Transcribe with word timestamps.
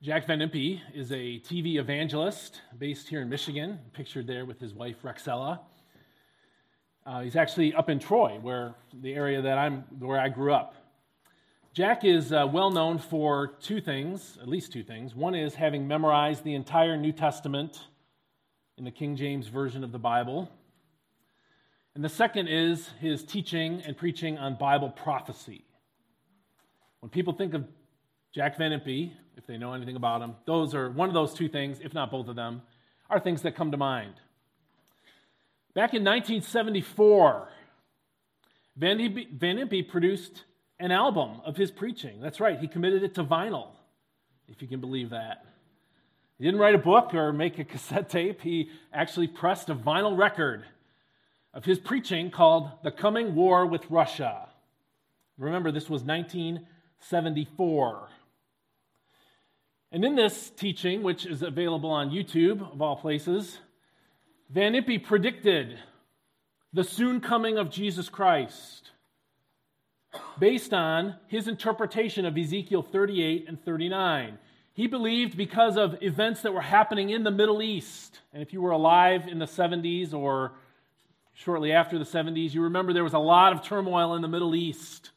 Jack 0.00 0.28
Van 0.28 0.38
Impe 0.38 0.80
is 0.94 1.10
a 1.10 1.40
TV 1.40 1.80
evangelist 1.80 2.60
based 2.78 3.08
here 3.08 3.20
in 3.20 3.28
Michigan, 3.28 3.80
pictured 3.92 4.28
there 4.28 4.44
with 4.44 4.60
his 4.60 4.72
wife 4.72 5.02
Rexella. 5.02 5.58
Uh, 7.04 7.22
he's 7.22 7.34
actually 7.34 7.74
up 7.74 7.90
in 7.90 7.98
Troy, 7.98 8.38
where 8.40 8.76
the 9.02 9.12
area 9.12 9.42
that 9.42 9.58
I'm, 9.58 9.80
where 9.98 10.20
I 10.20 10.28
grew 10.28 10.52
up. 10.52 10.76
Jack 11.72 12.04
is 12.04 12.32
uh, 12.32 12.46
well 12.48 12.70
known 12.70 12.98
for 12.98 13.48
two 13.60 13.80
things, 13.80 14.38
at 14.40 14.46
least 14.46 14.70
two 14.70 14.84
things. 14.84 15.16
One 15.16 15.34
is 15.34 15.56
having 15.56 15.88
memorized 15.88 16.44
the 16.44 16.54
entire 16.54 16.96
New 16.96 17.10
Testament 17.10 17.88
in 18.76 18.84
the 18.84 18.92
King 18.92 19.16
James 19.16 19.48
Version 19.48 19.82
of 19.82 19.90
the 19.90 19.98
Bible. 19.98 20.48
And 21.96 22.04
the 22.04 22.08
second 22.08 22.46
is 22.46 22.88
his 23.00 23.24
teaching 23.24 23.82
and 23.84 23.96
preaching 23.96 24.38
on 24.38 24.54
Bible 24.54 24.90
prophecy. 24.90 25.64
When 27.00 27.10
people 27.10 27.32
think 27.32 27.54
of 27.54 27.66
Jack 28.32 28.58
Van 28.58 28.70
Impe, 28.70 29.10
if 29.38 29.46
they 29.46 29.56
know 29.56 29.72
anything 29.72 29.96
about 29.96 30.20
him, 30.20 30.34
those 30.44 30.74
are 30.74 30.90
one 30.90 31.08
of 31.08 31.14
those 31.14 31.32
two 31.32 31.48
things, 31.48 31.78
if 31.80 31.94
not 31.94 32.10
both 32.10 32.26
of 32.26 32.34
them, 32.34 32.60
are 33.08 33.20
things 33.20 33.42
that 33.42 33.54
come 33.54 33.70
to 33.70 33.76
mind. 33.76 34.14
Back 35.74 35.94
in 35.94 36.02
1974, 36.02 37.48
Van 38.76 38.98
Impe, 38.98 39.30
Van 39.30 39.58
Impe 39.58 39.88
produced 39.88 40.42
an 40.80 40.90
album 40.90 41.40
of 41.44 41.56
his 41.56 41.70
preaching. 41.70 42.20
That's 42.20 42.40
right, 42.40 42.58
he 42.58 42.66
committed 42.66 43.04
it 43.04 43.14
to 43.14 43.22
vinyl, 43.22 43.68
if 44.48 44.60
you 44.60 44.66
can 44.66 44.80
believe 44.80 45.10
that. 45.10 45.44
He 46.36 46.44
didn't 46.44 46.58
write 46.58 46.74
a 46.74 46.78
book 46.78 47.14
or 47.14 47.32
make 47.32 47.60
a 47.60 47.64
cassette 47.64 48.10
tape, 48.10 48.40
he 48.40 48.70
actually 48.92 49.28
pressed 49.28 49.70
a 49.70 49.74
vinyl 49.74 50.18
record 50.18 50.64
of 51.54 51.64
his 51.64 51.78
preaching 51.78 52.32
called 52.32 52.70
The 52.82 52.90
Coming 52.90 53.36
War 53.36 53.66
with 53.66 53.88
Russia. 53.88 54.48
Remember, 55.38 55.70
this 55.70 55.88
was 55.88 56.02
1974. 56.02 58.08
And 59.90 60.04
in 60.04 60.16
this 60.16 60.50
teaching, 60.50 61.02
which 61.02 61.24
is 61.24 61.42
available 61.42 61.90
on 61.90 62.10
YouTube, 62.10 62.72
of 62.72 62.82
all 62.82 62.96
places, 62.96 63.58
Van 64.50 64.74
Impe 64.74 65.02
predicted 65.02 65.78
the 66.72 66.84
soon 66.84 67.20
coming 67.20 67.56
of 67.56 67.70
Jesus 67.70 68.08
Christ 68.08 68.90
based 70.38 70.74
on 70.74 71.16
his 71.26 71.48
interpretation 71.48 72.26
of 72.26 72.36
Ezekiel 72.36 72.82
38 72.82 73.46
and 73.48 73.62
39. 73.62 74.38
He 74.74 74.86
believed 74.86 75.36
because 75.36 75.76
of 75.76 76.02
events 76.02 76.42
that 76.42 76.52
were 76.52 76.60
happening 76.60 77.10
in 77.10 77.24
the 77.24 77.30
Middle 77.30 77.62
East. 77.62 78.20
And 78.32 78.42
if 78.42 78.52
you 78.52 78.60
were 78.60 78.70
alive 78.70 79.26
in 79.26 79.38
the 79.38 79.46
70s 79.46 80.12
or 80.12 80.52
shortly 81.32 81.72
after 81.72 81.98
the 81.98 82.04
70s, 82.04 82.52
you 82.52 82.62
remember 82.62 82.92
there 82.92 83.04
was 83.04 83.14
a 83.14 83.18
lot 83.18 83.52
of 83.52 83.62
turmoil 83.62 84.14
in 84.14 84.22
the 84.22 84.28
Middle 84.28 84.54
East. 84.54 85.10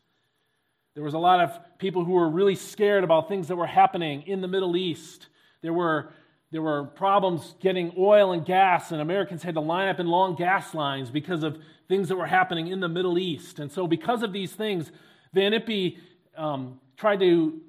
There 0.94 1.03
was 1.03 1.14
a 1.14 1.20
lot 1.20 1.39
of 1.39 1.58
people 1.78 2.03
who 2.03 2.11
were 2.11 2.30
really 2.30 2.56
scared 2.56 3.06
about 3.06 3.30
things 3.30 3.47
that 3.47 3.56
were 3.56 3.67
happening 3.67 4.23
in 4.23 4.42
the 4.42 4.47
Middle 4.47 4.75
East. 4.75 5.28
There 5.61 5.72
were, 5.72 6.11
there 6.52 6.61
were 6.61 6.84
problems 6.84 7.56
getting 7.61 7.94
oil 7.97 8.34
and 8.34 8.45
gas, 8.45 8.92
and 8.92 9.00
Americans 9.00 9.42
had 9.42 9.56
to 9.56 9.62
line 9.62 9.88
up 9.88 10.02
in 10.02 10.08
long 10.08 10.36
gas 10.36 10.73
lines 10.73 11.09
because 11.09 11.44
of 11.44 11.58
things 11.88 12.09
that 12.09 12.17
were 12.17 12.28
happening 12.28 12.67
in 12.67 12.81
the 12.81 12.89
Middle 12.89 13.17
East. 13.17 13.59
And 13.59 13.72
so, 13.72 13.88
because 13.88 14.22
of 14.22 14.34
these 14.34 14.52
things, 14.52 14.92
Van 15.34 15.53
Impe 15.53 15.97
um, 16.36 16.81
tried 16.97 17.22
to 17.22 17.62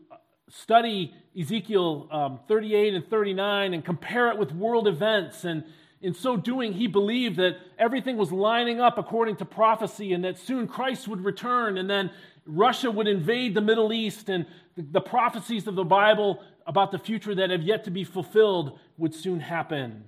study 0.49 1.15
Ezekiel 1.39 2.09
um, 2.11 2.41
38 2.49 2.95
and 2.95 3.09
39 3.09 3.73
and 3.75 3.85
compare 3.85 4.31
it 4.31 4.39
with 4.39 4.53
world 4.53 4.89
events. 4.89 5.45
And 5.45 5.63
in 6.01 6.13
so 6.13 6.37
doing, 6.37 6.73
he 6.73 6.89
believed 6.89 7.37
that 7.37 7.59
everything 7.79 8.17
was 8.17 8.33
lining 8.33 8.81
up 8.81 8.99
according 8.99 9.37
to 9.37 9.45
prophecy 9.45 10.13
and 10.13 10.25
that 10.25 10.39
soon 10.39 10.67
Christ 10.67 11.07
would 11.07 11.25
return 11.25 11.79
and 11.79 11.89
then 11.89 12.11
Russia 12.47 12.91
would 12.91 13.07
invade 13.07 13.55
the 13.55 13.61
Middle 13.61 13.93
East 13.93 14.29
and 14.29 14.47
the, 14.77 15.01
prophecies 15.01 15.67
of 15.67 15.75
the 15.75 15.85
Bible 15.85 16.43
about 16.67 16.91
the 16.91 16.99
future 16.99 17.35
that 17.35 17.51
have 17.51 17.63
yet 17.63 17.85
to 17.85 17.91
be 17.91 18.05
fulfilled 18.05 18.79
would 18.97 19.15
soon 19.15 19.41
happen. 19.41 20.05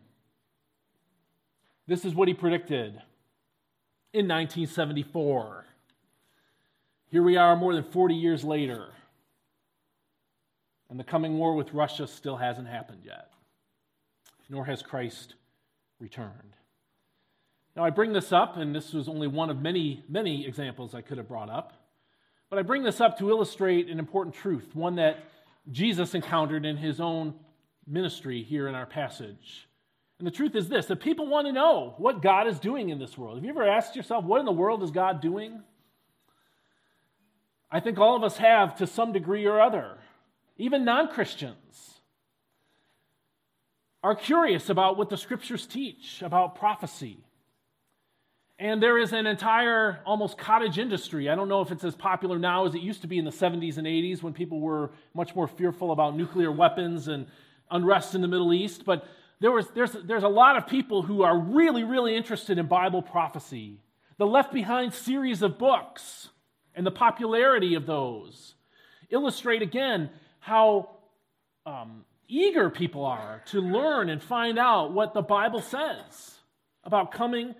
This 1.87 2.05
is 2.05 2.15
what 2.15 2.29
he 2.29 2.35
predicted 2.35 2.95
in 4.13 4.27
1974. 4.29 5.65
Here 7.11 7.23
we 7.23 7.37
are 7.37 7.55
more 7.57 7.75
than 7.75 7.85
40 7.85 8.15
years 8.15 8.43
later, 8.43 8.89
and 10.89 10.99
the 10.99 11.05
coming 11.05 11.39
war 11.39 11.55
with 11.55 11.73
Russia 11.73 12.07
still 12.07 12.37
hasn't 12.37 12.69
happened 12.69 13.03
yet, 13.05 13.31
nor 14.49 14.65
has 14.65 14.83
Christ 14.83 15.35
returned. 16.01 16.57
Now, 17.77 17.85
I 17.85 17.91
bring 17.91 18.13
this 18.13 18.33
up, 18.33 18.57
and 18.57 18.75
this 18.75 18.93
was 18.93 19.09
only 19.09 19.27
one 19.27 19.51
of 19.51 19.61
many, 19.61 20.05
many 20.09 20.47
examples 20.47 20.95
I 20.95 21.01
could 21.03 21.19
have 21.19 21.29
brought 21.29 21.51
up. 21.51 21.84
But 22.51 22.59
I 22.59 22.63
bring 22.63 22.83
this 22.83 23.01
up 23.01 23.19
to 23.19 23.31
illustrate 23.31 23.89
an 23.89 23.99
important 23.99 24.35
truth, 24.35 24.75
one 24.75 24.97
that 24.97 25.19
Jesus 25.71 26.15
encountered 26.15 26.65
in 26.65 26.77
his 26.77 27.01
own 27.01 27.35
ministry 27.87 28.43
here 28.43 28.69
in 28.69 28.75
our 28.75 28.87
passage. 28.87 29.69
And 30.19 30.27
the 30.27 30.33
truth 30.33 30.55
is 30.55 30.69
this 30.69 30.87
that 30.87 31.01
people 31.01 31.27
want 31.27 31.47
to 31.47 31.53
know 31.53 31.95
what 31.99 32.23
God 32.23 32.47
is 32.47 32.59
doing 32.59 32.91
in 32.91 32.99
this 32.99 33.19
world. 33.19 33.37
Have 33.37 33.45
you 33.45 33.51
ever 33.51 33.69
asked 33.69 33.97
yourself, 33.97 34.25
what 34.25 34.41
in 34.41 34.47
the 34.47 34.53
world 34.53 34.83
is 34.83 34.91
God 34.91 35.21
doing? 35.21 35.63
I 37.71 37.81
think 37.81 37.99
all 37.99 38.17
of 38.17 38.23
us 38.23 38.37
have 38.37 38.77
to 38.77 38.87
some 38.87 39.13
degree 39.13 39.47
or 39.47 39.61
other. 39.61 39.99
Even 40.57 40.85
non 40.85 41.09
Christians 41.09 41.95
are 44.03 44.15
curious 44.15 44.69
about 44.69 44.97
what 44.97 45.09
the 45.09 45.17
scriptures 45.17 45.67
teach 45.67 46.23
about 46.23 46.55
prophecy 46.55 47.25
and 48.65 48.83
there 48.83 48.97
is 48.97 49.13
an 49.13 49.27
entire 49.27 50.01
almost 50.07 50.39
cottage 50.39 50.79
industry. 50.79 51.29
I 51.29 51.35
don't 51.35 51.51
know 51.51 51.61
if 51.61 51.71
it's 51.71 51.85
as 51.85 51.95
popular 51.95 52.39
now 52.39 52.65
as 52.65 52.75
it 52.75 52.81
used 52.81 53.03
to 53.03 53.07
be 53.07 53.19
in 53.19 53.27
the 53.27 53.31
70s 53.31 53.77
and 53.77 53.87
80s 53.87 54.23
when 54.23 54.33
people 54.33 54.59
were 54.59 54.91
much 55.13 55.35
more 55.35 55.47
fearful 55.47 55.93
about 55.93 56.17
nuclear 56.17 56.51
weapons 56.51 57.09
and 57.09 57.27
unrest 57.71 58.15
in 58.15 58.23
the 58.23 58.27
Middle 58.27 58.55
East. 58.55 58.87
But 58.87 59.07
there 59.39 59.51
was, 59.51 59.69
there's, 59.75 59.93
there's 59.93 60.23
a 60.23 60.29
lot 60.29 60.57
of 60.57 60.67
people 60.67 61.03
who 61.03 61.25
are 61.25 61.39
really, 61.39 61.85
really 61.85 62.17
interested 62.17 62.57
in 62.57 62.65
Bible 62.65 63.03
prophecy. 63.03 63.83
The 64.17 64.27
Left 64.27 64.51
Behind 64.51 64.95
series 64.95 65.43
of 65.43 65.59
books 65.59 66.31
and 66.75 66.87
the 66.87 66.91
popularity 66.91 67.75
of 67.75 67.85
those 67.85 68.55
illustrate 69.11 69.61
again 69.61 70.09
how 70.39 70.89
um, 71.67 72.07
eager 72.29 72.71
people 72.71 73.05
are 73.05 73.43
to 73.49 73.61
learn 73.61 74.09
and 74.09 74.23
find 74.23 74.59
out 74.59 74.95
what 74.95 75.13
the 75.13 75.21
Bible 75.21 75.61
says 75.61 76.39
about 76.83 77.13
coming 77.13 77.55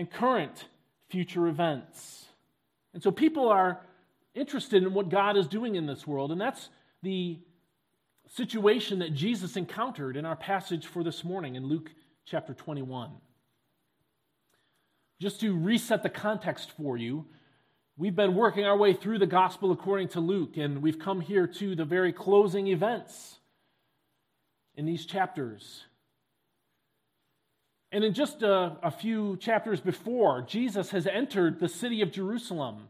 and 0.00 0.10
current 0.10 0.64
future 1.10 1.46
events. 1.46 2.24
And 2.94 3.02
so 3.02 3.10
people 3.10 3.50
are 3.50 3.82
interested 4.34 4.82
in 4.82 4.94
what 4.94 5.10
God 5.10 5.36
is 5.36 5.46
doing 5.46 5.74
in 5.74 5.84
this 5.84 6.06
world, 6.06 6.32
and 6.32 6.40
that's 6.40 6.70
the 7.02 7.38
situation 8.26 9.00
that 9.00 9.12
Jesus 9.12 9.58
encountered 9.58 10.16
in 10.16 10.24
our 10.24 10.36
passage 10.36 10.86
for 10.86 11.04
this 11.04 11.22
morning 11.22 11.54
in 11.54 11.66
Luke 11.66 11.90
chapter 12.24 12.54
21. 12.54 13.10
Just 15.20 15.38
to 15.40 15.54
reset 15.54 16.02
the 16.02 16.08
context 16.08 16.72
for 16.78 16.96
you, 16.96 17.26
we've 17.98 18.16
been 18.16 18.34
working 18.34 18.64
our 18.64 18.78
way 18.78 18.94
through 18.94 19.18
the 19.18 19.26
gospel 19.26 19.70
according 19.70 20.08
to 20.08 20.20
Luke, 20.20 20.56
and 20.56 20.80
we've 20.80 20.98
come 20.98 21.20
here 21.20 21.46
to 21.46 21.76
the 21.76 21.84
very 21.84 22.14
closing 22.14 22.68
events 22.68 23.38
in 24.76 24.86
these 24.86 25.04
chapters. 25.04 25.84
And 27.92 28.04
in 28.04 28.14
just 28.14 28.42
a, 28.42 28.76
a, 28.82 28.90
few 28.90 29.36
chapters 29.38 29.80
before, 29.80 30.42
Jesus 30.42 30.90
has 30.90 31.06
entered 31.06 31.58
the 31.58 31.68
city 31.68 32.02
of 32.02 32.12
Jerusalem 32.12 32.88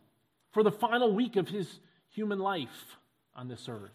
for 0.53 0.63
the 0.63 0.71
final 0.71 1.15
week 1.15 1.37
of 1.37 1.49
his 1.49 1.81
human 2.11 2.39
life 2.39 2.97
on 3.35 3.49
this 3.49 3.67
earth. 3.69 3.93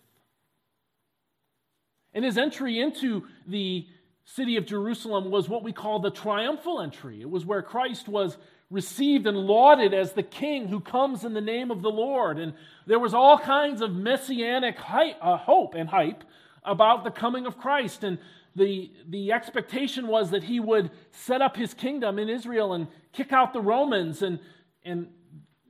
And 2.13 2.25
his 2.25 2.37
entry 2.37 2.79
into 2.79 3.27
the 3.45 3.85
city 4.23 4.57
of 4.57 4.65
Jerusalem 4.65 5.29
was 5.29 5.47
what 5.47 5.63
we 5.63 5.73
call 5.73 5.99
the 5.99 6.09
triumphal 6.09 6.81
entry. 6.81 7.21
It 7.21 7.29
was 7.29 7.45
where 7.45 7.61
Christ 7.61 8.07
was 8.07 8.37
received 8.71 9.27
and 9.27 9.37
lauded 9.37 9.93
as 9.93 10.13
the 10.13 10.23
king 10.23 10.67
who 10.67 10.79
comes 10.79 11.23
in 11.23 11.33
the 11.33 11.41
name 11.41 11.69
of 11.69 11.83
the 11.83 11.91
Lord. 11.91 12.39
And 12.39 12.53
there 12.87 12.99
was 12.99 13.13
all 13.13 13.37
kinds 13.37 13.81
of 13.81 13.93
messianic 13.93 14.77
hype, 14.77 15.17
uh, 15.21 15.37
hope 15.37 15.75
and 15.75 15.87
hype 15.87 16.23
about 16.63 17.03
the 17.03 17.11
coming 17.11 17.45
of 17.45 17.59
Christ. 17.59 18.03
And 18.03 18.17
the, 18.55 18.91
the 19.07 19.31
expectation 19.33 20.07
was 20.07 20.31
that 20.31 20.43
he 20.43 20.59
would 20.59 20.91
set 21.11 21.41
up 21.41 21.57
his 21.57 21.73
kingdom 21.73 22.17
in 22.17 22.29
Israel 22.29 22.73
and 22.73 22.87
kick 23.11 23.33
out 23.33 23.53
the 23.53 23.61
Romans, 23.61 24.21
and, 24.21 24.39
and 24.83 25.09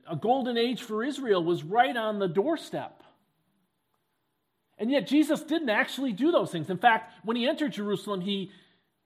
a 0.08 0.14
golden 0.14 0.56
age 0.56 0.82
for 0.82 1.02
Israel 1.02 1.42
was 1.42 1.64
right 1.64 1.96
on 1.96 2.18
the 2.18 2.28
doorstep. 2.28 3.02
And 4.78 4.90
yet, 4.90 5.06
Jesus 5.06 5.42
didn't 5.42 5.70
actually 5.70 6.12
do 6.12 6.30
those 6.30 6.52
things. 6.52 6.68
In 6.70 6.78
fact, 6.78 7.12
when 7.24 7.36
he 7.36 7.48
entered 7.48 7.72
Jerusalem, 7.72 8.20
he, 8.20 8.52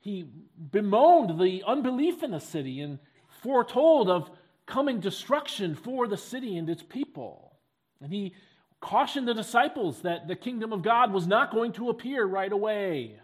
he 0.01 0.29
bemoaned 0.71 1.41
the 1.41 1.63
unbelief 1.67 2.23
in 2.23 2.33
the 2.33 2.41
city 2.41 2.81
and 2.81 2.99
foretold 3.43 4.11
of 4.11 4.31
coming 4.67 5.01
destruction 5.01 5.75
for 5.75 6.07
the 6.07 6.17
city 6.17 6.57
and 6.57 6.69
its 6.69 6.83
people. 6.83 7.57
And 8.03 8.13
he 8.13 8.35
cautioned 8.81 9.29
the 9.29 9.35
disciples 9.35 10.03
that 10.03 10.27
the 10.27 10.37
kingdom 10.37 10.73
of 10.73 10.83
God 10.83 11.13
was 11.13 11.27
not 11.27 11.53
going 11.53 11.73
to 11.75 11.89
appear 11.89 12.25
right 12.25 12.51
away. 12.51 13.21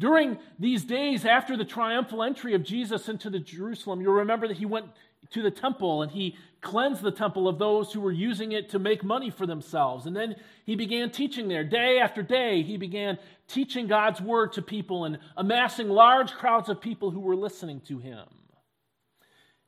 During 0.00 0.38
these 0.58 0.82
days 0.82 1.26
after 1.26 1.58
the 1.58 1.64
triumphal 1.64 2.22
entry 2.22 2.54
of 2.54 2.64
Jesus 2.64 3.10
into 3.10 3.28
the 3.28 3.38
Jerusalem, 3.38 4.00
you'll 4.00 4.14
remember 4.14 4.48
that 4.48 4.56
he 4.56 4.64
went 4.64 4.86
to 5.32 5.42
the 5.42 5.50
temple 5.50 6.00
and 6.00 6.10
he 6.10 6.36
cleansed 6.62 7.02
the 7.02 7.10
temple 7.10 7.46
of 7.46 7.58
those 7.58 7.92
who 7.92 8.00
were 8.00 8.10
using 8.10 8.52
it 8.52 8.70
to 8.70 8.78
make 8.78 9.04
money 9.04 9.28
for 9.28 9.46
themselves. 9.46 10.06
And 10.06 10.16
then 10.16 10.36
he 10.64 10.74
began 10.74 11.10
teaching 11.10 11.48
there. 11.48 11.64
Day 11.64 11.98
after 11.98 12.22
day, 12.22 12.62
he 12.62 12.78
began 12.78 13.18
teaching 13.46 13.88
God's 13.88 14.22
word 14.22 14.54
to 14.54 14.62
people 14.62 15.04
and 15.04 15.18
amassing 15.36 15.90
large 15.90 16.32
crowds 16.32 16.70
of 16.70 16.80
people 16.80 17.10
who 17.10 17.20
were 17.20 17.36
listening 17.36 17.82
to 17.88 17.98
him. 17.98 18.24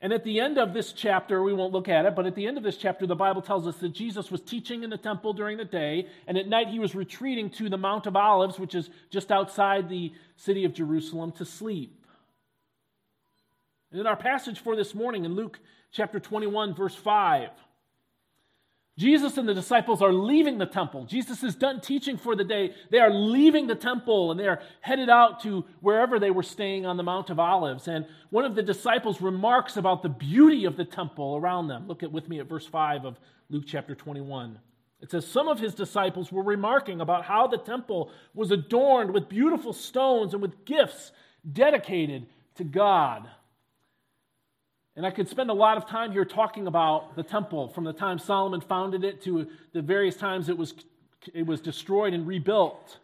And 0.02 0.12
at 0.12 0.24
the 0.24 0.40
end 0.40 0.58
of 0.58 0.74
this 0.74 0.92
chapter, 0.92 1.40
we 1.44 1.54
won't 1.54 1.72
look 1.72 1.88
at 1.88 2.06
it, 2.06 2.16
but 2.16 2.26
at 2.26 2.34
the 2.34 2.48
end 2.48 2.58
of 2.58 2.64
this 2.64 2.76
chapter, 2.76 3.06
the 3.06 3.14
Bible 3.14 3.40
tells 3.40 3.68
us 3.68 3.76
that 3.76 3.90
Jesus 3.90 4.32
was 4.32 4.40
teaching 4.40 4.82
in 4.82 4.90
the 4.90 4.96
temple 4.98 5.32
during 5.32 5.58
the 5.58 5.64
day, 5.64 6.08
and 6.26 6.36
at 6.36 6.48
night 6.48 6.66
he 6.66 6.80
was 6.80 6.96
retreating 6.96 7.48
to 7.50 7.68
the 7.68 7.78
Mount 7.78 8.08
of 8.08 8.16
Olives, 8.16 8.58
which 8.58 8.74
is 8.74 8.90
just 9.10 9.30
outside 9.30 9.88
the 9.88 10.12
city 10.34 10.64
of 10.64 10.74
Jerusalem, 10.74 11.30
to 11.32 11.44
sleep. 11.44 12.04
And 13.92 14.00
in 14.00 14.08
our 14.08 14.16
passage 14.16 14.58
for 14.58 14.74
this 14.74 14.92
morning 14.92 15.24
in 15.24 15.36
Luke 15.36 15.60
chapter 15.92 16.18
21, 16.18 16.74
verse 16.74 16.96
5, 16.96 17.50
Jesus 18.98 19.38
and 19.38 19.48
the 19.48 19.54
disciples 19.54 20.02
are 20.02 20.12
leaving 20.12 20.58
the 20.58 20.66
temple. 20.66 21.06
Jesus 21.06 21.42
is 21.42 21.54
done 21.54 21.80
teaching 21.80 22.18
for 22.18 22.36
the 22.36 22.44
day. 22.44 22.74
They 22.90 22.98
are 22.98 23.10
leaving 23.10 23.66
the 23.66 23.74
temple 23.74 24.30
and 24.30 24.38
they 24.38 24.46
are 24.46 24.60
headed 24.82 25.08
out 25.08 25.40
to 25.44 25.64
wherever 25.80 26.18
they 26.18 26.30
were 26.30 26.42
staying 26.42 26.84
on 26.84 26.98
the 26.98 27.02
Mount 27.02 27.30
of 27.30 27.38
Olives. 27.38 27.88
And 27.88 28.04
one 28.28 28.44
of 28.44 28.54
the 28.54 28.62
disciples 28.62 29.22
remarks 29.22 29.78
about 29.78 30.02
the 30.02 30.10
beauty 30.10 30.66
of 30.66 30.76
the 30.76 30.84
temple 30.84 31.36
around 31.36 31.68
them. 31.68 31.88
Look 31.88 32.02
at 32.02 32.12
with 32.12 32.28
me 32.28 32.38
at 32.38 32.48
verse 32.48 32.66
5 32.66 33.06
of 33.06 33.18
Luke 33.48 33.64
chapter 33.66 33.94
21. 33.94 34.58
It 35.00 35.10
says, 35.10 35.26
Some 35.26 35.48
of 35.48 35.58
his 35.58 35.74
disciples 35.74 36.30
were 36.30 36.42
remarking 36.42 37.00
about 37.00 37.24
how 37.24 37.46
the 37.46 37.58
temple 37.58 38.10
was 38.34 38.50
adorned 38.50 39.12
with 39.12 39.28
beautiful 39.28 39.72
stones 39.72 40.34
and 40.34 40.42
with 40.42 40.66
gifts 40.66 41.12
dedicated 41.50 42.26
to 42.56 42.64
God. 42.64 43.28
And 44.94 45.06
I 45.06 45.10
could 45.10 45.28
spend 45.28 45.48
a 45.48 45.54
lot 45.54 45.78
of 45.78 45.86
time 45.86 46.12
here 46.12 46.24
talking 46.24 46.66
about 46.66 47.16
the 47.16 47.22
temple 47.22 47.68
from 47.68 47.84
the 47.84 47.94
time 47.94 48.18
Solomon 48.18 48.60
founded 48.60 49.04
it 49.04 49.22
to 49.22 49.46
the 49.72 49.80
various 49.80 50.16
times 50.16 50.48
it 50.48 50.58
was, 50.58 50.74
it 51.32 51.46
was 51.46 51.60
destroyed 51.60 52.12
and 52.12 52.26
rebuilt. 52.26 52.98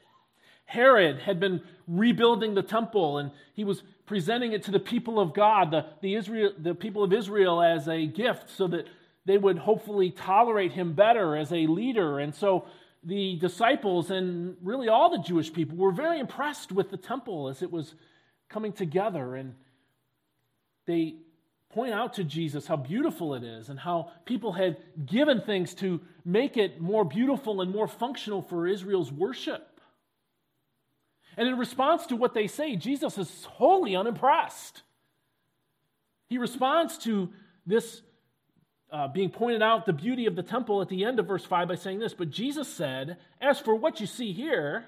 Herod 0.66 1.18
had 1.20 1.40
been 1.40 1.62
rebuilding 1.86 2.54
the 2.54 2.62
temple 2.62 3.16
and 3.16 3.30
he 3.54 3.64
was 3.64 3.82
presenting 4.04 4.52
it 4.52 4.64
to 4.64 4.70
the 4.70 4.78
people 4.78 5.18
of 5.18 5.32
God, 5.32 5.70
the, 5.70 5.86
the, 6.02 6.14
Israel, 6.14 6.52
the 6.58 6.74
people 6.74 7.02
of 7.02 7.12
Israel, 7.12 7.62
as 7.62 7.88
a 7.88 8.06
gift 8.06 8.50
so 8.50 8.66
that 8.68 8.86
they 9.24 9.38
would 9.38 9.58
hopefully 9.58 10.10
tolerate 10.10 10.72
him 10.72 10.92
better 10.92 11.36
as 11.36 11.52
a 11.52 11.66
leader. 11.66 12.18
And 12.18 12.34
so 12.34 12.66
the 13.02 13.36
disciples 13.36 14.10
and 14.10 14.56
really 14.62 14.88
all 14.88 15.10
the 15.10 15.22
Jewish 15.22 15.52
people 15.52 15.78
were 15.78 15.92
very 15.92 16.18
impressed 16.18 16.70
with 16.70 16.90
the 16.90 16.96
temple 16.98 17.48
as 17.48 17.62
it 17.62 17.70
was 17.70 17.94
coming 18.50 18.72
together. 18.72 19.36
And 19.36 19.54
they 20.86 21.16
point 21.78 21.94
out 21.94 22.14
to 22.14 22.24
Jesus 22.24 22.66
how 22.66 22.74
beautiful 22.74 23.34
it 23.34 23.44
is 23.44 23.68
and 23.68 23.78
how 23.78 24.10
people 24.24 24.52
had 24.52 24.78
given 25.06 25.40
things 25.40 25.74
to 25.74 26.00
make 26.24 26.56
it 26.56 26.80
more 26.80 27.04
beautiful 27.04 27.60
and 27.60 27.70
more 27.70 27.86
functional 27.86 28.42
for 28.42 28.66
Israel's 28.66 29.12
worship. 29.12 29.80
And 31.36 31.46
in 31.46 31.56
response 31.56 32.06
to 32.06 32.16
what 32.16 32.34
they 32.34 32.48
say, 32.48 32.74
Jesus 32.74 33.16
is 33.16 33.44
wholly 33.44 33.94
unimpressed. 33.94 34.82
He 36.28 36.38
responds 36.38 36.98
to 36.98 37.28
this 37.64 38.02
uh, 38.90 39.06
being 39.06 39.30
pointed 39.30 39.62
out, 39.62 39.86
the 39.86 39.92
beauty 39.92 40.26
of 40.26 40.34
the 40.34 40.42
temple 40.42 40.82
at 40.82 40.88
the 40.88 41.04
end 41.04 41.20
of 41.20 41.28
verse 41.28 41.44
5 41.44 41.68
by 41.68 41.76
saying 41.76 42.00
this 42.00 42.12
But 42.12 42.30
Jesus 42.30 42.66
said, 42.66 43.18
As 43.40 43.60
for 43.60 43.76
what 43.76 44.00
you 44.00 44.08
see 44.08 44.32
here, 44.32 44.84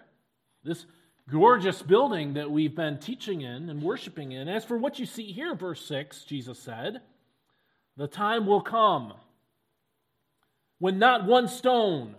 this 0.65 0.87
gorgeous 1.31 1.81
building 1.82 2.35
that 2.35 2.50
we've 2.50 2.75
been 2.75 2.99
teaching 2.99 3.43
in 3.43 3.71
and 3.71 3.82
worshiping 3.82 4.32
in. 4.32 4.49
As 4.49 4.65
for 4.65 4.77
what 4.77 4.99
you 4.99 5.06
see 5.06 5.32
here, 5.32 5.55
verse 5.55 5.85
6, 5.87 6.25
Jesus 6.25 6.59
said, 6.59 7.00
The 7.97 8.09
time 8.09 8.47
will 8.47 8.61
come 8.61 9.15
when 10.79 10.99
not 10.99 11.27
one 11.27 11.49
stone 11.49 12.15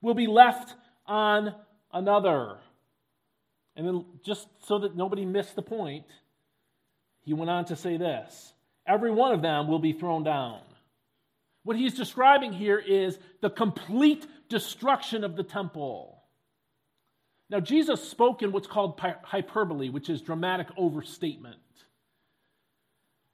will 0.00 0.14
be 0.14 0.26
left 0.26 0.74
on 1.06 1.54
another. 1.92 2.56
And 3.76 3.86
then, 3.86 4.04
just 4.24 4.48
so 4.66 4.80
that 4.80 4.96
nobody 4.96 5.24
missed 5.24 5.56
the 5.56 5.62
point, 5.62 6.04
he 7.24 7.34
went 7.34 7.50
on 7.50 7.64
to 7.66 7.76
say 7.76 7.96
this 7.96 8.52
every 8.86 9.12
one 9.12 9.32
of 9.32 9.42
them 9.42 9.68
will 9.68 9.78
be 9.78 9.92
thrown 9.92 10.24
down. 10.24 10.60
What 11.64 11.76
he's 11.76 11.94
describing 11.94 12.52
here 12.52 12.78
is 12.78 13.18
the 13.40 13.50
complete 13.50 14.26
destruction 14.48 15.22
of 15.22 15.36
the 15.36 15.44
temple. 15.44 16.21
Now, 17.52 17.60
Jesus 17.60 18.02
spoke 18.08 18.40
in 18.40 18.50
what's 18.50 18.66
called 18.66 18.98
hyperbole, 19.24 19.90
which 19.90 20.08
is 20.08 20.22
dramatic 20.22 20.68
overstatement. 20.74 21.58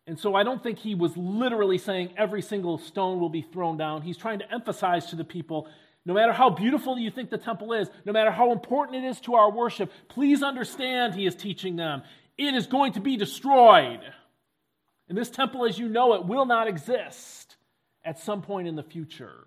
And 0.09 0.19
so 0.19 0.35
I 0.35 0.43
don't 0.43 0.61
think 0.61 0.81
he 0.81 0.97
was 0.97 1.17
literally 1.17 1.79
saying 1.79 2.15
every 2.17 2.43
single 2.43 2.79
stone 2.79 3.20
will 3.20 3.29
be 3.29 3.43
thrown 3.43 3.76
down. 3.76 4.03
He's 4.03 4.17
trying 4.17 4.41
to 4.41 4.53
emphasize 4.53 5.06
to 5.06 5.17
the 5.17 5.23
people 5.23 5.69
no 6.05 6.15
matter 6.15 6.32
how 6.32 6.50
beautiful 6.50 6.99
you 6.99 7.12
think 7.12 7.31
the 7.31 7.38
temple 7.38 7.73
is, 7.75 7.88
no 8.05 8.12
matter 8.12 8.32
how 8.32 8.50
important 8.50 9.05
it 9.05 9.06
is 9.06 9.20
to 9.20 9.35
our 9.35 9.53
worship, 9.53 9.93
please 10.09 10.43
understand, 10.43 11.15
he 11.15 11.25
is 11.25 11.37
teaching 11.37 11.76
them, 11.76 12.03
it 12.37 12.55
is 12.55 12.67
going 12.67 12.94
to 12.94 13.00
be 13.00 13.17
destroyed. 13.17 14.00
And 15.09 15.17
this 15.17 15.31
temple, 15.31 15.65
as 15.65 15.79
you 15.79 15.88
know 15.88 16.15
it, 16.15 16.25
will 16.25 16.47
not 16.47 16.67
exist 16.67 17.55
at 18.05 18.19
some 18.19 18.43
point 18.43 18.67
in 18.67 18.75
the 18.75 18.82
future. 18.82 19.47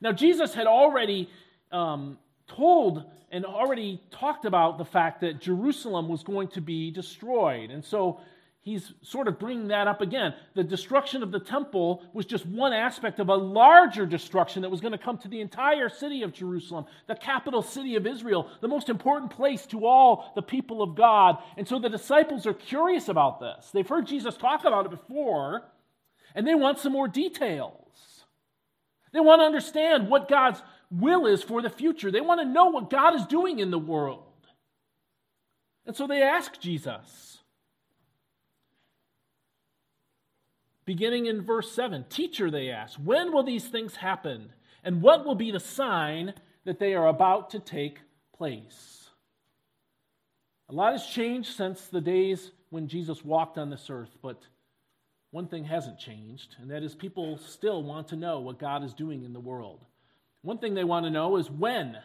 Now, 0.00 0.12
Jesus 0.12 0.54
had 0.54 0.66
already 0.66 1.28
um, 1.70 2.16
told 2.46 3.04
and 3.30 3.44
already 3.44 4.00
talked 4.10 4.44
about 4.44 4.78
the 4.78 4.84
fact 4.84 5.20
that 5.20 5.40
Jerusalem 5.40 6.08
was 6.08 6.22
going 6.22 6.48
to 6.48 6.60
be 6.60 6.90
destroyed. 6.90 7.70
And 7.70 7.84
so 7.84 8.20
he's 8.60 8.92
sort 9.02 9.28
of 9.28 9.38
bringing 9.38 9.68
that 9.68 9.88
up 9.88 10.00
again. 10.00 10.34
The 10.54 10.64
destruction 10.64 11.22
of 11.22 11.30
the 11.30 11.40
temple 11.40 12.02
was 12.12 12.26
just 12.26 12.46
one 12.46 12.72
aspect 12.72 13.20
of 13.20 13.28
a 13.28 13.34
larger 13.34 14.06
destruction 14.06 14.62
that 14.62 14.70
was 14.70 14.80
going 14.80 14.92
to 14.92 14.98
come 14.98 15.18
to 15.18 15.28
the 15.28 15.40
entire 15.40 15.88
city 15.88 16.22
of 16.22 16.32
Jerusalem, 16.32 16.86
the 17.06 17.14
capital 17.14 17.62
city 17.62 17.96
of 17.96 18.06
Israel, 18.06 18.48
the 18.60 18.68
most 18.68 18.88
important 18.88 19.30
place 19.30 19.66
to 19.66 19.86
all 19.86 20.32
the 20.34 20.42
people 20.42 20.82
of 20.82 20.94
God. 20.94 21.38
And 21.56 21.66
so 21.66 21.78
the 21.78 21.88
disciples 21.88 22.46
are 22.46 22.54
curious 22.54 23.08
about 23.08 23.40
this. 23.40 23.70
They've 23.72 23.88
heard 23.88 24.06
Jesus 24.06 24.36
talk 24.36 24.64
about 24.64 24.86
it 24.86 24.90
before, 24.90 25.62
and 26.34 26.46
they 26.46 26.54
want 26.54 26.78
some 26.78 26.92
more 26.92 27.08
details. 27.08 27.72
They 29.12 29.20
want 29.20 29.40
to 29.40 29.46
understand 29.46 30.08
what 30.08 30.28
God's 30.28 30.60
will 30.90 31.26
is 31.26 31.42
for 31.42 31.62
the 31.62 31.70
future. 31.70 32.10
They 32.10 32.20
want 32.20 32.40
to 32.40 32.46
know 32.46 32.66
what 32.66 32.90
God 32.90 33.14
is 33.14 33.26
doing 33.26 33.58
in 33.58 33.70
the 33.70 33.78
world. 33.78 34.22
And 35.86 35.96
so 35.96 36.06
they 36.06 36.22
ask 36.22 36.60
Jesus. 36.60 37.38
Beginning 40.84 41.26
in 41.26 41.42
verse 41.42 41.72
7 41.72 42.04
Teacher, 42.08 42.50
they 42.50 42.70
ask, 42.70 42.96
when 42.98 43.32
will 43.32 43.42
these 43.42 43.66
things 43.66 43.96
happen? 43.96 44.52
And 44.84 45.02
what 45.02 45.24
will 45.24 45.34
be 45.34 45.50
the 45.50 45.60
sign 45.60 46.34
that 46.64 46.78
they 46.78 46.94
are 46.94 47.08
about 47.08 47.50
to 47.50 47.58
take 47.58 47.98
place? 48.36 49.10
A 50.68 50.72
lot 50.72 50.92
has 50.92 51.06
changed 51.06 51.56
since 51.56 51.86
the 51.86 52.00
days 52.00 52.50
when 52.70 52.88
Jesus 52.88 53.24
walked 53.24 53.58
on 53.58 53.70
this 53.70 53.88
earth, 53.90 54.16
but 54.22 54.42
one 55.30 55.46
thing 55.46 55.64
hasn't 55.64 55.98
changed, 55.98 56.56
and 56.60 56.70
that 56.70 56.82
is 56.82 56.94
people 56.94 57.38
still 57.38 57.82
want 57.82 58.08
to 58.08 58.16
know 58.16 58.40
what 58.40 58.58
God 58.58 58.82
is 58.84 58.94
doing 58.94 59.24
in 59.24 59.32
the 59.32 59.40
world. 59.40 59.84
One 60.46 60.58
thing 60.58 60.74
they 60.74 60.84
want 60.84 61.06
to 61.06 61.10
know 61.10 61.38
is 61.38 61.50
when. 61.50 61.96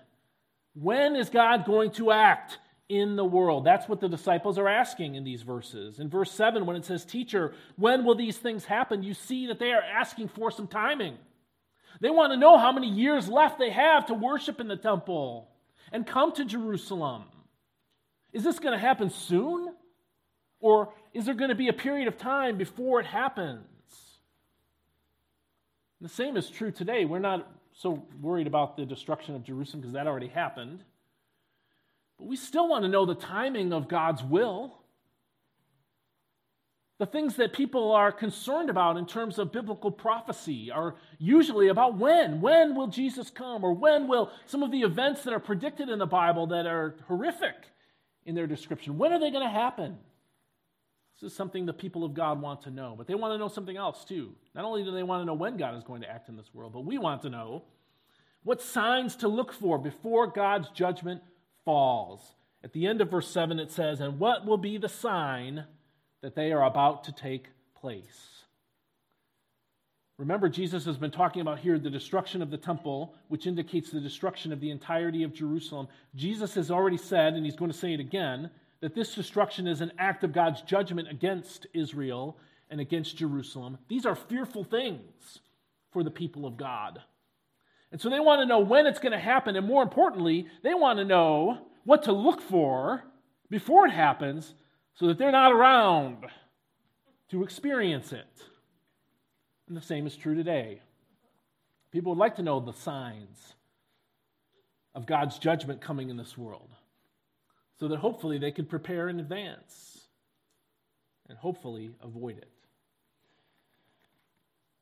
When 0.74 1.15
is 1.15 1.29
God 1.29 1.63
going 1.63 1.91
to 1.91 2.10
act 2.10 2.57
in 2.89 3.15
the 3.15 3.24
world? 3.24 3.63
That's 3.63 3.88
what 3.88 4.01
the 4.01 4.10
disciples 4.10 4.57
are 4.57 4.67
asking 4.67 5.13
in 5.13 5.24
these 5.24 5.43
verses. 5.43 6.00
In 6.00 6.10
verse 6.10 6.31
7, 6.31 6.65
when 6.65 6.75
it 6.75 6.83
says, 6.83 7.05
Teacher, 7.05 7.53
when 7.75 8.03
will 8.03 8.15
these 8.15 8.39
things 8.39 8.65
happen? 8.65 9.03
You 9.03 9.13
see 9.13 9.45
that 9.45 9.60
they 9.60 9.71
are 9.71 9.83
asking 9.83 10.29
for 10.29 10.50
some 10.50 10.65
timing. 10.65 11.19
They 12.00 12.10
want 12.10 12.33
to 12.33 12.38
know 12.38 12.57
how 12.57 12.71
many 12.71 12.89
years 12.89 13.29
left 13.29 13.60
they 13.60 13.69
have 13.69 14.07
to 14.07 14.15
worship 14.15 14.60
in 14.60 14.67
the 14.67 14.75
temple 14.75 15.48
and 15.91 16.07
come 16.07 16.31
to 16.31 16.43
Jerusalem. 16.43 17.25
Is 18.33 18.43
this 18.43 18.57
going 18.57 18.74
to 18.74 18.83
happen 18.83 19.12
soon? 19.12 19.71
Or 20.60 20.91
is 21.13 21.25
there 21.25 21.36
going 21.36 21.50
to 21.50 21.55
be 21.55 21.67
a 21.67 21.74
period 21.74 22.07
of 22.07 22.17
time 22.17 22.57
before 22.57 23.00
it 23.01 23.05
happens? 23.05 23.67
the 26.00 26.10
same 26.10 26.36
is 26.38 26.50
true 26.50 26.71
today. 26.71 27.05
We're 27.05 27.19
not 27.19 27.48
so 27.74 28.04
worried 28.22 28.48
about 28.48 28.78
the 28.78 28.86
destruction 28.86 29.36
of 29.36 29.44
Jerusalem 29.44 29.82
because 29.82 29.94
that 29.94 30.08
already 30.08 30.28
happened. 30.28 30.84
But 32.18 32.28
we 32.28 32.36
still 32.36 32.68
want 32.68 32.84
to 32.84 32.90
know 32.90 33.06
the 33.06 33.16
timing 33.16 33.74
of 33.74 33.88
God's 33.88 34.24
will. 34.24 34.75
The 37.00 37.06
things 37.08 37.36
that 37.38 37.54
people 37.54 37.94
are 37.94 38.12
concerned 38.12 38.70
about 38.70 38.98
in 38.98 39.08
terms 39.08 39.40
of 39.40 39.51
biblical 39.51 39.90
prophecy 39.90 40.70
are 40.70 40.96
usually 41.18 41.70
about 41.70 41.98
when. 41.98 42.42
When 42.42 42.75
will 42.75 42.88
Jesus 42.88 43.32
come? 43.32 43.63
Or 43.63 43.74
when 43.74 44.08
will 44.08 44.30
some 44.46 44.62
of 44.62 44.72
the 44.72 44.82
events 44.82 45.24
that 45.24 45.34
are 45.34 45.40
predicted 45.40 45.90
in 45.90 45.98
the 45.98 46.06
Bible 46.06 46.46
that 46.48 46.68
are 46.68 46.96
horrific 47.08 47.56
in 48.24 48.36
their 48.36 48.46
description, 48.46 49.00
when 49.00 49.12
are 49.12 49.20
they 49.20 49.32
going 49.32 49.44
to 49.44 49.50
happen? 49.50 49.98
This 51.22 51.32
is 51.32 51.38
something 51.38 51.68
the 51.68 51.74
people 51.74 52.04
of 52.04 52.16
God 52.16 52.42
want 52.42 52.62
to 52.63 52.72
know, 52.72 52.96
but 52.98 53.06
they 53.06 53.13
want 53.13 53.34
to 53.34 53.38
know 53.38 53.48
something 53.48 53.78
else 53.78 54.04
too. 54.04 54.34
Not 54.56 54.66
only 54.66 54.84
do 54.84 54.90
they 54.92 55.04
want 55.04 55.22
to 55.22 55.25
know 55.25 55.36
when 55.36 55.56
God 55.56 55.78
is 55.78 55.84
going 55.84 56.01
to 56.01 56.10
act 56.10 56.30
in 56.30 56.36
this 56.36 56.51
world, 56.51 56.74
but 56.74 56.84
we 56.84 56.98
want 56.98 57.22
to 57.22 57.30
know 57.30 57.63
what 58.44 58.60
signs 58.60 59.16
to 59.18 59.28
look 59.28 59.54
for 59.54 59.78
before 59.78 60.25
God's 60.25 60.70
judgment 60.70 61.22
falls. 61.63 62.34
At 62.63 62.74
the 62.74 62.88
end 62.88 63.01
of 63.01 63.12
verse 63.12 63.30
7, 63.30 63.60
it 63.60 63.72
says, 63.72 64.01
And 64.01 64.20
what 64.20 64.48
will 64.48 64.58
be 64.58 64.80
the 64.80 64.90
sign 64.90 65.66
that 66.22 66.36
they 66.36 66.51
are 66.51 66.63
about 66.63 67.04
to 67.04 67.12
take 67.12 67.50
place? 67.80 68.44
Remember, 70.18 70.50
Jesus 70.50 70.86
has 70.86 70.98
been 70.98 71.12
talking 71.12 71.42
about 71.42 71.60
here 71.60 71.78
the 71.78 71.90
destruction 71.90 72.42
of 72.42 72.50
the 72.50 72.58
temple, 72.58 73.13
which 73.28 73.46
indicates 73.46 73.92
the 73.92 74.00
destruction 74.00 74.51
of 74.51 74.60
the 74.60 74.72
entirety 74.72 75.22
of 75.22 75.34
Jerusalem. 75.34 75.88
Jesus 76.16 76.56
has 76.56 76.72
already 76.72 76.98
said, 76.98 77.34
and 77.34 77.46
he's 77.46 77.56
going 77.56 77.72
to 77.72 77.78
say 77.78 77.94
it 77.94 78.00
again, 78.00 78.50
that 78.82 78.96
this 78.96 79.16
destruction 79.16 79.68
is 79.68 79.80
an 79.82 79.94
act 79.98 80.24
of 80.24 80.34
God's 80.34 80.62
judgment 80.62 81.08
against 81.10 81.68
Israel 81.74 82.38
and 82.70 82.82
against 82.82 83.18
Jerusalem. 83.18 83.78
These 83.88 84.06
are 84.06 84.16
fearful 84.16 84.64
things 84.64 85.40
for 85.92 86.04
the 86.04 86.12
people 86.12 86.46
of 86.46 86.58
God. 86.58 87.00
And 87.92 88.02
so 88.02 88.10
they 88.10 88.20
want 88.20 88.42
to 88.42 88.46
know 88.46 88.60
when 88.60 88.88
it's 88.88 89.00
going 89.00 89.12
to 89.12 89.20
happen, 89.20 89.56
and 89.56 89.68
more 89.68 89.84
importantly, 89.84 90.48
they 90.64 90.74
want 90.74 90.98
to 91.00 91.06
know 91.06 91.68
what 91.84 92.04
to 92.04 92.12
look 92.12 92.42
for 92.42 93.04
before 93.50 93.86
it 93.86 93.92
happens 93.92 94.54
so 94.96 95.08
that 95.08 95.18
they're 95.18 95.32
not 95.32 95.52
around 95.52 96.26
to 97.30 97.44
experience 97.44 98.14
it. 98.14 98.44
And 99.68 99.78
the 99.78 99.82
same 99.82 100.08
is 100.08 100.16
true 100.16 100.36
today. 100.36 100.82
People 101.92 102.14
would 102.14 102.20
like 102.20 102.38
to 102.38 102.44
know 102.44 102.60
the 102.60 102.74
signs 102.74 103.56
of 104.96 105.06
God's 105.06 105.38
judgment 105.38 105.82
coming 105.82 106.10
in 106.10 106.18
this 106.18 106.38
world 106.38 106.70
so 107.82 107.88
that 107.88 107.98
hopefully 107.98 108.38
they 108.38 108.52
could 108.52 108.70
prepare 108.70 109.10
in 109.10 109.20
advance 109.20 110.02
and 111.28 111.36
hopefully 111.36 111.90
avoid 112.04 112.38
it. 112.38 112.52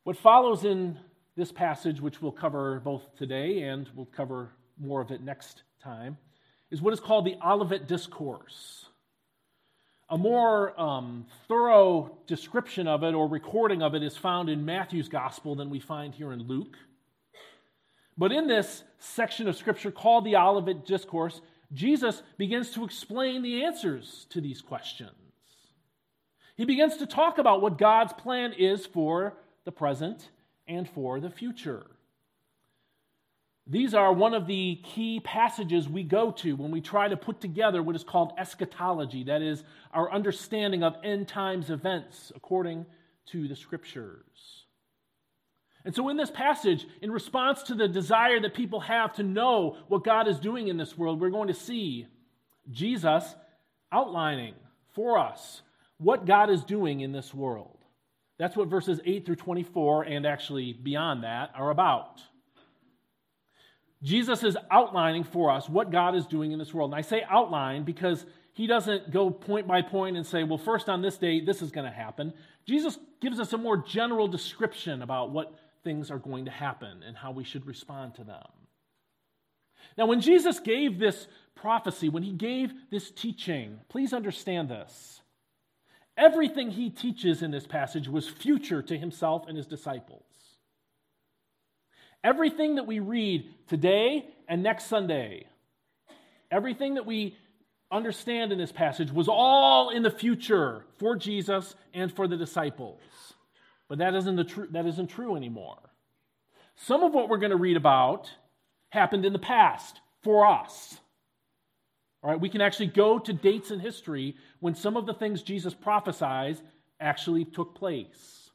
What 0.04 0.18
follows 0.18 0.66
in 0.66 1.00
this 1.38 1.50
passage, 1.50 2.02
which 2.02 2.22
we'll 2.22 2.34
cover 2.34 2.82
both 2.82 3.16
today 3.16 3.62
and 3.62 3.90
we'll 3.96 4.06
cover 4.06 4.50
more 4.78 5.00
of 5.00 5.12
it 5.12 5.22
next 5.22 5.64
time, 5.82 6.18
is 6.72 6.82
what 6.82 6.92
is 6.92 7.00
called 7.00 7.24
the 7.24 7.38
Olivet 7.42 7.88
Discourse. 7.88 8.88
A 10.10 10.18
more 10.18 10.78
um, 10.78 11.26
thorough 11.48 12.18
description 12.28 12.86
of 12.86 13.04
it 13.04 13.14
or 13.14 13.30
recording 13.30 13.82
of 13.82 13.96
it 13.96 14.04
is 14.04 14.18
found 14.18 14.50
in 14.50 14.66
Matthew's 14.66 15.08
gospel 15.08 15.56
than 15.56 15.70
we 15.70 15.80
find 15.80 16.14
here 16.14 16.34
in 16.34 16.42
Luke. 16.42 16.76
But 18.18 18.34
in 18.34 18.48
this 18.48 18.84
section 18.98 19.48
of 19.48 19.56
scripture 19.56 19.90
called 19.90 20.26
the 20.26 20.36
Olivet 20.36 20.86
Discourse, 20.86 21.40
Jesus 21.74 22.24
begins 22.38 22.72
to 22.72 22.84
explain 22.84 23.42
the 23.42 23.64
answers 23.64 24.26
to 24.32 24.42
these 24.42 24.62
questions. 24.62 25.12
He 26.56 26.66
begins 26.66 26.98
to 26.98 27.06
talk 27.06 27.38
about 27.38 27.62
what 27.62 27.78
God's 27.78 28.14
plan 28.14 28.54
is 28.54 28.86
for 28.86 29.38
the 29.66 29.72
present 29.72 30.30
and 30.68 30.90
for 30.90 31.20
the 31.20 31.30
future. 31.30 31.86
These 33.68 33.94
are 33.94 34.12
one 34.12 34.34
of 34.34 34.48
the 34.48 34.82
key 34.84 35.20
passages 35.20 35.88
we 35.88 36.02
go 36.02 36.32
to 36.32 36.56
when 36.56 36.72
we 36.72 36.82
try 36.82 37.08
to 37.08 37.16
put 37.16 37.40
together 37.40 37.84
what 37.84 37.96
is 37.96 38.04
called 38.04 38.34
eschatology, 38.36 39.26
that 39.26 39.44
is, 39.44 39.64
our 39.94 40.12
understanding 40.12 40.82
of 40.82 40.96
end 41.04 41.28
times 41.28 41.70
events 41.70 42.32
according 42.36 42.88
to 43.28 43.48
the 43.48 43.56
scriptures. 43.56 44.66
And 45.86 45.96
so, 45.96 46.10
in 46.10 46.18
this 46.18 46.32
passage, 46.32 46.86
in 47.02 47.12
response 47.12 47.64
to 47.64 47.76
the 47.76 47.88
desire 47.88 48.40
that 48.42 48.54
people 48.54 48.82
have 48.82 49.14
to 49.14 49.24
know 49.24 49.78
what 49.88 50.04
God 50.04 50.28
is 50.28 50.40
doing 50.40 50.68
in 50.68 50.78
this 50.78 50.98
world, 50.98 51.22
we're 51.22 51.30
going 51.30 51.48
to 51.48 51.54
see 51.54 52.08
Jesus 52.70 53.36
outlining 53.92 54.56
for 54.94 55.18
us 55.18 55.62
what 55.98 56.26
God 56.26 56.50
is 56.50 56.64
doing 56.64 57.02
in 57.02 57.12
this 57.12 57.34
world. 57.34 57.78
That's 58.38 58.56
what 58.56 58.68
verses 58.68 59.00
8 59.06 59.26
through 59.26 59.36
24, 59.36 60.04
and 60.04 60.26
actually 60.26 60.74
beyond 60.74 61.24
that, 61.24 61.52
are 61.56 61.72
about. 61.72 62.22
Jesus 64.02 64.44
is 64.44 64.58
outlining 64.72 65.26
for 65.26 65.52
us 65.52 65.68
what 65.68 65.92
God 65.92 66.16
is 66.16 66.26
doing 66.26 66.54
in 66.54 66.60
this 66.60 66.74
world. 66.74 66.92
And 66.92 66.98
I 66.98 67.02
say 67.02 67.24
outline 67.30 67.84
because 67.84 68.26
he 68.54 68.66
doesn't 68.66 69.12
go 69.12 69.30
point 69.30 69.68
by 69.68 69.82
point 69.82 70.16
and 70.16 70.26
say, 70.26 70.44
well, 70.44 70.58
first 70.58 70.88
on 70.88 71.02
this 71.02 71.18
day, 71.18 71.42
this 71.42 71.62
is 71.62 71.72
going 71.72 71.86
to 71.86 71.96
happen. 71.96 72.34
Jesus 72.66 72.98
gives 73.22 73.40
us 73.40 73.52
a 73.52 73.58
more 73.58 73.78
general 73.78 74.28
description 74.28 75.02
about 75.02 75.32
what 75.32 75.54
things 75.84 76.12
are 76.12 76.18
going 76.18 76.46
to 76.46 76.52
happen 76.52 77.04
and 77.06 77.16
how 77.16 77.32
we 77.32 77.44
should 77.44 77.66
respond 77.66 78.16
to 78.16 78.24
them. 78.24 78.48
Now, 79.98 80.06
when 80.06 80.22
Jesus 80.22 80.60
gave 80.60 81.00
this 81.00 81.28
prophecy, 81.56 82.10
when 82.10 82.24
he 82.24 82.32
gave 82.32 82.72
this 82.90 83.12
teaching, 83.12 83.80
please 83.90 84.14
understand 84.14 84.70
this. 84.70 85.22
Everything 86.18 86.72
he 86.72 86.90
teaches 86.90 87.42
in 87.42 87.52
this 87.52 87.66
passage 87.66 88.08
was 88.08 88.28
future 88.28 88.82
to 88.82 88.98
himself 88.98 89.46
and 89.48 89.58
his 89.58 89.68
disciples. 89.68 90.24
Everything 92.24 92.76
that 92.76 92.86
we 92.86 93.00
read 93.00 93.50
today 93.68 94.26
and 94.48 94.62
next 94.62 94.86
Sunday, 94.88 95.48
everything 96.52 96.96
that 96.96 97.06
we 97.06 97.38
understand 97.92 98.52
in 98.52 98.58
this 98.58 98.72
passage 98.72 99.12
was 99.12 99.28
all 99.30 99.90
in 99.90 100.04
the 100.04 100.12
future 100.12 100.84
for 100.98 101.16
Jesus 101.16 101.76
and 101.94 102.14
for 102.14 102.28
the 102.28 102.38
disciples. 102.38 103.00
But 103.90 103.98
that 103.98 104.16
isn't, 104.16 104.36
the 104.36 104.44
tr- 104.46 104.66
that 104.72 104.86
isn't 104.86 105.08
true 105.08 105.36
anymore. 105.36 105.80
Some 106.76 107.04
of 107.04 107.14
what 107.14 107.28
we're 107.28 107.38
going 107.38 107.50
to 107.50 107.58
read 107.58 107.76
about 107.76 108.32
happened 108.90 109.26
in 109.26 109.34
the 109.34 109.40
past 109.40 110.00
for 110.24 110.46
us. 110.46 110.98
All 112.22 112.30
right, 112.30 112.40
we 112.40 112.50
can 112.50 112.62
actually 112.62 112.88
go 112.88 113.18
to 113.20 113.34
dates 113.34 113.72
in 113.72 113.80
history 113.80 114.36
when 114.60 114.76
some 114.76 114.96
of 114.96 115.06
the 115.06 115.14
things 115.14 115.42
Jesus 115.42 115.74
prophesies 115.74 116.62
actually 117.00 117.46
took 117.46 117.76
place. 117.76 118.50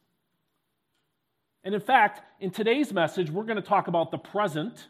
And 1.64 1.74
in 1.74 1.80
fact, 1.80 2.22
in 2.40 2.50
today's 2.50 2.92
message, 2.92 3.30
we're 3.30 3.44
going 3.44 3.56
to 3.56 3.62
talk 3.62 3.88
about 3.88 4.10
the 4.10 4.18
present 4.18 4.88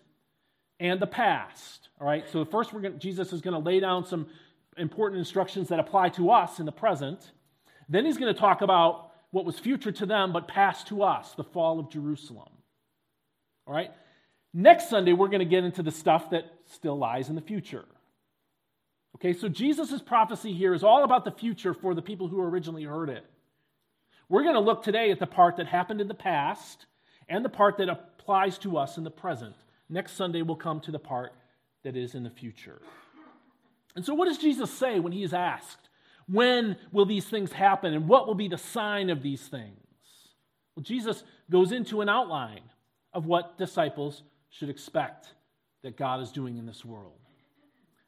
and 0.80 1.00
the 1.00 1.06
past. 1.06 1.88
All 2.00 2.06
right, 2.06 2.28
so 2.30 2.44
first, 2.44 2.72
we're 2.72 2.80
going 2.80 2.98
Jesus 2.98 3.32
is 3.32 3.40
going 3.40 3.54
to 3.54 3.60
lay 3.60 3.78
down 3.80 4.04
some 4.04 4.26
important 4.76 5.20
instructions 5.20 5.68
that 5.68 5.78
apply 5.78 6.08
to 6.10 6.32
us 6.32 6.58
in 6.58 6.66
the 6.66 6.72
present. 6.72 7.30
Then 7.88 8.04
he's 8.04 8.16
going 8.16 8.34
to 8.34 8.38
talk 8.38 8.60
about 8.60 9.12
what 9.34 9.44
was 9.44 9.58
future 9.58 9.90
to 9.90 10.06
them 10.06 10.32
but 10.32 10.46
past 10.46 10.86
to 10.86 11.02
us, 11.02 11.32
the 11.32 11.42
fall 11.42 11.80
of 11.80 11.90
Jerusalem. 11.90 12.50
All 13.66 13.74
right, 13.74 13.90
next 14.52 14.88
Sunday, 14.88 15.12
we're 15.12 15.26
going 15.26 15.40
to 15.40 15.44
get 15.44 15.64
into 15.64 15.82
the 15.82 15.90
stuff 15.90 16.30
that 16.30 16.44
still 16.66 16.96
lies 16.96 17.28
in 17.28 17.34
the 17.34 17.40
future. 17.40 17.84
Okay, 19.16 19.32
so 19.32 19.48
Jesus' 19.48 20.00
prophecy 20.00 20.52
here 20.52 20.72
is 20.72 20.84
all 20.84 21.02
about 21.02 21.24
the 21.24 21.32
future 21.32 21.74
for 21.74 21.96
the 21.96 22.02
people 22.02 22.28
who 22.28 22.40
originally 22.40 22.84
heard 22.84 23.08
it. 23.08 23.26
We're 24.28 24.44
going 24.44 24.54
to 24.54 24.60
look 24.60 24.84
today 24.84 25.10
at 25.10 25.18
the 25.18 25.26
part 25.26 25.56
that 25.56 25.66
happened 25.66 26.00
in 26.00 26.06
the 26.06 26.14
past 26.14 26.86
and 27.28 27.44
the 27.44 27.48
part 27.48 27.78
that 27.78 27.88
applies 27.88 28.56
to 28.58 28.78
us 28.78 28.98
in 28.98 29.02
the 29.02 29.10
present. 29.10 29.56
Next 29.88 30.12
Sunday, 30.12 30.42
we'll 30.42 30.54
come 30.54 30.78
to 30.82 30.92
the 30.92 31.00
part 31.00 31.32
that 31.82 31.96
is 31.96 32.14
in 32.14 32.22
the 32.22 32.30
future. 32.30 32.80
And 33.96 34.04
so, 34.04 34.14
what 34.14 34.26
does 34.26 34.38
Jesus 34.38 34.70
say 34.70 35.00
when 35.00 35.12
he 35.12 35.24
is 35.24 35.34
asked, 35.34 35.83
When 36.26 36.76
will 36.92 37.06
these 37.06 37.26
things 37.26 37.52
happen 37.52 37.94
and 37.94 38.08
what 38.08 38.26
will 38.26 38.34
be 38.34 38.48
the 38.48 38.58
sign 38.58 39.10
of 39.10 39.22
these 39.22 39.42
things? 39.42 39.78
Well, 40.74 40.82
Jesus 40.82 41.22
goes 41.50 41.72
into 41.72 42.00
an 42.00 42.08
outline 42.08 42.62
of 43.12 43.26
what 43.26 43.58
disciples 43.58 44.22
should 44.50 44.70
expect 44.70 45.28
that 45.82 45.96
God 45.96 46.20
is 46.20 46.32
doing 46.32 46.56
in 46.56 46.66
this 46.66 46.84
world. 46.84 47.18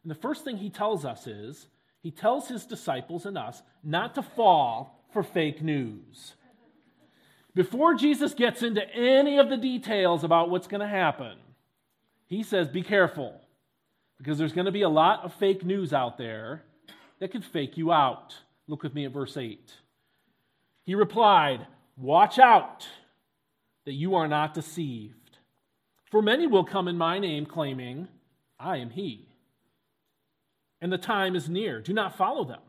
And 0.02 0.10
the 0.10 0.20
first 0.20 0.44
thing 0.44 0.56
he 0.56 0.70
tells 0.70 1.04
us 1.04 1.26
is 1.26 1.68
he 2.00 2.10
tells 2.10 2.48
his 2.48 2.64
disciples 2.64 3.26
and 3.26 3.36
us 3.36 3.62
not 3.82 4.14
to 4.14 4.22
fall 4.22 5.04
for 5.12 5.22
fake 5.22 5.62
news. 5.62 6.34
Before 7.54 7.94
Jesus 7.94 8.34
gets 8.34 8.62
into 8.62 8.88
any 8.94 9.38
of 9.38 9.48
the 9.48 9.56
details 9.56 10.24
about 10.24 10.50
what's 10.50 10.68
going 10.68 10.82
to 10.82 10.86
happen, 10.86 11.38
he 12.26 12.42
says, 12.42 12.68
Be 12.68 12.82
careful, 12.82 13.40
because 14.18 14.36
there's 14.36 14.52
going 14.52 14.66
to 14.66 14.72
be 14.72 14.82
a 14.82 14.88
lot 14.88 15.24
of 15.24 15.32
fake 15.34 15.64
news 15.64 15.92
out 15.92 16.18
there 16.18 16.65
that 17.18 17.30
could 17.30 17.44
fake 17.44 17.76
you 17.76 17.92
out. 17.92 18.34
Look 18.66 18.82
with 18.82 18.94
me 18.94 19.04
at 19.04 19.12
verse 19.12 19.36
8. 19.36 19.72
He 20.84 20.94
replied, 20.94 21.66
Watch 21.96 22.38
out 22.38 22.86
that 23.84 23.94
you 23.94 24.14
are 24.14 24.28
not 24.28 24.54
deceived. 24.54 25.38
For 26.10 26.22
many 26.22 26.46
will 26.46 26.64
come 26.64 26.88
in 26.88 26.98
my 26.98 27.18
name, 27.18 27.46
claiming, 27.46 28.08
I 28.58 28.78
am 28.78 28.90
he. 28.90 29.28
And 30.80 30.92
the 30.92 30.98
time 30.98 31.34
is 31.34 31.48
near. 31.48 31.80
Do 31.80 31.92
not 31.92 32.16
follow 32.16 32.44
them. 32.44 32.60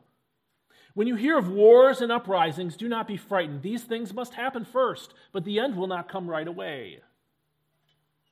When 0.94 1.08
you 1.08 1.16
hear 1.16 1.38
of 1.38 1.50
wars 1.50 2.01
and 2.01 2.12
uprisings, 2.12 2.75
do 2.75 2.88
not 2.88 3.08
be 3.08 3.18
frightened. 3.18 3.62
These 3.62 3.84
things 3.84 4.13
must 4.13 4.34
happen 4.34 4.66
first, 4.66 5.13
but 5.32 5.44
the 5.44 5.60
end 5.60 5.75
will 5.75 5.88
not 5.88 6.10
come 6.10 6.27
right 6.27 6.48
away. 6.48 7.01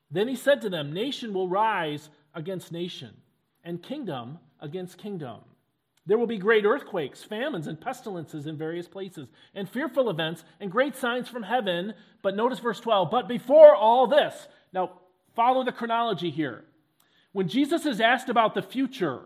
Then 0.09 0.27
he 0.27 0.35
said 0.35 0.61
to 0.61 0.69
them, 0.69 0.93
Nation 0.93 1.33
will 1.33 1.47
rise 1.47 2.09
against 2.33 2.71
nation, 2.71 3.15
and 3.63 3.83
kingdom 3.83 4.39
against 4.59 4.97
kingdom. 4.97 5.41
There 6.07 6.17
will 6.17 6.27
be 6.27 6.37
great 6.37 6.65
earthquakes, 6.65 7.23
famines, 7.23 7.67
and 7.67 7.81
pestilences 7.81 8.45
in 8.45 8.57
various 8.57 8.87
places, 8.87 9.27
and 9.55 9.67
fearful 9.67 10.09
events, 10.09 10.43
and 10.59 10.71
great 10.71 10.95
signs 10.95 11.27
from 11.27 11.43
heaven. 11.43 11.93
But 12.21 12.35
notice 12.35 12.59
verse 12.59 12.79
12. 12.79 13.09
But 13.09 13.27
before 13.27 13.75
all 13.75 14.05
this, 14.07 14.47
now 14.71 14.99
follow 15.35 15.63
the 15.63 15.71
chronology 15.71 16.29
here. 16.29 16.63
When 17.31 17.47
Jesus 17.47 17.85
is 17.85 17.99
asked 17.99 18.29
about 18.29 18.53
the 18.53 18.61
future, 18.61 19.21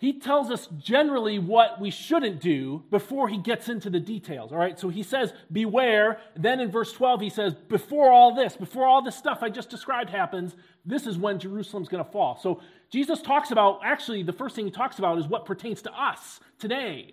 he 0.00 0.18
tells 0.18 0.50
us 0.50 0.66
generally 0.78 1.38
what 1.38 1.78
we 1.78 1.90
shouldn't 1.90 2.40
do 2.40 2.82
before 2.90 3.28
he 3.28 3.36
gets 3.36 3.68
into 3.68 3.90
the 3.90 4.00
details. 4.00 4.50
All 4.50 4.56
right, 4.56 4.80
so 4.80 4.88
he 4.88 5.02
says, 5.02 5.34
Beware. 5.52 6.18
Then 6.34 6.58
in 6.58 6.70
verse 6.70 6.90
12, 6.90 7.20
he 7.20 7.28
says, 7.28 7.52
Before 7.68 8.10
all 8.10 8.34
this, 8.34 8.56
before 8.56 8.86
all 8.86 9.02
this 9.02 9.14
stuff 9.14 9.42
I 9.42 9.50
just 9.50 9.68
described 9.68 10.08
happens, 10.08 10.56
this 10.86 11.06
is 11.06 11.18
when 11.18 11.38
Jerusalem's 11.38 11.90
going 11.90 12.02
to 12.02 12.10
fall. 12.10 12.38
So 12.42 12.62
Jesus 12.90 13.20
talks 13.20 13.50
about, 13.50 13.80
actually, 13.84 14.22
the 14.22 14.32
first 14.32 14.56
thing 14.56 14.64
he 14.64 14.70
talks 14.70 14.98
about 14.98 15.18
is 15.18 15.28
what 15.28 15.44
pertains 15.44 15.82
to 15.82 15.92
us 15.92 16.40
today. 16.58 17.12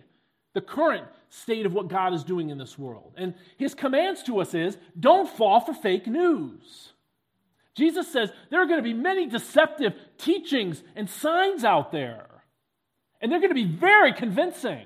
the 0.58 0.62
current 0.62 1.06
state 1.29 1.67
of 1.67 1.74
what 1.75 1.88
God 1.88 2.15
is 2.15 2.24
doing 2.24 2.50
in 2.50 2.58
this 2.58 2.79
world. 2.79 3.13
And 3.15 3.36
his 3.58 3.75
commands 3.75 4.24
to 4.24 4.39
us 4.39 4.56
is 4.56 4.75
don't 5.00 5.29
fall 5.29 5.60
for 5.60 5.72
fake 5.72 6.08
news. 6.08 6.94
Jesus 7.75 8.12
says 8.12 8.32
there 8.50 8.60
are 8.60 8.65
going 8.65 8.79
to 8.79 8.84
be 8.84 8.91
many 8.91 9.27
deceptive 9.27 9.94
teachings 10.17 10.82
and 10.96 11.08
signs 11.08 11.63
out 11.63 11.91
there, 11.91 12.25
and 13.21 13.31
they're 13.31 13.39
going 13.39 13.50
to 13.50 13.55
be 13.55 13.65
very 13.65 14.13
convincing. 14.13 14.86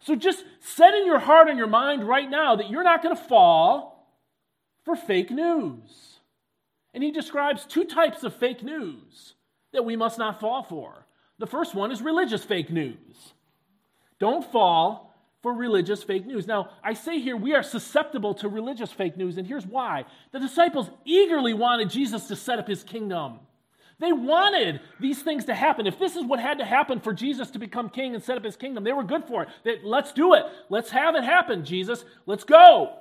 So 0.00 0.14
just 0.14 0.44
set 0.60 0.94
in 0.94 1.06
your 1.06 1.18
heart 1.18 1.48
and 1.48 1.58
your 1.58 1.66
mind 1.66 2.06
right 2.08 2.28
now 2.28 2.56
that 2.56 2.70
you're 2.70 2.82
not 2.82 3.02
going 3.02 3.14
to 3.14 3.22
fall 3.22 4.08
for 4.84 4.96
fake 4.96 5.30
news. 5.30 6.18
And 6.94 7.04
he 7.04 7.10
describes 7.10 7.66
two 7.66 7.84
types 7.84 8.22
of 8.22 8.34
fake 8.34 8.62
news 8.62 9.34
that 9.72 9.84
we 9.84 9.96
must 9.96 10.18
not 10.18 10.40
fall 10.40 10.62
for. 10.62 11.06
The 11.38 11.46
first 11.46 11.74
one 11.74 11.92
is 11.92 12.02
religious 12.02 12.44
fake 12.44 12.70
news. 12.70 13.34
Don't 14.18 14.44
fall 14.50 15.14
for 15.42 15.54
religious 15.54 16.02
fake 16.02 16.26
news. 16.26 16.46
Now, 16.46 16.70
I 16.82 16.92
say 16.92 17.18
here 17.18 17.36
we 17.36 17.54
are 17.54 17.62
susceptible 17.62 18.34
to 18.34 18.48
religious 18.48 18.92
fake 18.92 19.16
news, 19.16 19.38
and 19.38 19.46
here's 19.46 19.66
why. 19.66 20.04
The 20.32 20.38
disciples 20.38 20.90
eagerly 21.04 21.54
wanted 21.54 21.88
Jesus 21.88 22.28
to 22.28 22.36
set 22.36 22.58
up 22.58 22.68
his 22.68 22.82
kingdom. 22.82 23.40
They 24.00 24.12
wanted 24.12 24.80
these 24.98 25.22
things 25.22 25.44
to 25.44 25.54
happen. 25.54 25.86
If 25.86 25.98
this 25.98 26.16
is 26.16 26.24
what 26.24 26.40
had 26.40 26.58
to 26.58 26.64
happen 26.64 27.00
for 27.00 27.12
Jesus 27.12 27.50
to 27.50 27.58
become 27.58 27.90
king 27.90 28.14
and 28.14 28.24
set 28.24 28.38
up 28.38 28.44
his 28.44 28.56
kingdom, 28.56 28.82
they 28.82 28.94
were 28.94 29.04
good 29.04 29.26
for 29.26 29.46
it. 29.64 29.84
Let's 29.84 30.12
do 30.12 30.34
it. 30.34 30.44
Let's 30.70 30.90
have 30.90 31.14
it 31.16 31.22
happen, 31.22 31.66
Jesus. 31.66 32.04
Let's 32.24 32.44
go. 32.44 32.94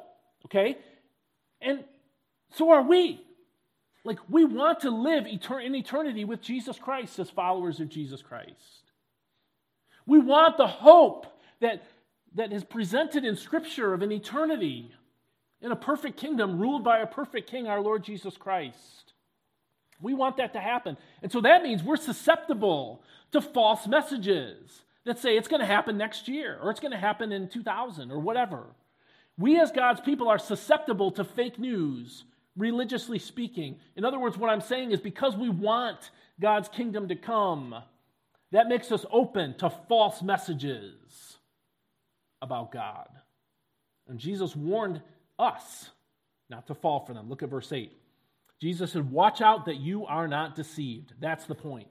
Okay? 0.46 0.78
And 1.62 1.86
so 2.54 2.72
are 2.72 2.82
we. 2.82 3.22
Like 4.04 4.20
we 4.30 4.44
want 4.44 4.82
to 4.82 4.92
live 4.92 5.26
in 5.26 5.76
eternity 5.76 6.26
with 6.26 6.42
Jesus 6.42 6.78
Christ 6.78 7.18
as 7.18 7.30
followers 7.30 7.80
of 7.80 7.88
Jesus 7.88 8.22
Christ. 8.22 8.92
We 10.06 10.20
want 10.20 10.58
the 10.58 10.68
hope 10.68 11.28
that, 11.62 11.84
that 12.36 12.52
is 12.52 12.64
presented 12.66 13.24
in 13.24 13.38
Scripture 13.38 13.94
of 13.94 14.02
an 14.02 14.12
eternity 14.12 14.92
in 15.62 15.72
a 15.72 15.78
perfect 15.78 16.18
kingdom 16.18 16.60
ruled 16.60 16.84
by 16.84 17.00
a 17.00 17.08
perfect 17.08 17.50
king, 17.50 17.68
our 17.68 17.82
Lord 17.82 18.04
Jesus 18.04 18.36
Christ. 18.36 19.14
We 20.02 20.14
want 20.14 20.38
that 20.38 20.54
to 20.54 20.60
happen. 20.60 20.98
And 21.22 21.32
so 21.32 21.42
that 21.42 21.64
means 21.64 21.84
we're 21.84 21.98
susceptible 21.98 23.02
to 23.32 23.42
false 23.42 23.88
messages 23.88 24.82
that 25.06 25.20
say 25.20 25.38
it's 25.38 25.48
going 25.48 25.62
to 25.62 25.66
happen 25.66 25.98
next 25.98 26.28
year 26.28 26.58
or 26.62 26.72
it's 26.72 26.80
going 26.80 26.92
to 26.92 26.98
happen 26.98 27.32
in 27.32 27.50
2000 27.50 28.12
or 28.12 28.20
whatever. 28.20 28.64
We, 29.38 29.60
as 29.60 29.72
God's 29.72 30.02
people, 30.02 30.28
are 30.28 30.38
susceptible 30.38 31.12
to 31.12 31.24
fake 31.24 31.60
news, 31.60 32.26
religiously 32.58 33.20
speaking. 33.20 33.78
In 33.96 34.04
other 34.04 34.20
words, 34.20 34.38
what 34.38 34.50
I'm 34.50 34.62
saying 34.62 34.92
is 34.92 35.00
because 35.00 35.36
we 35.36 35.50
want 35.50 36.12
God's 36.40 36.70
kingdom 36.70 37.08
to 37.08 37.16
come, 37.16 37.76
that 38.52 38.68
makes 38.68 38.92
us 38.92 39.06
open 39.12 39.56
to 39.58 39.70
false 39.88 40.22
messages 40.22 41.38
about 42.42 42.72
God. 42.72 43.08
And 44.08 44.20
Jesus 44.20 44.56
warned 44.56 45.02
us 45.38 45.90
not 46.50 46.68
to 46.68 46.74
fall 46.74 47.06
for 47.06 47.14
them. 47.14 47.30
Look 47.30 47.44
at 47.44 47.50
verse 47.50 47.72
8. 47.72 47.92
Jesus 48.60 48.92
said, 48.92 49.12
Watch 49.12 49.42
out 49.42 49.66
that 49.66 49.78
you 49.78 50.06
are 50.06 50.28
not 50.28 50.56
deceived. 50.56 51.14
That's 51.20 51.46
the 51.46 51.56
point. 51.56 51.88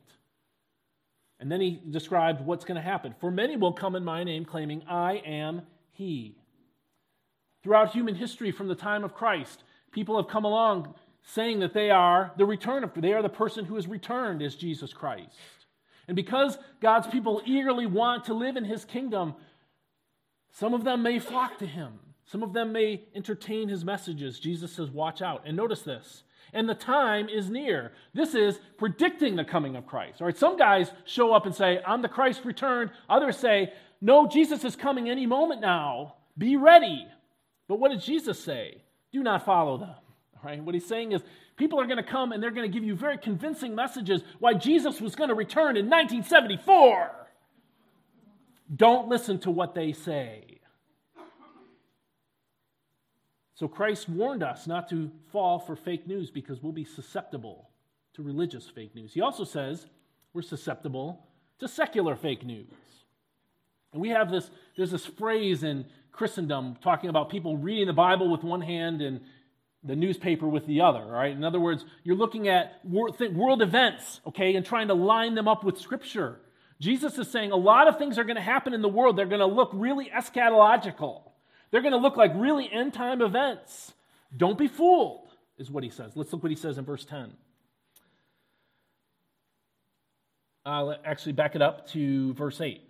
And 1.40 1.50
then 1.50 1.60
he 1.60 1.80
described 1.90 2.44
what's 2.44 2.64
going 2.64 2.76
to 2.76 2.82
happen. 2.82 3.14
For 3.20 3.30
many 3.30 3.56
will 3.56 3.72
come 3.72 3.94
in 3.94 4.04
my 4.04 4.24
name, 4.24 4.44
claiming, 4.44 4.82
I 4.88 5.22
am 5.24 5.62
he. 5.92 6.36
Throughout 7.62 7.92
human 7.92 8.14
history, 8.14 8.50
from 8.50 8.68
the 8.68 8.74
time 8.74 9.04
of 9.04 9.14
Christ, 9.14 9.62
people 9.92 10.16
have 10.16 10.30
come 10.30 10.44
along 10.44 10.94
saying 11.22 11.60
that 11.60 11.74
they 11.74 11.90
are 11.90 12.32
the 12.36 12.46
return 12.46 12.84
of, 12.84 12.92
they 12.94 13.12
are 13.12 13.22
the 13.22 13.28
person 13.28 13.64
who 13.64 13.76
is 13.76 13.86
returned 13.86 14.42
as 14.42 14.54
Jesus 14.54 14.92
Christ. 14.92 15.36
And 16.06 16.16
because 16.16 16.58
God's 16.80 17.06
people 17.06 17.42
eagerly 17.44 17.86
want 17.86 18.24
to 18.24 18.34
live 18.34 18.56
in 18.56 18.64
his 18.64 18.84
kingdom, 18.84 19.34
some 20.52 20.74
of 20.74 20.84
them 20.84 21.02
may 21.02 21.18
flock 21.18 21.58
to 21.58 21.66
him. 21.66 22.00
Some 22.24 22.42
of 22.42 22.52
them 22.52 22.72
may 22.72 23.04
entertain 23.14 23.68
his 23.68 23.84
messages. 23.84 24.40
Jesus 24.40 24.72
says, 24.72 24.90
Watch 24.90 25.22
out. 25.22 25.42
And 25.46 25.56
notice 25.56 25.82
this 25.82 26.24
and 26.52 26.68
the 26.68 26.74
time 26.74 27.28
is 27.28 27.50
near. 27.50 27.92
This 28.14 28.34
is 28.34 28.58
predicting 28.76 29.36
the 29.36 29.44
coming 29.44 29.76
of 29.76 29.86
Christ. 29.86 30.20
All 30.20 30.26
right, 30.26 30.36
some 30.36 30.56
guys 30.56 30.90
show 31.04 31.32
up 31.32 31.46
and 31.46 31.54
say, 31.54 31.80
I'm 31.86 32.02
the 32.02 32.08
Christ 32.08 32.44
returned. 32.44 32.90
Others 33.08 33.38
say, 33.38 33.72
No, 34.00 34.26
Jesus 34.26 34.64
is 34.64 34.76
coming 34.76 35.08
any 35.08 35.26
moment 35.26 35.60
now. 35.60 36.14
Be 36.36 36.56
ready. 36.56 37.06
But 37.68 37.80
what 37.80 37.90
did 37.90 38.00
Jesus 38.00 38.42
say? 38.42 38.82
Do 39.12 39.22
not 39.22 39.44
follow 39.44 39.78
them. 39.78 39.90
All 39.90 40.42
right, 40.44 40.62
what 40.62 40.74
he's 40.74 40.86
saying 40.86 41.12
is, 41.12 41.22
people 41.56 41.80
are 41.80 41.86
going 41.86 41.98
to 41.98 42.02
come 42.02 42.32
and 42.32 42.42
they're 42.42 42.50
going 42.50 42.70
to 42.70 42.72
give 42.72 42.86
you 42.86 42.94
very 42.94 43.18
convincing 43.18 43.74
messages 43.74 44.22
why 44.38 44.54
Jesus 44.54 45.00
was 45.00 45.14
going 45.14 45.28
to 45.28 45.34
return 45.34 45.76
in 45.76 45.86
1974. 45.86 47.10
Don't 48.74 49.08
listen 49.08 49.38
to 49.40 49.50
what 49.50 49.74
they 49.74 49.92
say. 49.92 50.47
So 53.58 53.66
Christ 53.66 54.08
warned 54.08 54.44
us 54.44 54.68
not 54.68 54.88
to 54.90 55.10
fall 55.32 55.58
for 55.58 55.74
fake 55.74 56.06
news 56.06 56.30
because 56.30 56.62
we'll 56.62 56.70
be 56.70 56.84
susceptible 56.84 57.68
to 58.14 58.22
religious 58.22 58.70
fake 58.72 58.94
news. 58.94 59.12
He 59.12 59.20
also 59.20 59.42
says 59.42 59.84
we're 60.32 60.42
susceptible 60.42 61.26
to 61.58 61.66
secular 61.66 62.14
fake 62.14 62.46
news. 62.46 62.68
And 63.92 64.00
we 64.00 64.10
have 64.10 64.30
this, 64.30 64.48
there's 64.76 64.92
this 64.92 65.06
phrase 65.06 65.64
in 65.64 65.86
Christendom 66.12 66.76
talking 66.84 67.10
about 67.10 67.30
people 67.30 67.56
reading 67.56 67.88
the 67.88 67.92
Bible 67.92 68.30
with 68.30 68.44
one 68.44 68.60
hand 68.60 69.02
and 69.02 69.22
the 69.82 69.96
newspaper 69.96 70.46
with 70.46 70.64
the 70.68 70.82
other, 70.82 71.04
right? 71.04 71.32
In 71.32 71.42
other 71.42 71.58
words, 71.58 71.84
you're 72.04 72.14
looking 72.14 72.46
at 72.46 72.78
world 72.84 73.60
events, 73.60 74.20
okay, 74.24 74.54
and 74.54 74.64
trying 74.64 74.86
to 74.86 74.94
line 74.94 75.34
them 75.34 75.48
up 75.48 75.64
with 75.64 75.78
Scripture. 75.80 76.38
Jesus 76.80 77.18
is 77.18 77.28
saying 77.28 77.50
a 77.50 77.56
lot 77.56 77.88
of 77.88 77.98
things 77.98 78.18
are 78.18 78.24
going 78.24 78.36
to 78.36 78.40
happen 78.40 78.72
in 78.72 78.82
the 78.82 78.88
world. 78.88 79.18
They're 79.18 79.26
going 79.26 79.40
to 79.40 79.46
look 79.46 79.70
really 79.72 80.12
eschatological. 80.16 81.22
They're 81.70 81.82
going 81.82 81.92
to 81.92 81.98
look 81.98 82.16
like 82.16 82.32
really 82.34 82.70
end 82.70 82.94
time 82.94 83.20
events. 83.22 83.92
Don't 84.36 84.58
be 84.58 84.68
fooled, 84.68 85.28
is 85.58 85.70
what 85.70 85.84
he 85.84 85.90
says. 85.90 86.12
Let's 86.14 86.32
look 86.32 86.42
what 86.42 86.50
he 86.50 86.56
says 86.56 86.78
in 86.78 86.84
verse 86.84 87.04
10. 87.04 87.32
Uh, 90.64 90.68
I'll 90.68 90.96
actually, 91.04 91.32
back 91.32 91.54
it 91.56 91.62
up 91.62 91.88
to 91.88 92.34
verse 92.34 92.60
8. 92.60 92.82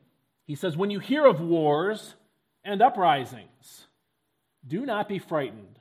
He 0.46 0.54
says, 0.54 0.76
When 0.76 0.90
you 0.90 0.98
hear 0.98 1.26
of 1.26 1.40
wars 1.40 2.14
and 2.64 2.82
uprisings, 2.82 3.86
do 4.66 4.84
not 4.84 5.08
be 5.08 5.18
frightened. 5.18 5.78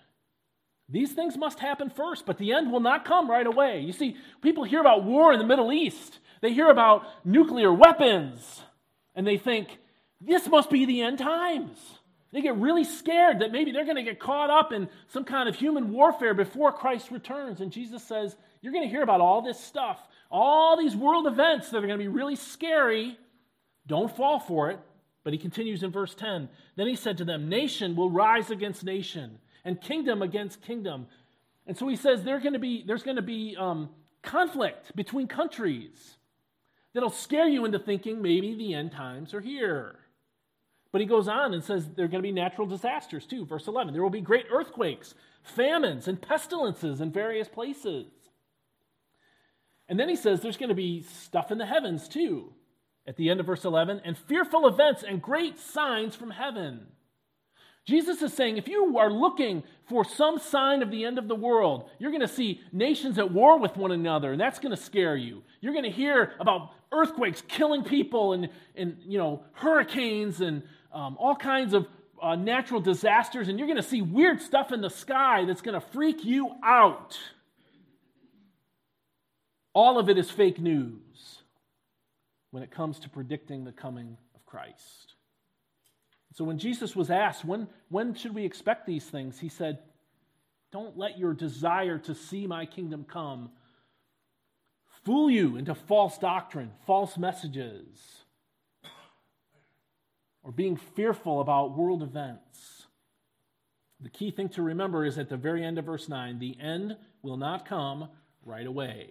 These 0.90 1.12
things 1.14 1.38
must 1.38 1.60
happen 1.60 1.90
first, 1.90 2.26
but 2.26 2.38
the 2.38 2.54
end 2.54 2.72
will 2.72 2.80
not 2.80 3.04
come 3.04 3.30
right 3.30 3.46
away. 3.46 3.82
You 3.82 3.92
see, 3.92 4.16
people 4.42 4.64
hear 4.64 4.80
about 4.80 5.04
war 5.04 5.34
in 5.34 5.40
the 5.40 5.46
Middle 5.46 5.72
East, 5.72 6.20
they 6.42 6.54
hear 6.54 6.70
about 6.70 7.04
nuclear 7.26 7.74
weapons, 7.74 8.62
and 9.16 9.26
they 9.26 9.38
think, 9.38 9.80
this 10.22 10.48
must 10.48 10.70
be 10.70 10.86
the 10.86 11.02
end 11.02 11.18
times. 11.18 11.97
They 12.32 12.42
get 12.42 12.58
really 12.58 12.84
scared 12.84 13.40
that 13.40 13.52
maybe 13.52 13.72
they're 13.72 13.86
going 13.86 13.96
to 13.96 14.04
get 14.04 14.20
caught 14.20 14.50
up 14.50 14.74
in 14.74 14.90
some 15.08 15.24
kind 15.24 15.48
of 15.48 15.56
human 15.56 15.92
warfare 15.92 16.34
before 16.34 16.72
Christ 16.72 17.10
returns. 17.10 17.62
And 17.62 17.72
Jesus 17.72 18.04
says, 18.04 18.36
You're 18.62 18.74
going 18.74 18.84
to 18.84 18.90
hear 18.90 19.04
about 19.04 19.22
all 19.22 19.42
this 19.42 19.60
stuff, 19.60 20.00
all 20.30 20.78
these 20.78 20.96
world 20.96 21.26
events 21.26 21.70
that 21.70 21.78
are 21.78 21.88
going 21.88 22.00
to 22.00 22.04
be 22.04 22.10
really 22.10 22.36
scary. 22.36 23.18
Don't 23.88 24.14
fall 24.16 24.40
for 24.40 24.70
it. 24.70 24.80
But 25.24 25.34
he 25.34 25.40
continues 25.40 25.84
in 25.84 25.92
verse 25.92 26.16
10 26.16 26.50
Then 26.76 26.88
he 26.88 26.96
said 26.96 27.18
to 27.18 27.26
them, 27.26 27.50
Nation 27.50 27.96
will 27.96 28.10
rise 28.10 28.50
against 28.50 28.84
nation, 28.84 29.40
and 29.64 29.82
kingdom 29.82 30.22
against 30.22 30.62
kingdom. 30.62 31.08
And 31.66 31.78
so 31.78 31.88
he 31.88 31.98
says 31.98 32.24
there's 32.24 32.44
going 32.44 32.54
to 32.54 32.60
be, 32.60 32.84
going 32.84 33.18
to 33.18 33.22
be 33.22 33.56
um, 33.58 33.90
conflict 34.22 34.96
between 34.96 35.28
countries 35.28 36.16
that'll 36.94 37.10
scare 37.10 37.48
you 37.48 37.66
into 37.66 37.78
thinking 37.78 38.22
maybe 38.22 38.56
the 38.56 38.74
end 38.74 38.92
times 38.92 39.34
are 39.34 39.42
here. 39.42 39.96
But 40.92 41.02
he 41.02 41.08
goes 41.08 41.28
on 41.28 41.54
and 41.54 41.64
says 41.64 41.88
there 41.96 42.06
are 42.06 42.10
going 42.10 42.24
to 42.24 42.28
be 42.28 42.32
natural 42.32 42.68
disasters 42.68 43.26
too. 43.26 43.46
Verse 43.46 43.68
11 43.68 43.94
there 43.94 44.04
will 44.04 44.10
be 44.10 44.22
great 44.22 44.46
earthquakes, 44.52 45.16
famines, 45.44 46.08
and 46.08 46.22
pestilences 46.22 47.02
in 47.02 47.12
various 47.12 47.48
places. 47.48 48.08
And 49.90 50.00
then 50.00 50.10
he 50.10 50.16
says 50.16 50.42
there's 50.42 50.58
going 50.58 50.70
to 50.70 50.76
be 50.76 51.04
stuff 51.04 51.52
in 51.52 51.58
the 51.58 51.66
heavens 51.66 52.08
too. 52.08 52.54
At 53.06 53.16
the 53.16 53.30
end 53.30 53.40
of 53.40 53.46
verse 53.46 53.64
11, 53.64 54.02
and 54.04 54.18
fearful 54.18 54.68
events 54.68 55.02
and 55.02 55.22
great 55.22 55.58
signs 55.58 56.14
from 56.14 56.32
heaven. 56.32 56.88
Jesus 57.86 58.22
is 58.22 58.34
saying 58.34 58.58
if 58.58 58.68
you 58.68 58.98
are 58.98 59.10
looking 59.10 59.64
for 59.88 60.04
some 60.04 60.40
sign 60.40 60.82
of 60.82 60.92
the 60.92 61.06
end 61.06 61.18
of 61.18 61.30
the 61.30 61.36
world, 61.36 61.90
you're 62.00 62.12
going 62.12 62.20
to 62.20 62.28
see 62.28 62.60
nations 62.74 63.18
at 63.18 63.32
war 63.32 63.58
with 63.58 63.78
one 63.78 63.94
another, 63.94 64.34
and 64.34 64.42
that's 64.42 64.60
going 64.60 64.76
to 64.76 64.82
scare 64.82 65.16
you. 65.16 65.42
You're 65.62 65.72
going 65.72 65.86
to 65.86 65.90
hear 65.90 66.34
about 66.42 66.74
earthquakes 66.92 67.42
killing 67.48 67.86
people 67.86 68.34
and, 68.34 68.50
and 68.76 68.98
you 69.06 69.18
know, 69.18 69.44
hurricanes 69.54 70.42
and 70.42 70.64
um, 70.98 71.16
all 71.20 71.36
kinds 71.36 71.76
of 71.76 71.88
uh, 72.20 72.36
natural 72.36 72.82
disasters, 72.82 73.50
and 73.50 73.60
you're 73.60 73.68
going 73.68 73.78
to 73.78 73.84
see 73.84 74.02
weird 74.02 74.42
stuff 74.42 74.72
in 74.72 74.82
the 74.82 74.90
sky 74.90 75.46
that's 75.46 75.62
going 75.62 75.80
to 75.80 75.88
freak 75.88 76.26
you 76.26 76.50
out. 76.64 77.20
All 79.74 80.00
of 80.00 80.10
it 80.10 80.18
is 80.18 80.32
fake 80.32 80.60
news 80.60 81.38
when 82.50 82.64
it 82.64 82.72
comes 82.72 82.98
to 83.02 83.10
predicting 83.10 83.64
the 83.64 83.72
coming 83.72 84.18
of 84.34 84.44
Christ. 84.48 85.14
So 86.34 86.44
when 86.44 86.58
Jesus 86.58 86.96
was 86.96 87.12
asked, 87.12 87.46
when, 87.46 87.68
when 87.90 88.16
should 88.16 88.34
we 88.34 88.44
expect 88.44 88.88
these 88.88 89.06
things? 89.06 89.40
He 89.40 89.50
said, 89.50 89.78
Don't 90.72 90.98
let 90.98 91.20
your 91.20 91.36
desire 91.36 92.00
to 92.00 92.16
see 92.16 92.48
my 92.48 92.66
kingdom 92.66 93.06
come 93.08 93.52
fool 95.06 95.30
you 95.30 95.58
into 95.58 95.76
false 95.76 96.18
doctrine, 96.18 96.72
false 96.88 97.20
messages. 97.20 98.24
Or 100.48 100.54
being 100.54 100.78
fearful 100.78 101.42
about 101.42 101.78
world 101.78 102.02
events. 102.02 102.88
The 104.00 104.10
key 104.10 104.32
thing 104.32 104.48
to 104.50 104.62
remember 104.62 105.04
is 105.04 105.18
at 105.18 105.28
the 105.28 105.36
very 105.36 105.62
end 105.62 105.78
of 105.78 105.84
verse 105.84 106.08
9 106.08 106.40
the 106.40 106.58
end 106.58 106.96
will 107.22 107.36
not 107.36 107.68
come 107.68 108.08
right 108.46 108.66
away. 108.66 109.10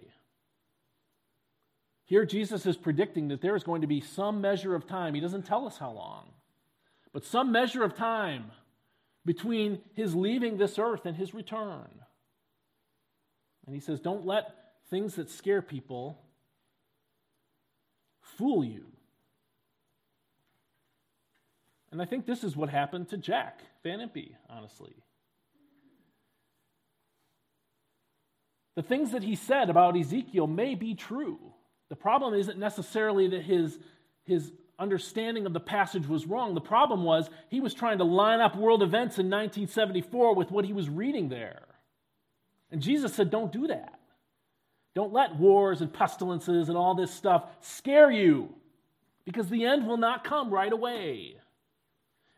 Here, 2.05 2.25
Jesus 2.25 2.65
is 2.65 2.75
predicting 2.75 3.27
that 3.27 3.41
there 3.41 3.55
is 3.55 3.63
going 3.63 3.81
to 3.81 3.87
be 3.87 4.01
some 4.01 4.41
measure 4.41 4.73
of 4.73 4.87
time. 4.87 5.13
He 5.13 5.21
doesn't 5.21 5.45
tell 5.45 5.67
us 5.67 5.77
how 5.77 5.91
long, 5.91 6.31
but 7.13 7.23
some 7.23 7.51
measure 7.51 7.83
of 7.83 7.95
time 7.95 8.45
between 9.23 9.79
his 9.93 10.15
leaving 10.15 10.57
this 10.57 10.79
earth 10.79 11.05
and 11.05 11.15
his 11.15 11.35
return. 11.35 11.89
And 13.67 13.75
he 13.75 13.81
says, 13.81 13.99
Don't 13.99 14.25
let 14.25 14.55
things 14.89 15.15
that 15.15 15.29
scare 15.29 15.61
people 15.61 16.17
fool 18.21 18.63
you. 18.63 18.85
And 21.97 22.01
I 22.03 22.05
think 22.05 22.27
this 22.27 22.43
is 22.43 22.55
what 22.55 22.69
happened 22.69 23.09
to 23.09 23.17
Jack 23.17 23.59
Van 23.81 23.97
Impe, 23.97 24.35
honestly. 24.47 24.93
The 28.75 28.83
things 28.83 29.13
that 29.13 29.23
he 29.23 29.33
said 29.33 29.71
about 29.71 29.97
Ezekiel 29.97 30.45
may 30.45 30.75
be 30.75 30.93
true. 30.93 31.39
The 31.89 31.95
problem 31.95 32.35
isn't 32.35 32.59
necessarily 32.59 33.29
that 33.29 33.41
his, 33.41 33.79
his 34.25 34.51
understanding 34.77 35.47
of 35.47 35.53
the 35.53 35.59
passage 35.59 36.05
was 36.05 36.27
wrong. 36.27 36.53
The 36.53 36.61
problem 36.61 37.03
was 37.03 37.31
he 37.49 37.61
was 37.61 37.73
trying 37.73 37.97
to 37.97 38.03
line 38.03 38.41
up 38.41 38.55
world 38.55 38.83
events 38.83 39.17
in 39.17 39.25
1974 39.25 40.35
with 40.35 40.51
what 40.51 40.65
he 40.65 40.73
was 40.73 40.91
reading 40.91 41.29
there. 41.29 41.63
And 42.69 42.79
Jesus 42.79 43.15
said, 43.15 43.31
Don't 43.31 43.51
do 43.51 43.65
that. 43.69 43.99
Don't 44.93 45.13
let 45.13 45.35
wars 45.37 45.81
and 45.81 45.91
pestilences 45.91 46.69
and 46.69 46.77
all 46.77 46.93
this 46.93 47.11
stuff 47.11 47.49
scare 47.61 48.11
you 48.11 48.53
because 49.25 49.49
the 49.49 49.65
end 49.65 49.87
will 49.87 49.97
not 49.97 50.23
come 50.23 50.53
right 50.53 50.71
away. 50.71 51.37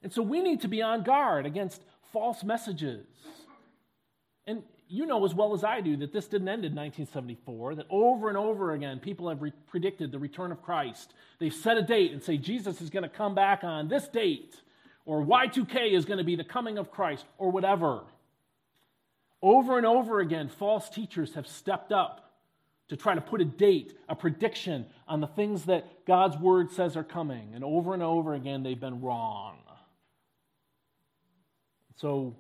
And 0.04 0.12
so 0.14 0.22
we 0.22 0.42
need 0.42 0.62
to 0.62 0.68
be 0.68 0.82
on 0.82 1.04
guard 1.04 1.46
against 1.46 1.82
false 2.12 2.44
messages. 2.44 3.06
And 4.48 4.64
you 4.88 5.06
know 5.06 5.24
as 5.26 5.36
well 5.36 5.54
as 5.54 5.64
I 5.64 5.82
do 5.82 5.98
that 5.98 6.12
this 6.12 6.28
didn't 6.28 6.48
end 6.48 6.66
in 6.66 6.74
1974, 6.74 7.76
that 7.76 7.86
over 7.90 8.30
and 8.30 8.38
over 8.38 8.74
again 8.74 9.00
people 9.00 9.30
have 9.30 9.42
re- 9.42 9.54
predicted 9.68 10.12
the 10.12 10.20
return 10.20 10.52
of 10.52 10.64
Christ. 10.64 11.14
They've 11.40 11.54
set 11.54 11.78
a 11.78 11.84
date 11.84 12.12
and 12.12 12.24
say 12.24 12.38
Jesus 12.38 12.82
is 12.82 12.90
going 12.90 13.04
to 13.04 13.10
come 13.10 13.36
back 13.36 13.64
on 13.64 13.88
this 13.88 14.08
date, 14.08 14.56
or 15.06 15.24
Y2K 15.24 15.94
is 15.94 16.06
going 16.06 16.18
to 16.18 16.24
be 16.24 16.36
the 16.36 16.44
coming 16.44 16.78
of 16.78 16.92
Christ, 16.92 17.26
or 17.38 17.52
whatever. 17.52 18.02
Over 19.42 19.78
and 19.78 19.86
over 19.86 20.20
again, 20.20 20.50
false 20.50 20.90
teachers 20.90 21.36
have 21.36 21.48
stepped 21.48 21.92
up 21.92 22.34
to 22.90 22.98
try 22.98 23.14
to 23.14 23.22
put 23.22 23.40
a 23.40 23.46
date, 23.46 23.98
a 24.10 24.16
prediction 24.16 24.86
on 25.08 25.22
the 25.22 25.28
things 25.28 25.66
that 25.66 26.06
God's 26.06 26.36
word 26.38 26.72
says 26.72 26.98
are 26.98 27.04
coming. 27.04 27.52
And 27.54 27.64
over 27.64 27.94
and 27.94 28.02
over 28.02 28.34
again, 28.34 28.64
they've 28.64 28.80
been 28.80 29.02
wrong. 29.02 29.58
So, 32.00 32.34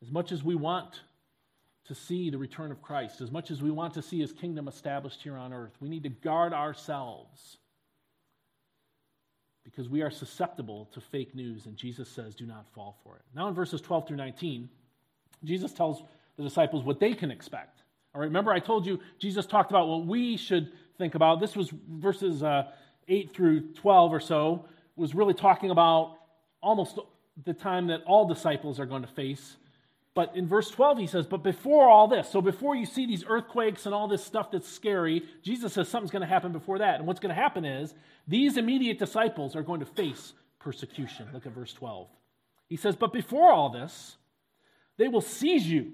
as 0.00 0.10
much 0.10 0.32
as 0.32 0.42
we 0.42 0.54
want 0.54 1.02
to 1.84 1.94
see 1.94 2.30
the 2.30 2.38
return 2.38 2.70
of 2.70 2.80
Christ, 2.80 3.20
as 3.20 3.30
much 3.30 3.50
as 3.50 3.60
we 3.60 3.70
want 3.70 3.92
to 3.94 4.02
see 4.02 4.18
his 4.18 4.32
kingdom 4.32 4.66
established 4.66 5.22
here 5.22 5.36
on 5.36 5.52
earth, 5.52 5.72
we 5.78 5.90
need 5.90 6.04
to 6.04 6.08
guard 6.08 6.54
ourselves 6.54 7.58
because 9.62 9.90
we 9.90 10.00
are 10.00 10.10
susceptible 10.10 10.88
to 10.94 11.02
fake 11.02 11.34
news, 11.34 11.66
and 11.66 11.76
Jesus 11.76 12.08
says, 12.08 12.34
do 12.34 12.46
not 12.46 12.66
fall 12.74 12.96
for 13.04 13.16
it. 13.16 13.22
Now, 13.34 13.46
in 13.48 13.54
verses 13.54 13.82
12 13.82 14.08
through 14.08 14.16
19, 14.16 14.70
Jesus 15.44 15.74
tells 15.74 16.02
the 16.38 16.42
disciples 16.42 16.82
what 16.82 16.98
they 16.98 17.12
can 17.12 17.30
expect. 17.30 17.82
All 18.14 18.22
right, 18.22 18.26
remember 18.26 18.52
I 18.52 18.58
told 18.58 18.86
you 18.86 19.00
Jesus 19.18 19.44
talked 19.44 19.70
about 19.70 19.86
what 19.86 20.06
we 20.06 20.38
should 20.38 20.72
think 20.96 21.14
about. 21.14 21.40
This 21.40 21.54
was 21.54 21.70
verses 21.90 22.42
uh, 22.42 22.64
8 23.06 23.34
through 23.34 23.74
12 23.74 24.14
or 24.14 24.20
so, 24.20 24.64
was 24.96 25.14
really 25.14 25.34
talking 25.34 25.70
about 25.70 26.16
almost 26.62 26.98
the 27.44 27.54
time 27.54 27.88
that 27.88 28.02
all 28.06 28.26
disciples 28.26 28.78
are 28.78 28.86
going 28.86 29.02
to 29.02 29.08
face 29.08 29.56
but 30.14 30.36
in 30.36 30.46
verse 30.46 30.70
12, 30.70 30.98
he 30.98 31.06
says, 31.06 31.26
But 31.26 31.42
before 31.42 31.88
all 31.88 32.06
this, 32.06 32.28
so 32.28 32.42
before 32.42 32.76
you 32.76 32.84
see 32.84 33.06
these 33.06 33.24
earthquakes 33.26 33.86
and 33.86 33.94
all 33.94 34.08
this 34.08 34.24
stuff 34.24 34.50
that's 34.50 34.68
scary, 34.68 35.22
Jesus 35.42 35.72
says 35.72 35.88
something's 35.88 36.10
going 36.10 36.22
to 36.22 36.28
happen 36.28 36.52
before 36.52 36.78
that. 36.78 36.96
And 36.96 37.06
what's 37.06 37.20
going 37.20 37.34
to 37.34 37.40
happen 37.40 37.64
is 37.64 37.94
these 38.28 38.58
immediate 38.58 38.98
disciples 38.98 39.56
are 39.56 39.62
going 39.62 39.80
to 39.80 39.86
face 39.86 40.34
persecution. 40.58 41.28
Look 41.32 41.46
at 41.46 41.52
verse 41.52 41.72
12. 41.72 42.08
He 42.68 42.76
says, 42.76 42.94
But 42.94 43.12
before 43.12 43.52
all 43.52 43.70
this, 43.70 44.16
they 44.98 45.08
will 45.08 45.22
seize 45.22 45.66
you 45.66 45.92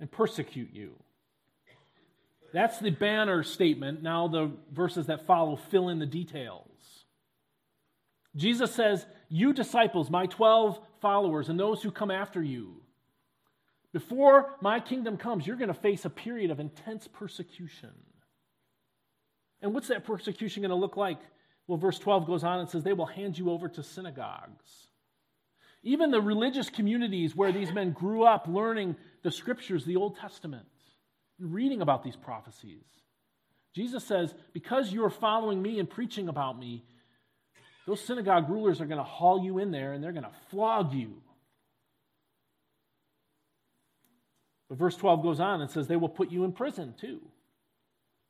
and 0.00 0.10
persecute 0.10 0.70
you. 0.72 0.94
That's 2.52 2.78
the 2.78 2.90
banner 2.90 3.44
statement. 3.44 4.02
Now, 4.02 4.26
the 4.26 4.50
verses 4.72 5.06
that 5.06 5.26
follow 5.26 5.56
fill 5.56 5.90
in 5.90 6.00
the 6.00 6.06
details. 6.06 6.70
Jesus 8.36 8.74
says, 8.74 9.06
You 9.28 9.52
disciples, 9.52 10.10
my 10.10 10.26
12 10.26 10.78
followers, 11.00 11.48
and 11.48 11.58
those 11.58 11.82
who 11.82 11.90
come 11.90 12.10
after 12.10 12.42
you, 12.42 12.82
before 13.92 14.56
my 14.60 14.78
kingdom 14.78 15.16
comes, 15.16 15.46
you're 15.46 15.56
going 15.56 15.68
to 15.68 15.74
face 15.74 16.04
a 16.04 16.10
period 16.10 16.50
of 16.50 16.60
intense 16.60 17.08
persecution. 17.08 17.92
And 19.62 19.72
what's 19.72 19.88
that 19.88 20.04
persecution 20.04 20.62
going 20.62 20.70
to 20.70 20.76
look 20.76 20.98
like? 20.98 21.18
Well, 21.66 21.78
verse 21.78 21.98
12 21.98 22.26
goes 22.26 22.44
on 22.44 22.60
and 22.60 22.68
says, 22.68 22.84
They 22.84 22.92
will 22.92 23.06
hand 23.06 23.38
you 23.38 23.50
over 23.50 23.68
to 23.68 23.82
synagogues. 23.82 24.88
Even 25.82 26.10
the 26.10 26.20
religious 26.20 26.68
communities 26.68 27.34
where 27.34 27.52
these 27.52 27.72
men 27.72 27.92
grew 27.92 28.24
up 28.24 28.46
learning 28.48 28.96
the 29.22 29.30
scriptures, 29.30 29.84
the 29.84 29.96
Old 29.96 30.18
Testament, 30.18 30.66
and 31.38 31.54
reading 31.54 31.80
about 31.80 32.02
these 32.02 32.16
prophecies. 32.16 32.84
Jesus 33.74 34.04
says, 34.04 34.34
Because 34.52 34.92
you're 34.92 35.10
following 35.10 35.62
me 35.62 35.78
and 35.78 35.88
preaching 35.88 36.28
about 36.28 36.58
me, 36.58 36.84
those 37.86 38.00
synagogue 38.00 38.50
rulers 38.50 38.80
are 38.80 38.86
going 38.86 38.98
to 38.98 39.04
haul 39.04 39.42
you 39.42 39.58
in 39.58 39.70
there 39.70 39.92
and 39.92 40.02
they're 40.02 40.12
going 40.12 40.24
to 40.24 40.30
flog 40.50 40.92
you 40.92 41.22
But 44.68 44.78
verse 44.78 44.96
12 44.96 45.22
goes 45.22 45.40
on 45.40 45.60
and 45.60 45.70
says, 45.70 45.86
They 45.86 45.96
will 45.96 46.08
put 46.08 46.30
you 46.30 46.44
in 46.44 46.52
prison 46.52 46.94
too. 47.00 47.20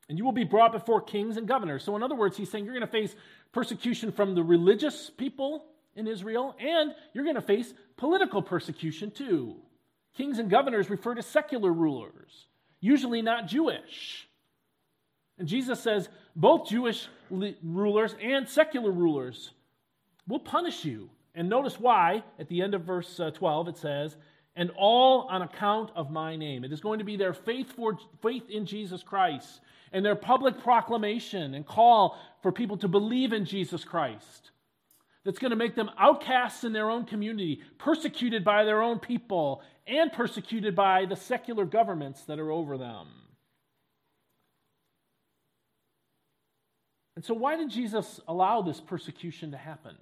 And 0.09 0.19
you 0.19 0.25
will 0.25 0.33
be 0.33 0.45
brought 0.45 0.73
before 0.73 1.01
kings 1.01 1.37
and 1.37 1.49
governors. 1.49 1.83
So, 1.83 1.97
in 1.97 2.03
other 2.03 2.14
words, 2.14 2.37
he's 2.37 2.51
saying 2.51 2.64
you're 2.64 2.75
going 2.75 2.87
to 2.87 2.87
face 2.87 3.14
persecution 3.53 4.12
from 4.12 4.35
the 4.35 4.42
religious 4.42 5.11
people 5.11 5.64
in 5.97 6.07
Israel, 6.07 6.55
and 6.61 6.95
you're 7.12 7.25
going 7.25 7.37
to 7.37 7.42
face 7.42 7.73
political 7.97 8.42
persecution 8.42 9.11
too. 9.11 9.57
Kings 10.16 10.38
and 10.38 10.49
governors 10.49 10.90
refer 10.90 11.14
to 11.14 11.23
secular 11.23 11.73
rulers, 11.73 12.47
usually 12.81 13.23
not 13.23 13.49
Jewish. 13.49 14.29
And 15.38 15.46
Jesus 15.49 15.81
says 15.81 16.09
both 16.35 16.68
Jewish 16.68 17.09
rulers 17.31 18.14
and 18.22 18.49
secular 18.49 18.90
rulers 18.90 19.51
will 20.27 20.38
punish 20.38 20.85
you. 20.85 21.11
And 21.35 21.49
notice 21.49 21.79
why 21.79 22.25
at 22.38 22.49
the 22.49 22.62
end 22.62 22.75
of 22.75 22.83
verse 22.83 23.20
uh, 23.20 23.31
12 23.31 23.68
it 23.68 23.77
says, 23.77 24.16
and 24.55 24.70
all 24.77 25.29
on 25.29 25.42
account 25.42 25.90
of 25.94 26.11
my 26.11 26.35
name. 26.35 26.64
It 26.64 26.72
is 26.72 26.81
going 26.81 26.99
to 26.99 27.05
be 27.05 27.16
their 27.16 27.35
faith, 27.35 27.72
for, 27.72 27.99
faith 28.22 28.49
in 28.49 28.64
Jesus 28.64 29.03
Christ 29.03 29.61
and 29.92 30.05
their 30.05 30.16
public 30.16 30.62
proclamation 30.62 31.55
and 31.55 31.66
call 31.66 32.18
for 32.42 32.51
people 32.51 32.79
to 32.79 32.88
believe 32.88 33.33
in 33.33 33.44
Jesus 33.44 33.85
Christ 33.85 34.51
that's 35.25 35.38
going 35.38 35.51
to 35.51 35.57
make 35.57 35.75
them 35.75 35.90
outcasts 35.99 36.64
in 36.64 36.72
their 36.72 36.88
own 36.88 37.05
community, 37.05 37.61
persecuted 37.79 38.44
by 38.44 38.64
their 38.64 38.81
own 38.81 38.99
people, 38.99 39.61
and 39.87 40.12
persecuted 40.12 40.75
by 40.77 41.05
the 41.05 41.16
secular 41.16 41.64
governments 41.64 42.22
that 42.22 42.38
are 42.38 42.53
over 42.53 42.79
them. 42.79 43.09
And 47.16 47.24
so, 47.24 47.35
why 47.35 47.57
did 47.57 47.70
Jesus 47.70 48.20
allow 48.29 48.62
this 48.62 48.79
persecution 48.79 49.50
to 49.50 49.57
happen? 49.57 49.96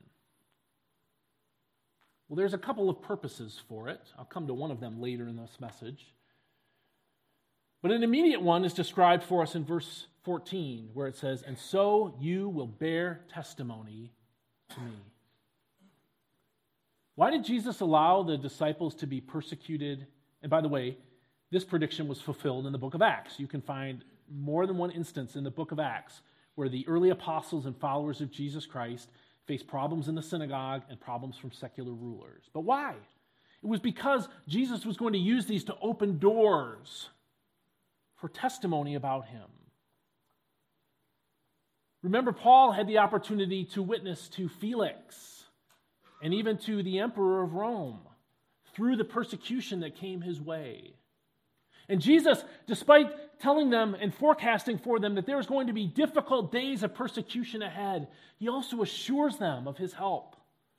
Well, 2.29 2.37
there's 2.37 2.55
a 2.55 2.59
couple 2.59 2.90
of 2.90 3.00
purposes 3.00 3.61
for 3.68 3.88
it. 3.88 4.00
I'll 4.18 4.24
come 4.24 4.48
to 4.48 4.55
one 4.55 4.72
of 4.72 4.81
them 4.81 5.00
later 5.00 5.29
in 5.29 5.37
this 5.37 5.61
message. 5.61 6.07
But 7.83 7.92
an 7.92 8.03
immediate 8.03 8.42
one 8.42 8.64
is 8.64 8.72
described 8.72 9.22
for 9.22 9.42
us 9.42 9.55
in 9.55 9.64
verse 9.64 10.07
14, 10.24 10.90
where 10.94 11.07
it 11.07 11.16
says, 11.16 11.42
And 11.42 11.57
so 11.57 12.16
you 12.18 12.48
will 12.48 12.66
bear 12.66 13.20
testimony 13.33 14.11
to 14.70 14.81
me. 14.81 14.96
Why 17.14 17.31
did 17.31 17.44
Jesus 17.44 17.81
allow 17.81 18.22
the 18.22 18.37
disciples 18.37 18.94
to 18.96 19.07
be 19.07 19.20
persecuted? 19.20 20.07
And 20.42 20.50
by 20.50 20.62
the 20.62 20.68
way, 20.68 20.96
this 21.53 21.62
prediction 21.62 22.09
was 22.09 22.20
fulfilled 22.20 22.66
in 22.66 22.72
the 22.72 22.79
book 22.79 22.94
of 22.94 23.03
Acts. 23.03 23.38
You 23.38 23.46
can 23.46 23.61
find 23.61 24.03
more 24.35 24.66
than 24.66 24.79
one 24.79 24.90
instance 24.90 25.37
in 25.37 25.44
the 25.44 25.50
book 25.50 25.70
of 25.70 25.79
Acts 25.79 26.22
where 26.55 26.69
the 26.69 26.87
early 26.88 27.11
apostles 27.11 27.67
and 27.67 27.77
followers 27.77 28.21
of 28.21 28.31
Jesus 28.31 28.67
Christ 28.67 29.09
faced 29.47 29.67
problems 29.67 30.09
in 30.09 30.14
the 30.14 30.23
synagogue 30.23 30.83
and 30.88 31.01
problems 31.01 31.37
from 31.37 31.53
secular 31.53 31.93
rulers. 31.93 32.45
But 32.53 32.62
why? 32.62 32.95
It 33.62 33.67
was 33.67 33.81
because 33.81 34.29
Jesus 34.47 34.85
was 34.85 34.97
going 34.97 35.14
to 35.14 35.19
use 35.19 35.47
these 35.47 35.64
to 35.64 35.77
open 35.81 36.19
doors 36.19 37.09
for 38.17 38.29
testimony 38.29 38.95
about 38.95 39.27
him. 39.27 39.49
Remember, 42.03 42.33
Paul 42.33 42.73
had 42.73 42.87
the 42.87 42.99
opportunity 42.99 43.64
to 43.67 43.83
witness 43.83 44.29
to 44.29 44.49
Felix 44.49 45.45
and 46.23 46.35
even 46.35 46.59
to 46.59 46.83
the 46.83 46.99
emperor 46.99 47.43
of 47.43 47.55
Rome 47.55 48.01
through 48.75 48.97
the 48.97 49.05
persecution 49.05 49.81
that 49.81 49.97
came 49.97 50.21
his 50.21 50.40
way. 50.40 50.95
And 51.88 52.01
Jesus, 52.01 52.42
despite 52.66 53.40
telling 53.40 53.70
them 53.70 53.94
and 53.99 54.14
forecasting 54.14 54.79
for 54.79 54.99
them 54.99 55.14
that 55.16 55.27
there's 55.27 55.47
going 55.47 55.66
to 55.66 55.73
be 55.73 55.87
difficult 55.87 56.53
days 56.53 56.83
of 56.83 56.94
persecution 56.94 57.62
ahead, 57.62 58.09
he 58.38 58.49
also 58.49 58.83
assures 58.83 59.37
them 59.37 59.68
of 59.68 59.77
his 59.77 59.92
help. 59.92 60.37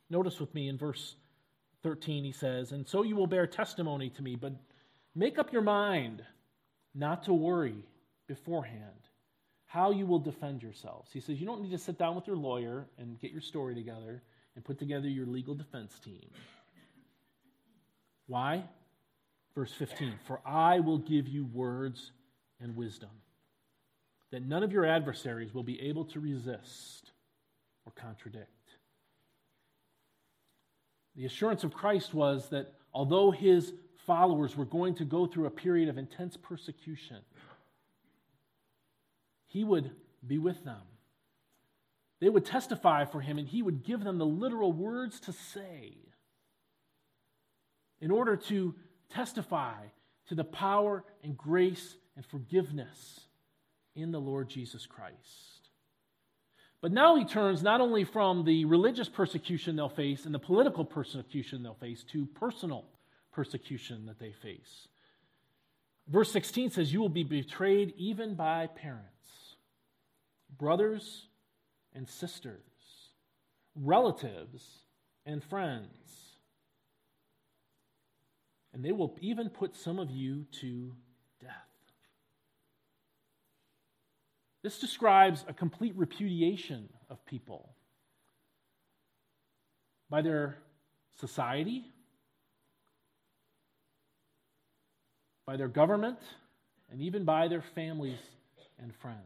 Notice 0.10 0.40
with 0.40 0.54
me 0.54 0.68
in 0.68 0.78
verse 0.78 1.16
13, 1.84 2.24
he 2.24 2.32
says, 2.32 2.72
And 2.72 2.88
so 2.88 3.04
you 3.04 3.16
will 3.16 3.28
bear 3.28 3.46
testimony 3.46 4.10
to 4.12 4.22
me, 4.22 4.36
but 4.36 4.54
make 5.14 5.38
up 5.38 5.54
your 5.54 5.62
mind 5.62 6.24
not 6.94 7.24
to 7.24 7.34
worry 7.34 7.84
beforehand 8.28 8.82
how 9.66 9.92
you 9.92 10.06
will 10.06 10.20
defend 10.20 10.64
yourselves. 10.64 11.12
He 11.12 11.20
says, 11.20 11.40
You 11.40 11.46
don't 11.46 11.62
need 11.62 11.72
to 11.72 11.78
sit 11.78 11.98
down 11.98 12.16
with 12.16 12.28
your 12.28 12.38
lawyer 12.38 12.88
and 12.98 13.20
get 13.20 13.32
your 13.32 13.42
story 13.42 13.76
together 13.76 14.24
and 14.56 14.64
put 14.64 14.80
together 14.80 15.10
your 15.10 15.26
legal 15.26 15.54
defense 15.54 16.00
team. 16.00 16.30
Why? 18.28 18.64
Verse 19.56 19.72
15 19.72 20.14
For 20.26 20.42
I 20.46 20.80
will 20.82 20.98
give 20.98 21.28
you 21.28 21.46
words 21.46 22.12
and 22.60 22.76
wisdom 22.76 23.10
that 24.32 24.46
none 24.46 24.64
of 24.64 24.74
your 24.74 24.86
adversaries 24.86 25.54
will 25.54 25.64
be 25.64 25.82
able 25.82 26.06
to 26.06 26.20
resist 26.20 27.12
or 27.86 27.94
contradict. 27.94 28.50
The 31.16 31.26
assurance 31.26 31.64
of 31.64 31.74
Christ 31.74 32.14
was 32.14 32.50
that 32.50 32.74
although 32.94 33.32
his 33.32 33.72
followers 34.06 34.58
were 34.58 34.66
going 34.66 34.96
to 34.96 35.06
go 35.06 35.26
through 35.26 35.46
a 35.46 35.52
period 35.52 35.88
of 35.88 35.98
intense 35.98 36.36
persecution, 36.36 37.22
he 39.48 39.64
would 39.64 39.92
be 40.26 40.38
with 40.38 40.64
them. 40.66 40.82
They 42.20 42.30
would 42.30 42.46
testify 42.46 43.06
for 43.06 43.22
him, 43.22 43.38
and 43.38 43.48
he 43.48 43.62
would 43.62 43.84
give 43.84 44.04
them 44.04 44.18
the 44.18 44.26
literal 44.26 44.74
words 44.74 45.20
to 45.22 45.34
say 45.34 45.94
in 48.02 48.12
order 48.12 48.36
to 48.36 48.76
testify 49.10 49.76
to 50.28 50.36
the 50.36 50.44
power 50.44 51.04
and 51.24 51.38
grace 51.38 51.96
and 52.16 52.26
forgiveness 52.26 53.22
in 53.96 54.12
the 54.12 54.20
Lord 54.20 54.50
Jesus 54.50 54.86
Christ. 54.86 55.70
But 56.82 56.92
now 56.92 57.16
he 57.16 57.26
turns 57.26 57.64
not 57.64 57.82
only 57.82 58.04
from 58.04 58.46
the 58.46 58.66
religious 58.66 59.10
persecution 59.10 59.76
they'll 59.76 59.90
face 59.90 60.26
and 60.26 60.34
the 60.34 60.40
political 60.40 60.86
persecution 60.86 61.64
they'll 61.64 61.74
face 61.74 62.04
to 62.12 62.26
personal 62.26 62.86
persecution 63.32 64.06
that 64.06 64.20
they 64.20 64.32
face. 64.32 64.88
Verse 66.08 66.32
16 66.32 66.72
says, 66.72 66.94
You 66.94 67.02
will 67.02 67.10
be 67.10 67.24
betrayed 67.24 67.94
even 67.98 68.36
by 68.36 68.68
parents, 68.68 69.56
brothers 70.58 71.28
and 71.94 72.08
sisters, 72.08 72.62
relatives 73.76 74.64
and 75.26 75.44
friends 75.44 76.35
and 78.76 78.84
they 78.84 78.92
will 78.92 79.16
even 79.22 79.50
put 79.50 79.74
some 79.74 80.00
of 80.00 80.12
you 80.12 80.46
to 80.60 80.94
death. 81.42 81.50
This 84.64 84.80
describes 84.80 85.46
a 85.48 85.54
complete 85.54 85.94
repudiation 85.96 86.90
of 87.10 87.26
people 87.26 87.74
by 90.10 90.22
their 90.22 90.58
society, 91.22 91.86
by 95.48 95.56
their 95.56 95.70
government, 95.70 96.20
and 96.92 97.02
even 97.02 97.24
by 97.24 97.48
their 97.48 97.64
families 97.76 98.20
and 98.78 98.94
friends, 98.96 99.20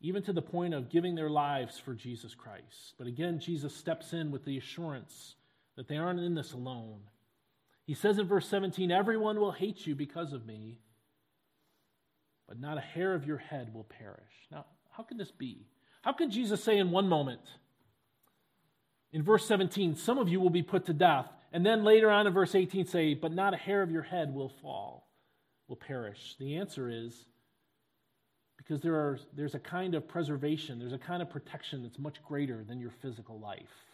even 0.00 0.22
to 0.22 0.32
the 0.32 0.40
point 0.40 0.72
of 0.72 0.88
giving 0.88 1.14
their 1.14 1.28
lives 1.28 1.78
for 1.78 1.92
Jesus 1.92 2.34
Christ. 2.34 2.94
But 2.96 3.06
again, 3.06 3.38
Jesus 3.38 3.74
steps 3.74 4.14
in 4.14 4.30
with 4.30 4.46
the 4.46 4.56
assurance 4.56 5.34
that 5.76 5.88
they 5.88 5.98
aren't 5.98 6.20
in 6.20 6.34
this 6.34 6.54
alone 6.54 7.00
he 7.90 7.96
says 7.96 8.20
in 8.20 8.28
verse 8.28 8.46
17, 8.46 8.92
Everyone 8.92 9.40
will 9.40 9.50
hate 9.50 9.84
you 9.84 9.96
because 9.96 10.32
of 10.32 10.46
me, 10.46 10.78
but 12.46 12.60
not 12.60 12.78
a 12.78 12.80
hair 12.80 13.16
of 13.16 13.26
your 13.26 13.38
head 13.38 13.74
will 13.74 13.82
perish. 13.82 14.30
Now, 14.48 14.66
how 14.92 15.02
can 15.02 15.16
this 15.16 15.32
be? 15.32 15.66
How 16.02 16.12
can 16.12 16.30
Jesus 16.30 16.62
say 16.62 16.78
in 16.78 16.92
one 16.92 17.08
moment, 17.08 17.40
in 19.12 19.24
verse 19.24 19.44
17, 19.44 19.96
some 19.96 20.18
of 20.18 20.28
you 20.28 20.38
will 20.38 20.50
be 20.50 20.62
put 20.62 20.86
to 20.86 20.92
death, 20.92 21.26
and 21.52 21.66
then 21.66 21.82
later 21.82 22.12
on 22.12 22.28
in 22.28 22.32
verse 22.32 22.54
18 22.54 22.86
say, 22.86 23.14
but 23.14 23.32
not 23.32 23.54
a 23.54 23.56
hair 23.56 23.82
of 23.82 23.90
your 23.90 24.02
head 24.02 24.32
will 24.32 24.52
fall, 24.62 25.08
will 25.66 25.74
perish? 25.74 26.36
The 26.38 26.58
answer 26.58 26.88
is 26.88 27.26
because 28.56 28.80
there 28.82 28.94
are, 28.94 29.18
there's 29.34 29.56
a 29.56 29.58
kind 29.58 29.96
of 29.96 30.06
preservation, 30.06 30.78
there's 30.78 30.92
a 30.92 30.98
kind 30.98 31.22
of 31.22 31.28
protection 31.28 31.82
that's 31.82 31.98
much 31.98 32.22
greater 32.22 32.62
than 32.62 32.78
your 32.78 32.92
physical 33.02 33.40
life. 33.40 33.89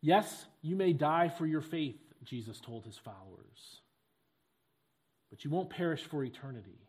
Yes, 0.00 0.46
you 0.62 0.76
may 0.76 0.92
die 0.92 1.28
for 1.28 1.46
your 1.46 1.60
faith, 1.60 2.00
Jesus 2.24 2.60
told 2.60 2.84
his 2.84 2.96
followers, 2.96 3.80
but 5.30 5.44
you 5.44 5.50
won't 5.50 5.70
perish 5.70 6.02
for 6.02 6.22
eternity. 6.22 6.88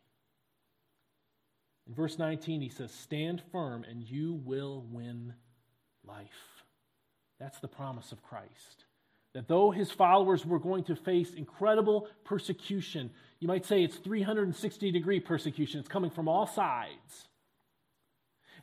In 1.87 1.95
verse 1.95 2.19
19, 2.19 2.61
he 2.61 2.69
says, 2.69 2.91
Stand 2.91 3.41
firm 3.51 3.83
and 3.83 4.03
you 4.03 4.39
will 4.45 4.85
win 4.91 5.33
life. 6.05 6.27
That's 7.39 7.59
the 7.59 7.67
promise 7.67 8.11
of 8.11 8.21
Christ. 8.21 8.85
That 9.33 9.47
though 9.47 9.71
his 9.71 9.91
followers 9.91 10.45
were 10.45 10.59
going 10.59 10.83
to 10.85 10.95
face 10.95 11.33
incredible 11.33 12.07
persecution, 12.25 13.09
you 13.39 13.47
might 13.47 13.65
say 13.65 13.83
it's 13.83 13.97
360 13.97 14.91
degree 14.91 15.19
persecution, 15.19 15.79
it's 15.79 15.89
coming 15.89 16.11
from 16.11 16.27
all 16.27 16.45
sides. 16.45 17.28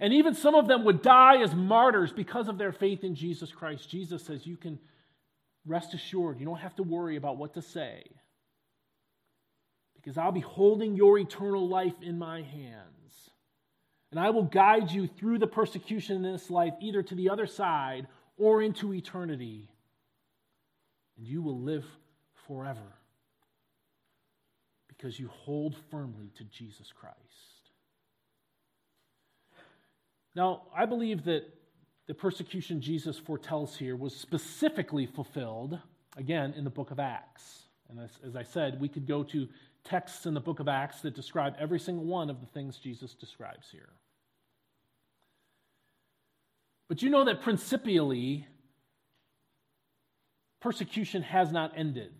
And 0.01 0.13
even 0.13 0.35
some 0.35 0.55
of 0.55 0.69
them 0.69 0.85
would 0.85 1.03
die 1.03 1.43
as 1.43 1.55
martyrs 1.55 2.13
because 2.13 2.49
of 2.49 2.59
their 2.59 2.73
faith 2.73 3.03
in 3.03 3.15
Jesus 3.15 3.51
Christ. 3.51 3.89
Jesus 3.89 4.25
says, 4.25 4.47
You 4.47 4.57
can 4.57 4.79
rest 5.67 5.95
assured, 5.95 6.39
you 6.39 6.47
don't 6.47 6.59
have 6.59 6.77
to 6.77 6.83
worry 6.83 7.17
about 7.17 7.37
what 7.39 7.55
to 7.55 7.63
say. 7.63 8.05
Because 9.95 10.17
I'll 10.17 10.33
be 10.33 10.41
holding 10.41 10.95
your 10.95 11.19
eternal 11.19 11.69
life 11.69 11.95
in 12.01 12.19
my 12.19 12.43
hands. 12.43 13.31
And 14.13 14.21
I 14.21 14.31
will 14.31 14.45
guide 14.45 14.91
you 14.93 15.09
through 15.09 15.39
the 15.39 15.49
persecution 15.49 16.25
in 16.25 16.33
this 16.33 16.49
life, 16.49 16.75
either 16.81 17.03
to 17.03 17.15
the 17.15 17.31
other 17.31 17.47
side 17.47 18.07
or 18.37 18.63
into 18.63 18.95
eternity. 18.95 19.69
And 21.17 21.27
you 21.27 21.43
will 21.43 21.59
live 21.59 21.85
forever 22.47 22.95
because 24.87 25.19
you 25.19 25.29
hold 25.29 25.75
firmly 25.91 26.31
to 26.37 26.45
Jesus 26.45 26.93
Christ. 26.93 27.17
Now, 30.37 30.65
I 30.77 30.85
believe 30.85 31.25
that 31.25 31.45
the 32.07 32.13
persecution 32.15 32.83
Jesus 32.83 33.19
foretells 33.19 33.75
here 33.75 33.97
was 33.97 34.15
specifically 34.15 35.07
fulfilled, 35.07 35.79
again, 36.19 36.53
in 36.55 36.63
the 36.63 36.71
book 36.71 36.91
of 36.91 37.01
Acts. 37.01 37.63
And 37.89 37.99
as, 37.99 38.11
as, 38.25 38.37
I 38.37 38.43
said, 38.43 38.79
we 38.79 38.89
could 38.89 39.07
go 39.07 39.25
to 39.25 39.49
texts 39.83 40.27
in 40.27 40.35
the 40.35 40.41
book 40.41 40.61
of 40.61 40.69
Acts 40.69 41.01
that 41.01 41.15
describe 41.15 41.55
every 41.59 41.81
single 41.81 42.05
one 42.05 42.29
of 42.29 42.41
the 42.41 42.47
things 42.47 42.77
Jesus 42.77 43.15
describes 43.15 43.71
here. 43.73 43.89
But 46.89 47.01
you 47.01 47.09
know 47.09 47.25
that 47.25 47.41
principially, 47.41 48.47
persecution 50.61 51.23
has 51.23 51.51
not 51.51 51.73
ended. 51.77 52.13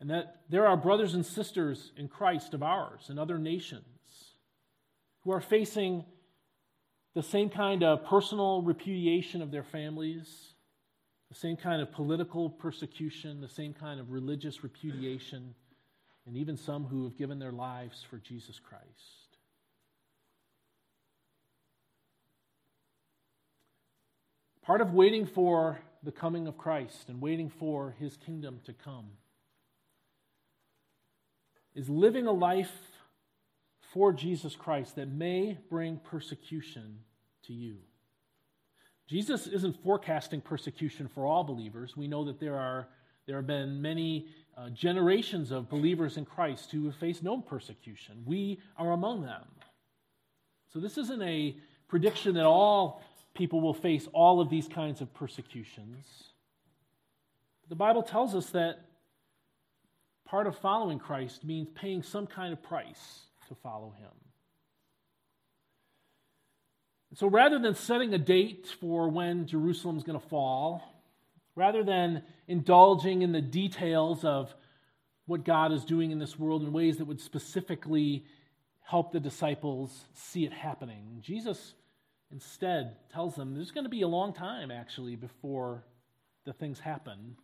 And 0.00 0.10
that 0.10 0.40
there 0.48 0.66
are 0.66 0.76
brothers 0.76 1.14
and 1.14 1.24
sisters 1.24 1.92
in 1.96 2.08
Christ 2.08 2.54
of 2.54 2.62
ours 2.64 3.06
in 3.08 3.20
other 3.20 3.38
nations 3.38 3.84
who 5.24 5.32
are 5.32 5.40
facing 5.40 6.04
the 7.14 7.22
same 7.22 7.50
kind 7.50 7.82
of 7.82 8.04
personal 8.04 8.62
repudiation 8.62 9.42
of 9.42 9.50
their 9.50 9.64
families, 9.64 10.54
the 11.28 11.34
same 11.34 11.56
kind 11.56 11.82
of 11.82 11.92
political 11.92 12.50
persecution, 12.50 13.40
the 13.40 13.48
same 13.48 13.74
kind 13.74 14.00
of 14.00 14.10
religious 14.10 14.62
repudiation, 14.62 15.54
and 16.26 16.36
even 16.36 16.56
some 16.56 16.84
who 16.84 17.04
have 17.04 17.16
given 17.16 17.38
their 17.38 17.52
lives 17.52 18.04
for 18.08 18.18
Jesus 18.18 18.58
Christ. 18.58 19.30
Part 24.62 24.80
of 24.80 24.92
waiting 24.92 25.26
for 25.26 25.80
the 26.02 26.12
coming 26.12 26.46
of 26.46 26.56
Christ 26.56 27.08
and 27.08 27.20
waiting 27.20 27.50
for 27.50 27.94
his 27.98 28.16
kingdom 28.16 28.60
to 28.64 28.72
come 28.72 29.06
is 31.74 31.88
living 31.88 32.26
a 32.26 32.32
life 32.32 32.89
for 33.92 34.12
Jesus 34.12 34.54
Christ 34.56 34.96
that 34.96 35.08
may 35.08 35.58
bring 35.68 35.98
persecution 35.98 36.98
to 37.46 37.52
you. 37.52 37.76
Jesus 39.08 39.46
isn't 39.48 39.82
forecasting 39.82 40.40
persecution 40.40 41.08
for 41.08 41.26
all 41.26 41.42
believers. 41.42 41.96
We 41.96 42.06
know 42.06 42.24
that 42.24 42.38
there 42.38 42.56
are 42.56 42.88
there 43.26 43.36
have 43.36 43.46
been 43.46 43.80
many 43.80 44.28
uh, 44.56 44.70
generations 44.70 45.50
of 45.50 45.68
believers 45.68 46.16
in 46.16 46.24
Christ 46.24 46.72
who 46.72 46.86
have 46.86 46.96
faced 46.96 47.22
no 47.22 47.40
persecution. 47.40 48.22
We 48.24 48.60
are 48.76 48.92
among 48.92 49.22
them. 49.22 49.44
So 50.72 50.80
this 50.80 50.98
isn't 50.98 51.22
a 51.22 51.56
prediction 51.86 52.34
that 52.34 52.46
all 52.46 53.02
people 53.34 53.60
will 53.60 53.74
face 53.74 54.08
all 54.12 54.40
of 54.40 54.50
these 54.50 54.68
kinds 54.68 55.00
of 55.00 55.12
persecutions. 55.14 56.24
The 57.68 57.76
Bible 57.76 58.02
tells 58.02 58.34
us 58.34 58.50
that 58.50 58.80
part 60.24 60.46
of 60.46 60.58
following 60.58 60.98
Christ 60.98 61.44
means 61.44 61.68
paying 61.74 62.02
some 62.02 62.26
kind 62.26 62.52
of 62.52 62.62
price 62.62 63.26
to 63.50 63.54
follow 63.56 63.94
him. 63.98 64.10
So 67.14 67.28
rather 67.28 67.58
than 67.58 67.74
setting 67.74 68.14
a 68.14 68.18
date 68.18 68.66
for 68.80 69.08
when 69.08 69.46
Jerusalem's 69.46 70.04
going 70.04 70.18
to 70.18 70.28
fall, 70.28 70.82
Rather 71.60 71.82
than 71.82 72.22
indulging 72.48 73.22
in 73.22 73.32
the 73.32 73.40
details 73.40 74.24
of 74.24 74.54
what 75.26 75.44
God 75.44 75.72
is 75.72 75.84
doing 75.84 76.10
in 76.10 76.18
this 76.18 76.38
world 76.38 76.62
in 76.62 76.72
ways 76.72 76.96
that 76.96 77.04
would 77.04 77.20
specifically 77.20 78.24
help 78.80 79.12
the 79.12 79.20
disciples 79.20 80.04
see 80.14 80.44
it 80.44 80.52
happening, 80.52 81.18
Jesus 81.20 81.74
instead 82.32 82.96
tells 83.12 83.34
them 83.34 83.54
there's 83.54 83.72
going 83.72 83.84
to 83.84 83.90
be 83.90 84.02
a 84.02 84.08
long 84.08 84.32
time 84.32 84.70
actually 84.70 85.16
before 85.16 85.84
the 86.46 86.52
things 86.52 86.78
happen. 86.78 87.36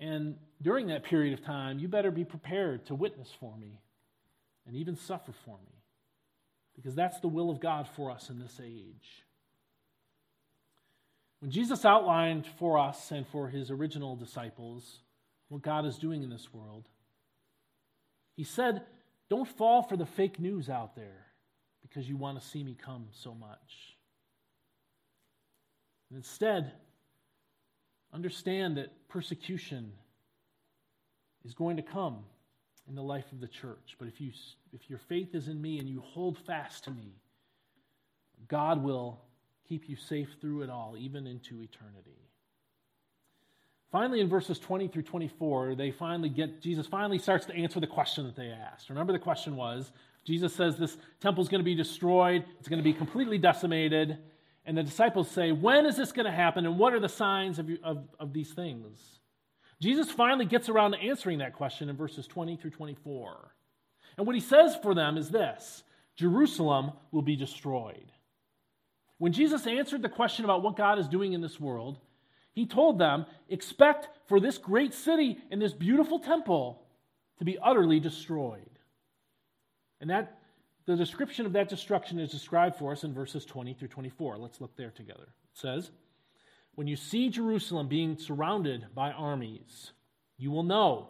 And 0.00 0.36
during 0.60 0.88
that 0.88 1.04
period 1.04 1.38
of 1.38 1.44
time, 1.44 1.78
you 1.78 1.88
better 1.88 2.10
be 2.10 2.24
prepared 2.24 2.86
to 2.86 2.94
witness 2.94 3.30
for 3.38 3.56
me 3.56 3.80
and 4.66 4.76
even 4.76 4.96
suffer 4.96 5.32
for 5.44 5.58
me 5.64 5.82
because 6.74 6.94
that's 6.94 7.20
the 7.20 7.28
will 7.28 7.50
of 7.50 7.60
God 7.60 7.88
for 7.96 8.10
us 8.10 8.28
in 8.28 8.38
this 8.38 8.60
age. 8.62 9.24
When 11.40 11.50
Jesus 11.50 11.84
outlined 11.84 12.46
for 12.58 12.78
us 12.78 13.10
and 13.10 13.26
for 13.28 13.48
his 13.48 13.70
original 13.70 14.16
disciples 14.16 15.00
what 15.48 15.62
God 15.62 15.86
is 15.86 15.96
doing 15.96 16.22
in 16.22 16.30
this 16.30 16.52
world, 16.52 16.88
he 18.34 18.44
said, 18.44 18.82
Don't 19.30 19.48
fall 19.48 19.82
for 19.82 19.96
the 19.96 20.06
fake 20.06 20.38
news 20.38 20.68
out 20.68 20.96
there 20.96 21.26
because 21.82 22.08
you 22.08 22.16
want 22.16 22.40
to 22.40 22.46
see 22.46 22.62
me 22.62 22.76
come 22.80 23.06
so 23.12 23.34
much. 23.34 23.96
And 26.10 26.16
instead, 26.16 26.72
understand 28.12 28.76
that 28.76 29.08
persecution 29.08 29.92
is 31.44 31.54
going 31.54 31.76
to 31.76 31.82
come 31.82 32.24
in 32.88 32.94
the 32.94 33.02
life 33.02 33.30
of 33.32 33.40
the 33.40 33.48
church. 33.48 33.96
But 33.98 34.08
if, 34.08 34.20
you, 34.20 34.32
if 34.72 34.88
your 34.88 34.98
faith 34.98 35.34
is 35.34 35.48
in 35.48 35.60
me 35.60 35.78
and 35.78 35.88
you 35.88 36.00
hold 36.00 36.38
fast 36.38 36.84
to 36.84 36.90
me, 36.90 37.14
God 38.48 38.82
will 38.82 39.20
keep 39.68 39.88
you 39.88 39.96
safe 39.96 40.28
through 40.40 40.62
it 40.62 40.70
all, 40.70 40.94
even 40.98 41.26
into 41.26 41.62
eternity. 41.62 42.16
Finally, 43.90 44.20
in 44.20 44.28
verses 44.28 44.58
20 44.58 44.88
through 44.88 45.02
24, 45.02 45.74
they 45.74 45.90
finally 45.90 46.28
get, 46.28 46.60
Jesus 46.60 46.86
finally 46.86 47.18
starts 47.18 47.46
to 47.46 47.54
answer 47.54 47.80
the 47.80 47.86
question 47.86 48.26
that 48.26 48.36
they 48.36 48.48
asked. 48.48 48.90
Remember, 48.90 49.12
the 49.12 49.18
question 49.18 49.56
was 49.56 49.92
Jesus 50.24 50.52
says 50.52 50.76
this 50.76 50.96
temple 51.20 51.42
is 51.42 51.48
going 51.48 51.60
to 51.60 51.64
be 51.64 51.74
destroyed, 51.74 52.44
it's 52.58 52.68
going 52.68 52.80
to 52.80 52.84
be 52.84 52.92
completely 52.92 53.38
decimated. 53.38 54.18
And 54.64 54.76
the 54.76 54.82
disciples 54.82 55.30
say, 55.30 55.52
When 55.52 55.86
is 55.86 55.96
this 55.96 56.10
going 56.10 56.26
to 56.26 56.32
happen? 56.32 56.66
And 56.66 56.78
what 56.78 56.92
are 56.92 56.98
the 56.98 57.08
signs 57.08 57.60
of, 57.60 57.70
of, 57.84 58.08
of 58.18 58.32
these 58.32 58.52
things? 58.52 58.98
Jesus 59.80 60.10
finally 60.10 60.46
gets 60.46 60.68
around 60.68 60.92
to 60.92 60.98
answering 60.98 61.38
that 61.38 61.54
question 61.54 61.88
in 61.88 61.96
verses 61.96 62.26
20 62.26 62.56
through 62.56 62.70
24. 62.70 63.54
And 64.16 64.26
what 64.26 64.34
he 64.34 64.40
says 64.40 64.76
for 64.82 64.94
them 64.94 65.16
is 65.16 65.28
this 65.28 65.82
Jerusalem 66.16 66.92
will 67.12 67.22
be 67.22 67.36
destroyed. 67.36 68.12
When 69.18 69.32
Jesus 69.32 69.66
answered 69.66 70.02
the 70.02 70.08
question 70.08 70.44
about 70.44 70.62
what 70.62 70.76
God 70.76 70.98
is 70.98 71.08
doing 71.08 71.32
in 71.32 71.40
this 71.40 71.60
world, 71.60 71.98
he 72.52 72.66
told 72.66 72.98
them, 72.98 73.26
Expect 73.48 74.08
for 74.26 74.40
this 74.40 74.58
great 74.58 74.94
city 74.94 75.38
and 75.50 75.60
this 75.60 75.72
beautiful 75.72 76.18
temple 76.18 76.82
to 77.38 77.44
be 77.44 77.58
utterly 77.58 78.00
destroyed. 78.00 78.78
And 80.00 80.10
that 80.10 80.38
the 80.86 80.96
description 80.96 81.46
of 81.46 81.52
that 81.54 81.68
destruction 81.68 82.18
is 82.18 82.30
described 82.30 82.76
for 82.76 82.92
us 82.92 83.04
in 83.04 83.12
verses 83.12 83.44
20 83.44 83.74
through 83.74 83.88
24. 83.88 84.38
Let's 84.38 84.60
look 84.60 84.76
there 84.76 84.90
together. 84.90 85.24
It 85.24 85.58
says, 85.58 85.90
When 86.76 86.86
you 86.86 86.96
see 86.96 87.30
Jerusalem 87.30 87.88
being 87.88 88.16
surrounded 88.16 88.86
by 88.94 89.10
armies, 89.10 89.92
you 90.36 90.50
will 90.50 90.62
know 90.62 91.08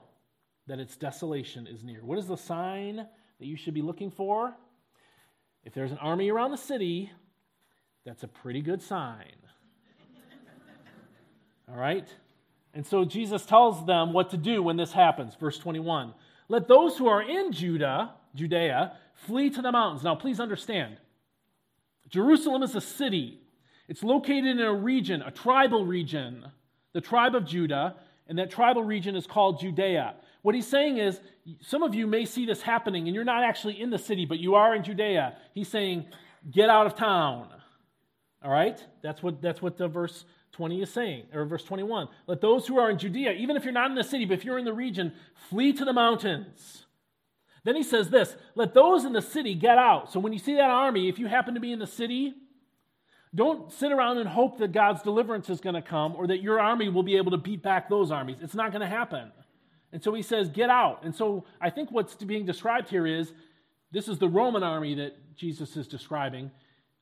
that 0.68 0.78
its 0.78 0.96
desolation 0.96 1.66
is 1.66 1.84
near. 1.84 2.04
What 2.04 2.18
is 2.18 2.28
the 2.28 2.36
sign 2.36 2.96
that 2.96 3.46
you 3.46 3.56
should 3.56 3.74
be 3.74 3.82
looking 3.82 4.10
for? 4.10 4.54
If 5.64 5.74
there's 5.74 5.90
an 5.90 5.98
army 5.98 6.30
around 6.30 6.52
the 6.52 6.56
city, 6.56 7.10
that's 8.04 8.22
a 8.22 8.28
pretty 8.28 8.62
good 8.62 8.80
sign. 8.80 9.34
All 11.68 11.76
right? 11.76 12.08
And 12.72 12.86
so 12.86 13.04
Jesus 13.04 13.44
tells 13.44 13.84
them 13.86 14.12
what 14.12 14.30
to 14.30 14.36
do 14.36 14.62
when 14.62 14.76
this 14.76 14.92
happens. 14.92 15.34
Verse 15.34 15.58
21 15.58 16.14
Let 16.48 16.68
those 16.68 16.96
who 16.96 17.08
are 17.08 17.22
in 17.22 17.50
Judah, 17.50 18.12
Judea, 18.36 18.92
flee 19.14 19.50
to 19.50 19.62
the 19.62 19.72
mountains. 19.72 20.04
Now, 20.04 20.14
please 20.14 20.38
understand 20.38 20.98
Jerusalem 22.08 22.62
is 22.62 22.76
a 22.76 22.80
city, 22.80 23.40
it's 23.88 24.02
located 24.02 24.46
in 24.46 24.60
a 24.60 24.74
region, 24.74 25.22
a 25.22 25.30
tribal 25.30 25.84
region, 25.84 26.44
the 26.92 27.00
tribe 27.00 27.34
of 27.34 27.44
Judah, 27.44 27.96
and 28.28 28.38
that 28.38 28.50
tribal 28.50 28.82
region 28.82 29.14
is 29.14 29.26
called 29.26 29.60
Judea. 29.60 30.14
What 30.42 30.54
he's 30.54 30.66
saying 30.66 30.98
is, 30.98 31.20
some 31.60 31.82
of 31.82 31.94
you 31.94 32.06
may 32.06 32.24
see 32.24 32.46
this 32.46 32.62
happening, 32.62 33.06
and 33.06 33.14
you're 33.14 33.24
not 33.24 33.44
actually 33.44 33.80
in 33.80 33.90
the 33.90 33.98
city, 33.98 34.26
but 34.26 34.38
you 34.38 34.54
are 34.54 34.74
in 34.74 34.82
Judea. 34.82 35.36
He's 35.54 35.68
saying, 35.68 36.06
get 36.50 36.68
out 36.68 36.86
of 36.86 36.94
town. 36.94 37.48
All 38.42 38.50
right? 38.50 38.82
That's 39.02 39.22
what, 39.22 39.40
that's 39.40 39.62
what 39.62 39.76
the 39.76 39.88
verse 39.88 40.24
20 40.52 40.82
is 40.82 40.92
saying, 40.92 41.24
or 41.32 41.44
verse 41.44 41.64
21. 41.64 42.08
Let 42.26 42.40
those 42.40 42.66
who 42.66 42.78
are 42.78 42.90
in 42.90 42.98
Judea, 42.98 43.32
even 43.32 43.56
if 43.56 43.64
you're 43.64 43.72
not 43.72 43.90
in 43.90 43.96
the 43.96 44.04
city, 44.04 44.24
but 44.24 44.34
if 44.34 44.44
you're 44.44 44.58
in 44.58 44.64
the 44.64 44.72
region, 44.72 45.12
flee 45.50 45.72
to 45.74 45.84
the 45.84 45.92
mountains. 45.92 46.86
Then 47.64 47.76
he 47.76 47.82
says 47.82 48.10
this 48.10 48.36
let 48.54 48.74
those 48.74 49.04
in 49.04 49.12
the 49.12 49.20
city 49.20 49.54
get 49.54 49.76
out. 49.76 50.12
So 50.12 50.20
when 50.20 50.32
you 50.32 50.38
see 50.38 50.54
that 50.54 50.70
army, 50.70 51.08
if 51.08 51.18
you 51.18 51.26
happen 51.26 51.54
to 51.54 51.60
be 51.60 51.72
in 51.72 51.80
the 51.80 51.86
city, 51.86 52.34
don't 53.34 53.72
sit 53.72 53.92
around 53.92 54.18
and 54.18 54.28
hope 54.28 54.58
that 54.58 54.72
God's 54.72 55.02
deliverance 55.02 55.50
is 55.50 55.60
going 55.60 55.74
to 55.74 55.82
come 55.82 56.14
or 56.16 56.26
that 56.28 56.42
your 56.42 56.60
army 56.60 56.88
will 56.88 57.02
be 57.02 57.16
able 57.16 57.32
to 57.32 57.36
beat 57.36 57.62
back 57.62 57.88
those 57.88 58.10
armies. 58.10 58.38
It's 58.40 58.54
not 58.54 58.72
going 58.72 58.80
to 58.80 58.86
happen. 58.86 59.32
And 59.92 60.02
so 60.02 60.14
he 60.14 60.22
says, 60.22 60.48
get 60.48 60.70
out. 60.70 61.04
And 61.04 61.14
so 61.14 61.44
I 61.60 61.70
think 61.70 61.90
what's 61.90 62.14
being 62.14 62.46
described 62.46 62.88
here 62.88 63.06
is 63.06 63.32
this 63.92 64.08
is 64.08 64.18
the 64.18 64.28
Roman 64.28 64.62
army 64.62 64.94
that 64.96 65.36
Jesus 65.36 65.76
is 65.76 65.86
describing. 65.86 66.50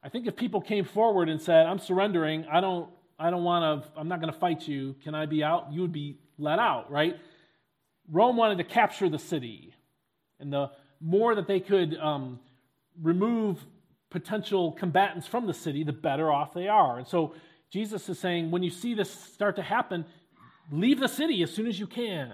I 0.02 0.08
think 0.08 0.26
if 0.26 0.36
people 0.36 0.60
came 0.60 0.84
forward 0.84 1.28
and 1.28 1.40
said, 1.40 1.66
I'm 1.66 1.78
surrendering, 1.78 2.46
I 2.50 2.60
don't, 2.60 2.90
I 3.18 3.30
don't 3.30 3.44
want 3.44 3.84
to, 3.84 3.90
I'm 3.98 4.08
not 4.08 4.20
going 4.20 4.32
to 4.32 4.38
fight 4.38 4.66
you, 4.66 4.96
can 5.02 5.14
I 5.14 5.26
be 5.26 5.42
out? 5.42 5.72
You 5.72 5.80
would 5.82 5.92
be 5.92 6.18
let 6.38 6.58
out, 6.58 6.90
right? 6.90 7.16
Rome 8.10 8.36
wanted 8.36 8.58
to 8.58 8.64
capture 8.64 9.08
the 9.08 9.18
city. 9.18 9.72
And 10.40 10.52
the 10.52 10.70
more 11.00 11.34
that 11.34 11.46
they 11.46 11.60
could 11.60 11.96
um, 11.96 12.40
remove 13.00 13.64
potential 14.14 14.70
combatants 14.70 15.26
from 15.26 15.48
the 15.48 15.52
city, 15.52 15.82
the 15.82 15.92
better 15.92 16.30
off 16.30 16.54
they 16.54 16.68
are. 16.68 16.98
And 16.98 17.06
so 17.06 17.34
Jesus 17.68 18.08
is 18.08 18.16
saying, 18.16 18.52
when 18.52 18.62
you 18.62 18.70
see 18.70 18.94
this 18.94 19.10
start 19.10 19.56
to 19.56 19.62
happen, 19.62 20.04
leave 20.70 21.00
the 21.00 21.08
city 21.08 21.42
as 21.42 21.52
soon 21.52 21.66
as 21.66 21.80
you 21.80 21.88
can. 21.88 22.32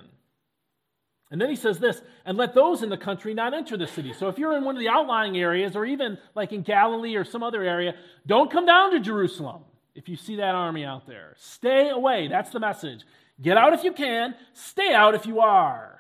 And 1.31 1.41
then 1.41 1.49
he 1.49 1.57
says 1.57 1.79
this, 1.79 2.03
and 2.27 2.37
let 2.37 2.55
those 2.55 2.83
in 2.83 2.91
the 2.91 2.99
country 2.99 3.33
not 3.33 3.55
enter 3.55 3.79
the 3.79 3.87
city. 3.87 4.13
So 4.13 4.29
if 4.29 4.37
you're 4.37 4.55
in 4.59 4.65
one 4.65 4.77
of 4.77 4.81
the 4.81 4.91
outlying 4.91 5.39
areas, 5.39 5.75
or 5.75 5.87
even 5.87 6.19
like 6.35 6.53
in 6.53 6.61
Galilee 6.61 7.17
or 7.17 7.25
some 7.25 7.43
other 7.43 7.63
area, 7.63 7.95
don't 8.27 8.51
come 8.51 8.67
down 8.67 8.91
to 8.91 9.01
Jerusalem 9.01 9.63
if 9.95 10.07
you 10.07 10.17
see 10.17 10.37
that 10.37 10.55
army 10.55 10.85
out 10.85 11.07
there. 11.07 11.35
Stay 11.39 11.89
away. 11.89 12.29
That's 12.29 12.51
the 12.51 12.61
message. 12.61 13.07
Get 13.41 13.57
out 13.57 13.73
if 13.73 13.85
you 13.85 13.93
can, 13.95 14.35
stay 14.53 14.93
out 14.93 15.15
if 15.15 15.25
you 15.25 15.41
are. 15.41 15.99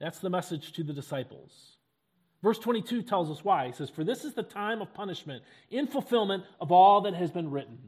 That's 0.00 0.20
the 0.20 0.30
message 0.30 0.72
to 0.72 0.82
the 0.82 0.94
disciples. 0.94 1.75
Verse 2.42 2.58
22 2.58 3.02
tells 3.02 3.30
us 3.30 3.44
why. 3.44 3.66
He 3.66 3.72
says, 3.72 3.90
For 3.90 4.04
this 4.04 4.24
is 4.24 4.34
the 4.34 4.42
time 4.42 4.82
of 4.82 4.92
punishment 4.94 5.42
in 5.70 5.86
fulfillment 5.86 6.44
of 6.60 6.70
all 6.70 7.02
that 7.02 7.14
has 7.14 7.30
been 7.30 7.50
written. 7.50 7.78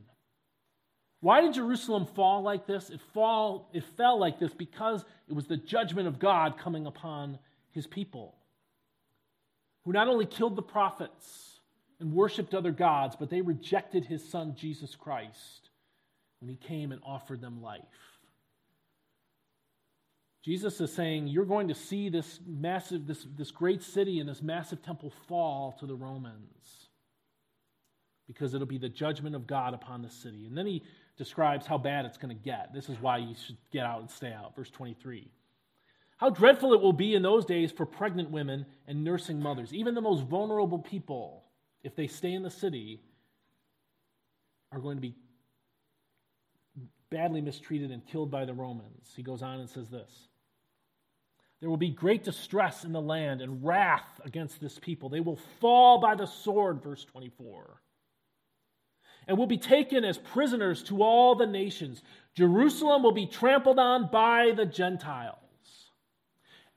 Why 1.21 1.41
did 1.41 1.55
Jerusalem 1.55 2.07
fall 2.07 2.43
like 2.43 2.67
this? 2.67 2.91
It, 2.91 3.01
fall, 3.13 3.69
it 3.73 3.85
fell 3.97 4.19
like 4.19 4.39
this 4.39 4.55
because 4.55 5.05
it 5.29 5.35
was 5.35 5.47
the 5.47 5.57
judgment 5.57 6.07
of 6.07 6.19
God 6.19 6.59
coming 6.59 6.87
upon 6.87 7.39
his 7.73 7.87
people, 7.87 8.37
who 9.85 9.93
not 9.93 10.09
only 10.09 10.27
killed 10.27 10.57
the 10.57 10.63
prophets 10.63 11.61
and 12.01 12.13
worshiped 12.13 12.55
other 12.55 12.71
gods, 12.71 13.17
but 13.19 13.31
they 13.31 13.41
rejected 13.41 14.05
his 14.05 14.29
son, 14.29 14.55
Jesus 14.57 14.95
Christ, 14.95 15.71
when 16.41 16.49
he 16.49 16.57
came 16.57 16.93
and 16.93 17.01
offered 17.05 17.41
them 17.41 17.61
life. 17.61 17.83
Jesus 20.49 20.81
is 20.81 20.91
saying, 20.91 21.29
You're 21.29 21.45
going 21.45 21.69
to 21.69 21.75
see 21.75 22.09
this 22.09 22.41
massive, 22.47 23.07
this, 23.07 23.27
this 23.37 23.51
great 23.51 23.83
city 23.83 24.19
and 24.19 24.27
this 24.27 24.41
massive 24.41 24.81
temple 24.81 25.13
fall 25.27 25.77
to 25.79 25.85
the 25.85 25.95
Romans 25.95 26.89
because 28.27 28.55
it'll 28.55 28.67
be 28.67 28.79
the 28.79 28.89
judgment 28.89 29.37
of 29.37 29.47
God 29.47 29.75
upon 29.75 30.01
the 30.01 30.09
city. 30.09 30.47
And 30.47 30.57
then 30.57 30.65
he 30.65 30.83
describes 31.19 31.67
how 31.67 31.77
bad 31.77 32.07
it's 32.07 32.17
going 32.17 32.35
to 32.35 32.43
get. 32.43 32.73
This 32.73 32.89
is 32.89 32.99
why 32.99 33.19
you 33.19 33.35
should 33.35 33.59
get 33.71 33.85
out 33.85 34.01
and 34.01 34.11
stay 34.11 34.33
out. 34.33 34.57
Verse 34.57 34.71
23. 34.71 35.29
How 36.17 36.31
dreadful 36.31 36.73
it 36.73 36.81
will 36.81 36.95
be 36.95 37.15
in 37.15 37.21
those 37.21 37.45
days 37.45 37.71
for 37.71 37.85
pregnant 37.85 38.31
women 38.31 38.65
and 38.87 39.05
nursing 39.05 39.43
mothers, 39.43 39.75
even 39.75 39.95
the 39.95 40.01
most 40.01 40.25
vulnerable 40.25 40.79
people, 40.79 41.45
if 41.85 41.95
they 41.95 42.07
stay 42.07 42.33
in 42.33 42.43
the 42.43 42.51
city, 42.51 43.03
are 44.73 44.81
going 44.81 44.97
to 44.97 45.03
be 45.03 45.15
badly 47.11 47.43
mistreated 47.43 47.91
and 47.91 48.07
killed 48.07 48.31
by 48.31 48.47
the 48.47 48.55
Romans. 48.55 49.13
He 49.15 49.23
goes 49.23 49.43
on 49.43 49.61
and 49.61 49.69
says 49.69 49.91
this 49.91 50.28
there 51.61 51.69
will 51.69 51.77
be 51.77 51.91
great 51.91 52.25
distress 52.25 52.85
in 52.85 52.93
the 52.93 53.01
land 53.01 53.41
and 53.41 53.65
wrath 53.65 54.21
against 54.25 54.61
this 54.61 54.79
people. 54.79 55.09
They 55.09 55.21
will 55.21 55.41
fall 55.61 56.01
by 56.01 56.15
the 56.15 56.27
sword, 56.27 56.83
verse 56.83 57.05
24, 57.05 57.81
and 59.27 59.37
will 59.37 59.47
be 59.47 59.59
taken 59.59 60.05
as 60.05 60.19
prisoners 60.19 60.83
to 60.85 61.03
all 61.03 61.35
the 61.35 61.47
nations. 61.47 62.03
Jerusalem 62.35 63.03
will 63.03 63.13
be 63.13 63.27
trampled 63.27 63.79
on 63.79 64.09
by 64.11 64.53
the 64.57 64.67
Gentiles. 64.67 65.37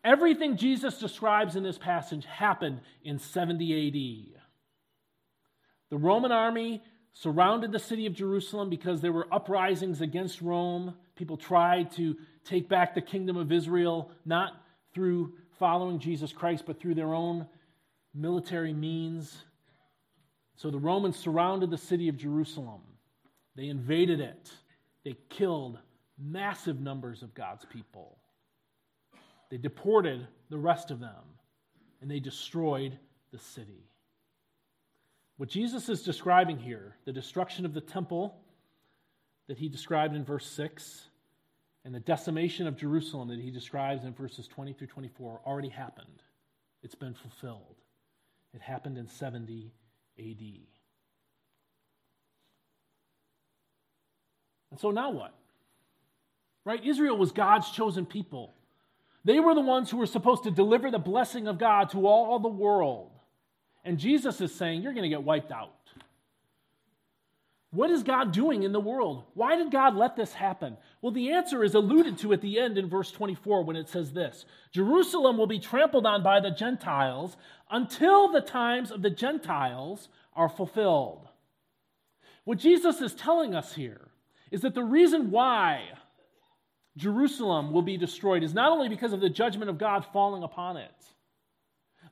Everything 0.03 0.57
Jesus 0.57 0.97
describes 0.97 1.55
in 1.55 1.61
this 1.61 1.77
passage 1.77 2.25
happened 2.25 2.81
in 3.03 3.19
70 3.19 3.87
AD. 3.87 4.41
The 5.91 5.97
Roman 5.97 6.31
army 6.31 6.81
surrounded 7.13 7.71
the 7.71 7.77
city 7.77 8.07
of 8.07 8.13
Jerusalem 8.13 8.69
because 8.69 9.01
there 9.01 9.11
were 9.11 9.31
uprisings 9.31 10.01
against 10.01 10.41
Rome. 10.41 10.95
People 11.15 11.37
tried 11.37 11.91
to 11.91 12.15
take 12.45 12.67
back 12.67 12.95
the 12.95 13.01
kingdom 13.01 13.37
of 13.37 13.51
Israel, 13.51 14.11
not 14.25 14.53
through 14.93 15.33
following 15.59 15.99
Jesus 15.99 16.33
Christ, 16.33 16.63
but 16.65 16.79
through 16.79 16.95
their 16.95 17.13
own 17.13 17.47
military 18.13 18.73
means. 18.73 19.35
So 20.55 20.69
the 20.69 20.79
Romans 20.79 21.17
surrounded 21.17 21.69
the 21.69 21.77
city 21.77 22.09
of 22.09 22.17
Jerusalem. 22.17 22.81
They 23.55 23.67
invaded 23.67 24.19
it. 24.19 24.51
They 25.03 25.15
killed 25.29 25.77
massive 26.17 26.79
numbers 26.79 27.23
of 27.23 27.33
God's 27.33 27.65
people. 27.65 28.17
They 29.49 29.57
deported 29.57 30.27
the 30.49 30.57
rest 30.57 30.91
of 30.91 30.99
them, 30.99 31.23
and 32.01 32.09
they 32.09 32.19
destroyed 32.19 32.97
the 33.31 33.39
city. 33.39 33.89
What 35.37 35.49
Jesus 35.49 35.89
is 35.89 36.03
describing 36.03 36.57
here, 36.57 36.95
the 37.05 37.11
destruction 37.11 37.65
of 37.65 37.73
the 37.73 37.81
temple 37.81 38.37
that 39.47 39.57
he 39.57 39.67
described 39.67 40.15
in 40.15 40.23
verse 40.23 40.45
6, 40.45 41.09
and 41.83 41.95
the 41.95 41.99
decimation 41.99 42.67
of 42.67 42.77
Jerusalem 42.77 43.29
that 43.29 43.39
he 43.39 43.49
describes 43.49 44.03
in 44.03 44.13
verses 44.13 44.47
20 44.47 44.73
through 44.73 44.87
24, 44.87 45.41
already 45.45 45.69
happened. 45.69 46.21
It's 46.83 46.95
been 46.95 47.13
fulfilled. 47.13 47.75
It 48.53 48.61
happened 48.61 48.97
in 48.97 49.07
70 49.07 49.71
AD. 50.19 50.41
And 54.69 54.79
so 54.79 54.91
now 54.91 55.11
what? 55.11 55.33
Right? 56.63 56.83
Israel 56.85 57.17
was 57.17 57.31
God's 57.31 57.69
chosen 57.71 58.05
people. 58.05 58.53
They 59.23 59.39
were 59.39 59.53
the 59.53 59.61
ones 59.61 59.89
who 59.89 59.97
were 59.97 60.05
supposed 60.05 60.43
to 60.43 60.51
deliver 60.51 60.89
the 60.89 60.99
blessing 60.99 61.47
of 61.47 61.57
God 61.57 61.89
to 61.91 62.07
all 62.07 62.39
the 62.39 62.47
world. 62.47 63.11
And 63.83 63.97
Jesus 63.97 64.41
is 64.41 64.53
saying, 64.53 64.81
You're 64.81 64.93
going 64.93 65.03
to 65.03 65.09
get 65.09 65.23
wiped 65.23 65.51
out. 65.51 65.73
What 67.73 67.89
is 67.89 68.03
God 68.03 68.33
doing 68.33 68.63
in 68.63 68.73
the 68.73 68.81
world? 68.81 69.23
Why 69.33 69.55
did 69.55 69.71
God 69.71 69.95
let 69.95 70.17
this 70.17 70.33
happen? 70.33 70.75
Well, 71.01 71.13
the 71.13 71.31
answer 71.31 71.63
is 71.63 71.73
alluded 71.73 72.17
to 72.19 72.33
at 72.33 72.41
the 72.41 72.59
end 72.59 72.77
in 72.77 72.89
verse 72.89 73.11
24 73.11 73.63
when 73.63 73.77
it 73.77 73.87
says 73.87 74.11
this 74.11 74.45
Jerusalem 74.73 75.37
will 75.37 75.47
be 75.47 75.59
trampled 75.59 76.05
on 76.05 76.21
by 76.21 76.41
the 76.41 76.51
Gentiles 76.51 77.37
until 77.69 78.29
the 78.29 78.41
times 78.41 78.91
of 78.91 79.01
the 79.01 79.09
Gentiles 79.09 80.09
are 80.33 80.49
fulfilled. 80.49 81.29
What 82.43 82.57
Jesus 82.57 82.99
is 82.99 83.13
telling 83.13 83.55
us 83.55 83.73
here 83.73 84.09
is 84.51 84.61
that 84.61 84.75
the 84.75 84.83
reason 84.83 85.31
why 85.31 85.85
Jerusalem 86.97 87.71
will 87.71 87.83
be 87.83 87.95
destroyed 87.95 88.43
is 88.43 88.53
not 88.53 88.73
only 88.73 88.89
because 88.89 89.13
of 89.13 89.21
the 89.21 89.29
judgment 89.29 89.69
of 89.69 89.77
God 89.77 90.05
falling 90.11 90.43
upon 90.43 90.75
it, 90.75 90.91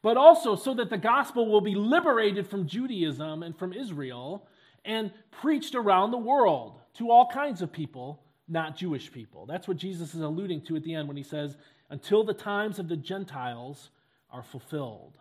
but 0.01 0.15
also 0.15 0.55
so 0.55 0.73
that 0.75 0.89
the 0.89 0.97
gospel 0.97 1.47
will 1.47 1.59
be 1.59 1.75
liberated 1.75 2.47
from 2.47 2.65
Judaism 2.65 3.43
and 3.43 3.57
from 3.57 3.73
Israel 3.73 4.47
and 4.89 5.11
preached 5.29 5.75
around 5.75 6.09
the 6.09 6.17
world 6.17 6.79
to 6.95 7.11
all 7.11 7.27
kinds 7.27 7.61
of 7.61 7.71
people, 7.71 8.23
not 8.47 8.75
Jewish 8.75 9.11
people. 9.11 9.45
That's 9.45 9.67
what 9.67 9.77
Jesus 9.77 10.15
is 10.15 10.21
alluding 10.21 10.61
to 10.61 10.75
at 10.75 10.83
the 10.83 10.95
end 10.95 11.07
when 11.07 11.15
he 11.15 11.21
says, 11.21 11.55
until 11.91 12.23
the 12.23 12.33
times 12.33 12.79
of 12.79 12.87
the 12.87 12.97
Gentiles 12.97 13.91
are 14.31 14.41
fulfilled. 14.41 15.15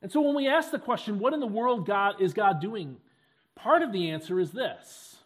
And 0.00 0.10
so 0.10 0.20
when 0.20 0.36
we 0.36 0.46
ask 0.46 0.70
the 0.70 0.78
question, 0.78 1.18
what 1.18 1.34
in 1.34 1.40
the 1.40 1.48
world 1.48 1.84
God 1.84 2.22
is 2.22 2.32
God 2.32 2.60
doing? 2.60 2.96
Part 3.56 3.82
of 3.82 3.92
the 3.92 4.10
answer 4.10 4.38
is 4.38 4.52
this 4.52 5.16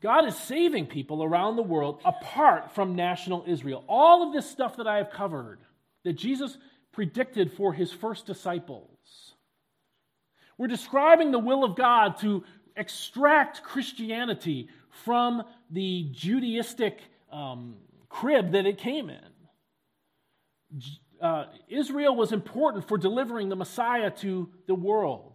God 0.00 0.24
is 0.24 0.36
saving 0.36 0.86
people 0.86 1.24
around 1.24 1.56
the 1.56 1.62
world 1.64 2.00
apart 2.04 2.76
from 2.76 2.94
national 2.94 3.44
Israel. 3.48 3.84
All 3.88 4.24
of 4.24 4.32
this 4.32 4.48
stuff 4.48 4.76
that 4.76 4.86
I 4.86 4.98
have 4.98 5.10
covered, 5.10 5.58
that 6.04 6.12
Jesus 6.12 6.56
predicted 6.92 7.52
for 7.52 7.72
his 7.72 7.92
first 7.92 8.24
disciples. 8.24 9.31
We're 10.62 10.68
describing 10.68 11.32
the 11.32 11.40
will 11.40 11.64
of 11.64 11.74
God 11.74 12.18
to 12.18 12.44
extract 12.76 13.64
Christianity 13.64 14.68
from 15.04 15.42
the 15.68 16.08
Judaistic 16.12 16.98
um, 17.32 17.74
crib 18.08 18.52
that 18.52 18.64
it 18.64 18.78
came 18.78 19.10
in. 19.10 20.80
Uh, 21.20 21.46
Israel 21.68 22.14
was 22.14 22.30
important 22.30 22.86
for 22.86 22.96
delivering 22.96 23.48
the 23.48 23.56
Messiah 23.56 24.12
to 24.18 24.50
the 24.68 24.76
world 24.76 25.32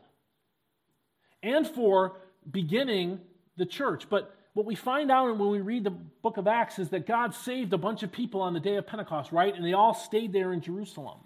and 1.44 1.68
for 1.68 2.22
beginning 2.50 3.20
the 3.58 3.66
church. 3.66 4.10
But 4.10 4.34
what 4.54 4.66
we 4.66 4.76
find 4.76 5.12
out 5.12 5.38
when 5.38 5.50
we 5.50 5.60
read 5.60 5.84
the 5.84 5.90
book 5.90 6.38
of 6.38 6.48
Acts 6.48 6.80
is 6.80 6.88
that 6.92 7.06
God 7.06 7.36
saved 7.36 7.74
a 7.74 7.78
bunch 7.78 8.02
of 8.02 8.14
people 8.14 8.40
on 8.40 8.54
the 8.54 8.62
day 8.62 8.78
of 8.78 8.88
Pentecost, 8.88 9.34
right? 9.34 9.54
And 9.54 9.66
they 9.66 9.74
all 9.74 9.94
stayed 9.94 10.32
there 10.32 10.54
in 10.54 10.62
Jerusalem. 10.62 11.20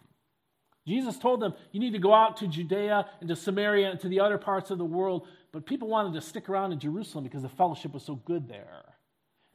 Jesus 0.88 1.17
told 1.17 1.41
them, 1.41 1.53
You 1.71 1.79
need 1.79 1.93
to 1.93 1.99
go 1.99 2.13
out 2.13 2.38
to 2.38 2.47
Judea 2.47 3.05
and 3.19 3.29
to 3.29 3.36
Samaria 3.36 3.91
and 3.91 3.99
to 3.99 4.09
the 4.09 4.19
other 4.19 4.38
parts 4.38 4.71
of 4.71 4.77
the 4.77 4.86
world. 4.86 5.27
But 5.51 5.65
people 5.65 5.88
wanted 5.88 6.13
to 6.13 6.21
stick 6.21 6.49
around 6.49 6.71
in 6.71 6.79
Jerusalem 6.79 7.23
because 7.23 7.43
the 7.43 7.49
fellowship 7.49 7.93
was 7.93 8.03
so 8.03 8.15
good 8.15 8.47
there. 8.47 8.84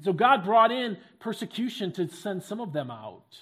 so 0.03 0.12
God 0.12 0.45
brought 0.45 0.70
in 0.70 0.99
persecution 1.18 1.93
to 1.93 2.09
send 2.09 2.43
some 2.43 2.61
of 2.61 2.72
them 2.72 2.91
out. 2.91 3.39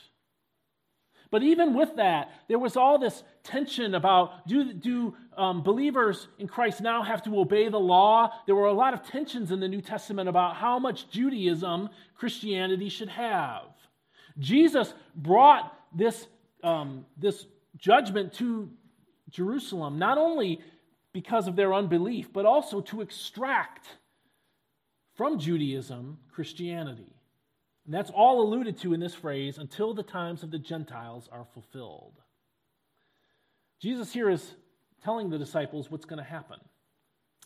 But 1.30 1.42
even 1.42 1.74
with 1.74 1.96
that, 1.96 2.30
there 2.46 2.60
was 2.60 2.76
all 2.76 2.96
this 2.96 3.24
tension 3.42 3.96
about 3.96 4.46
do, 4.46 4.72
do 4.72 5.16
um, 5.36 5.64
believers 5.64 6.28
in 6.38 6.46
Christ 6.46 6.80
now 6.80 7.02
have 7.02 7.24
to 7.24 7.40
obey 7.40 7.68
the 7.68 7.80
law? 7.80 8.30
There 8.46 8.54
were 8.54 8.66
a 8.66 8.72
lot 8.72 8.94
of 8.94 9.02
tensions 9.02 9.50
in 9.50 9.58
the 9.58 9.66
New 9.66 9.80
Testament 9.80 10.28
about 10.28 10.54
how 10.54 10.78
much 10.78 11.10
Judaism 11.10 11.88
Christianity 12.14 12.88
should 12.88 13.08
have. 13.08 13.64
Jesus 14.38 14.94
brought 15.16 15.76
this, 15.92 16.24
um, 16.62 17.04
this 17.16 17.46
judgment 17.76 18.34
to 18.34 18.70
Jerusalem, 19.30 19.98
not 19.98 20.18
only 20.18 20.60
because 21.12 21.48
of 21.48 21.56
their 21.56 21.72
unbelief, 21.72 22.32
but 22.32 22.46
also 22.46 22.80
to 22.82 23.00
extract 23.00 23.86
from 25.14 25.38
Judaism 25.38 26.18
Christianity. 26.32 27.14
And 27.84 27.94
that's 27.94 28.10
all 28.10 28.40
alluded 28.40 28.78
to 28.80 28.94
in 28.94 29.00
this 29.00 29.14
phrase 29.14 29.58
until 29.58 29.94
the 29.94 30.02
times 30.02 30.42
of 30.42 30.50
the 30.50 30.58
Gentiles 30.58 31.28
are 31.30 31.46
fulfilled. 31.52 32.14
Jesus 33.80 34.12
here 34.12 34.30
is 34.30 34.54
telling 35.02 35.28
the 35.28 35.38
disciples 35.38 35.90
what's 35.90 36.06
going 36.06 36.22
to 36.22 36.28
happen. 36.28 36.58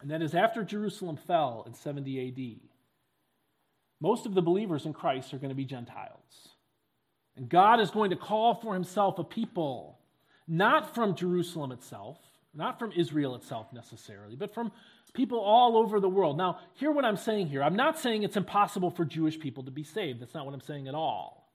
And 0.00 0.10
that 0.10 0.22
is 0.22 0.34
after 0.34 0.62
Jerusalem 0.62 1.16
fell 1.16 1.64
in 1.66 1.74
70 1.74 2.28
AD, 2.28 2.70
most 4.00 4.26
of 4.26 4.34
the 4.34 4.42
believers 4.42 4.86
in 4.86 4.92
Christ 4.92 5.34
are 5.34 5.38
going 5.38 5.48
to 5.48 5.56
be 5.56 5.64
Gentiles. 5.64 6.48
And 7.36 7.48
God 7.48 7.80
is 7.80 7.90
going 7.90 8.10
to 8.10 8.16
call 8.16 8.54
for 8.54 8.74
himself 8.74 9.18
a 9.18 9.24
people, 9.24 9.97
not 10.48 10.94
from 10.94 11.14
Jerusalem 11.14 11.70
itself, 11.70 12.18
not 12.54 12.78
from 12.78 12.92
Israel 12.92 13.34
itself 13.36 13.72
necessarily, 13.72 14.34
but 14.34 14.52
from 14.54 14.72
people 15.12 15.38
all 15.38 15.76
over 15.76 16.00
the 16.00 16.08
world. 16.08 16.36
Now, 16.36 16.58
hear 16.74 16.90
what 16.90 17.04
I'm 17.04 17.16
saying 17.16 17.48
here. 17.48 17.62
I'm 17.62 17.76
not 17.76 17.98
saying 17.98 18.22
it's 18.22 18.36
impossible 18.36 18.90
for 18.90 19.04
Jewish 19.04 19.38
people 19.38 19.62
to 19.64 19.70
be 19.70 19.84
saved. 19.84 20.20
That's 20.20 20.34
not 20.34 20.46
what 20.46 20.54
I'm 20.54 20.60
saying 20.60 20.88
at 20.88 20.94
all. 20.94 21.52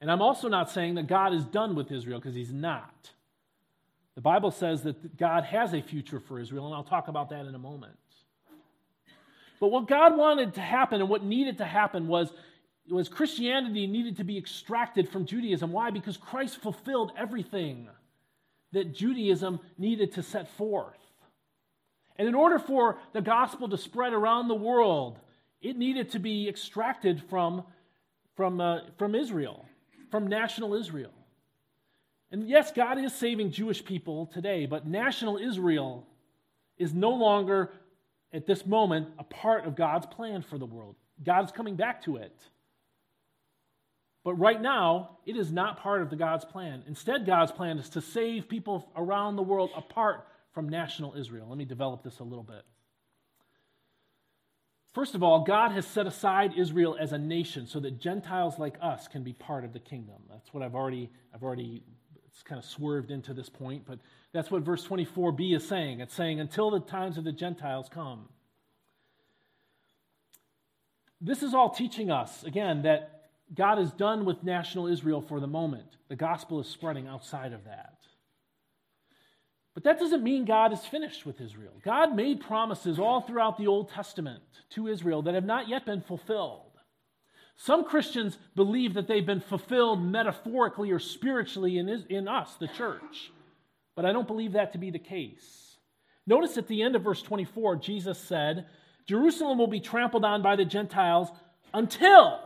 And 0.00 0.10
I'm 0.10 0.22
also 0.22 0.48
not 0.48 0.70
saying 0.70 0.94
that 0.94 1.08
God 1.08 1.34
is 1.34 1.44
done 1.44 1.74
with 1.74 1.90
Israel 1.90 2.20
because 2.20 2.34
he's 2.34 2.52
not. 2.52 3.10
The 4.14 4.20
Bible 4.20 4.50
says 4.50 4.82
that 4.82 5.16
God 5.16 5.44
has 5.44 5.72
a 5.74 5.80
future 5.80 6.20
for 6.20 6.38
Israel, 6.38 6.66
and 6.66 6.74
I'll 6.74 6.84
talk 6.84 7.08
about 7.08 7.30
that 7.30 7.46
in 7.46 7.54
a 7.54 7.58
moment. 7.58 7.92
But 9.60 9.68
what 9.68 9.88
God 9.88 10.16
wanted 10.16 10.54
to 10.54 10.60
happen 10.60 11.00
and 11.00 11.10
what 11.10 11.24
needed 11.24 11.58
to 11.58 11.64
happen 11.64 12.06
was, 12.06 12.32
was 12.90 13.08
Christianity 13.08 13.86
needed 13.86 14.16
to 14.18 14.24
be 14.24 14.38
extracted 14.38 15.08
from 15.08 15.26
Judaism. 15.26 15.72
Why? 15.72 15.90
Because 15.90 16.16
Christ 16.16 16.60
fulfilled 16.60 17.12
everything 17.16 17.88
that 18.72 18.94
Judaism 18.94 19.60
needed 19.76 20.12
to 20.14 20.22
set 20.22 20.48
forth. 20.56 20.98
And 22.16 22.26
in 22.26 22.34
order 22.34 22.58
for 22.58 22.98
the 23.12 23.22
gospel 23.22 23.68
to 23.68 23.78
spread 23.78 24.12
around 24.12 24.48
the 24.48 24.54
world, 24.54 25.18
it 25.60 25.76
needed 25.76 26.10
to 26.10 26.18
be 26.18 26.48
extracted 26.48 27.22
from, 27.30 27.64
from, 28.36 28.60
uh, 28.60 28.80
from 28.96 29.14
Israel, 29.14 29.64
from 30.10 30.26
national 30.26 30.74
Israel. 30.74 31.12
And 32.30 32.48
yes, 32.48 32.72
God 32.72 32.98
is 32.98 33.14
saving 33.14 33.52
Jewish 33.52 33.84
people 33.84 34.26
today, 34.26 34.66
but 34.66 34.86
national 34.86 35.38
Israel 35.38 36.06
is 36.76 36.92
no 36.92 37.10
longer, 37.10 37.72
at 38.32 38.46
this 38.46 38.66
moment, 38.66 39.08
a 39.18 39.24
part 39.24 39.64
of 39.64 39.74
God's 39.74 40.06
plan 40.06 40.42
for 40.42 40.58
the 40.58 40.66
world. 40.66 40.96
God's 41.24 41.50
coming 41.52 41.74
back 41.74 42.02
to 42.04 42.16
it. 42.16 42.36
But 44.28 44.34
right 44.34 44.60
now, 44.60 45.16
it 45.24 45.38
is 45.38 45.50
not 45.50 45.80
part 45.80 46.02
of 46.02 46.10
the 46.10 46.16
God's 46.16 46.44
plan. 46.44 46.82
Instead, 46.86 47.24
God's 47.24 47.50
plan 47.50 47.78
is 47.78 47.88
to 47.88 48.02
save 48.02 48.46
people 48.46 48.92
around 48.94 49.36
the 49.36 49.42
world 49.42 49.70
apart 49.74 50.28
from 50.52 50.68
national 50.68 51.14
Israel. 51.14 51.46
Let 51.48 51.56
me 51.56 51.64
develop 51.64 52.02
this 52.02 52.18
a 52.18 52.24
little 52.24 52.44
bit. 52.44 52.60
First 54.92 55.14
of 55.14 55.22
all, 55.22 55.44
God 55.44 55.72
has 55.72 55.86
set 55.86 56.06
aside 56.06 56.52
Israel 56.58 56.94
as 57.00 57.12
a 57.12 57.18
nation 57.18 57.66
so 57.66 57.80
that 57.80 58.00
Gentiles 58.00 58.58
like 58.58 58.76
us 58.82 59.08
can 59.08 59.22
be 59.22 59.32
part 59.32 59.64
of 59.64 59.72
the 59.72 59.80
kingdom. 59.80 60.16
That's 60.28 60.52
what 60.52 60.62
I've 60.62 60.74
already, 60.74 61.08
I've 61.34 61.42
already, 61.42 61.82
it's 62.26 62.42
kind 62.42 62.58
of 62.58 62.66
swerved 62.66 63.10
into 63.10 63.32
this 63.32 63.48
point, 63.48 63.84
but 63.86 63.98
that's 64.34 64.50
what 64.50 64.60
verse 64.60 64.86
24b 64.86 65.56
is 65.56 65.66
saying. 65.66 66.00
It's 66.00 66.12
saying, 66.12 66.38
until 66.38 66.70
the 66.70 66.80
times 66.80 67.16
of 67.16 67.24
the 67.24 67.32
Gentiles 67.32 67.88
come. 67.90 68.28
This 71.18 71.42
is 71.42 71.54
all 71.54 71.70
teaching 71.70 72.10
us, 72.10 72.44
again, 72.44 72.82
that 72.82 73.17
God 73.54 73.78
is 73.78 73.92
done 73.92 74.24
with 74.24 74.42
national 74.42 74.86
Israel 74.86 75.22
for 75.22 75.40
the 75.40 75.46
moment. 75.46 75.96
The 76.08 76.16
gospel 76.16 76.60
is 76.60 76.66
spreading 76.66 77.06
outside 77.06 77.52
of 77.52 77.64
that. 77.64 77.94
But 79.74 79.84
that 79.84 80.00
doesn't 80.00 80.24
mean 80.24 80.44
God 80.44 80.72
is 80.72 80.84
finished 80.84 81.24
with 81.24 81.40
Israel. 81.40 81.74
God 81.84 82.14
made 82.16 82.40
promises 82.40 82.98
all 82.98 83.20
throughout 83.20 83.58
the 83.58 83.68
Old 83.68 83.90
Testament 83.90 84.42
to 84.70 84.88
Israel 84.88 85.22
that 85.22 85.34
have 85.34 85.44
not 85.44 85.68
yet 85.68 85.86
been 85.86 86.00
fulfilled. 86.00 86.62
Some 87.56 87.84
Christians 87.84 88.38
believe 88.54 88.94
that 88.94 89.08
they've 89.08 89.24
been 89.24 89.40
fulfilled 89.40 90.02
metaphorically 90.02 90.90
or 90.90 90.98
spiritually 90.98 91.78
in, 91.78 91.88
in 92.08 92.28
us, 92.28 92.54
the 92.54 92.68
church. 92.68 93.30
But 93.94 94.04
I 94.04 94.12
don't 94.12 94.26
believe 94.26 94.52
that 94.52 94.72
to 94.72 94.78
be 94.78 94.90
the 94.90 94.98
case. 94.98 95.76
Notice 96.26 96.58
at 96.58 96.68
the 96.68 96.82
end 96.82 96.94
of 96.94 97.02
verse 97.02 97.22
24, 97.22 97.76
Jesus 97.76 98.18
said, 98.18 98.66
Jerusalem 99.06 99.58
will 99.58 99.68
be 99.68 99.80
trampled 99.80 100.24
on 100.24 100.42
by 100.42 100.56
the 100.56 100.64
Gentiles 100.64 101.28
until 101.72 102.40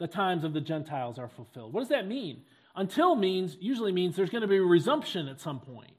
the 0.00 0.08
times 0.08 0.44
of 0.44 0.54
the 0.54 0.60
Gentiles 0.62 1.18
are 1.18 1.28
fulfilled. 1.28 1.74
What 1.74 1.80
does 1.80 1.90
that 1.90 2.08
mean? 2.08 2.42
Until 2.74 3.14
means 3.14 3.56
usually 3.60 3.92
means 3.92 4.16
there's 4.16 4.30
going 4.30 4.42
to 4.42 4.48
be 4.48 4.56
a 4.56 4.62
resumption 4.62 5.28
at 5.28 5.40
some 5.40 5.60
point. 5.60 5.92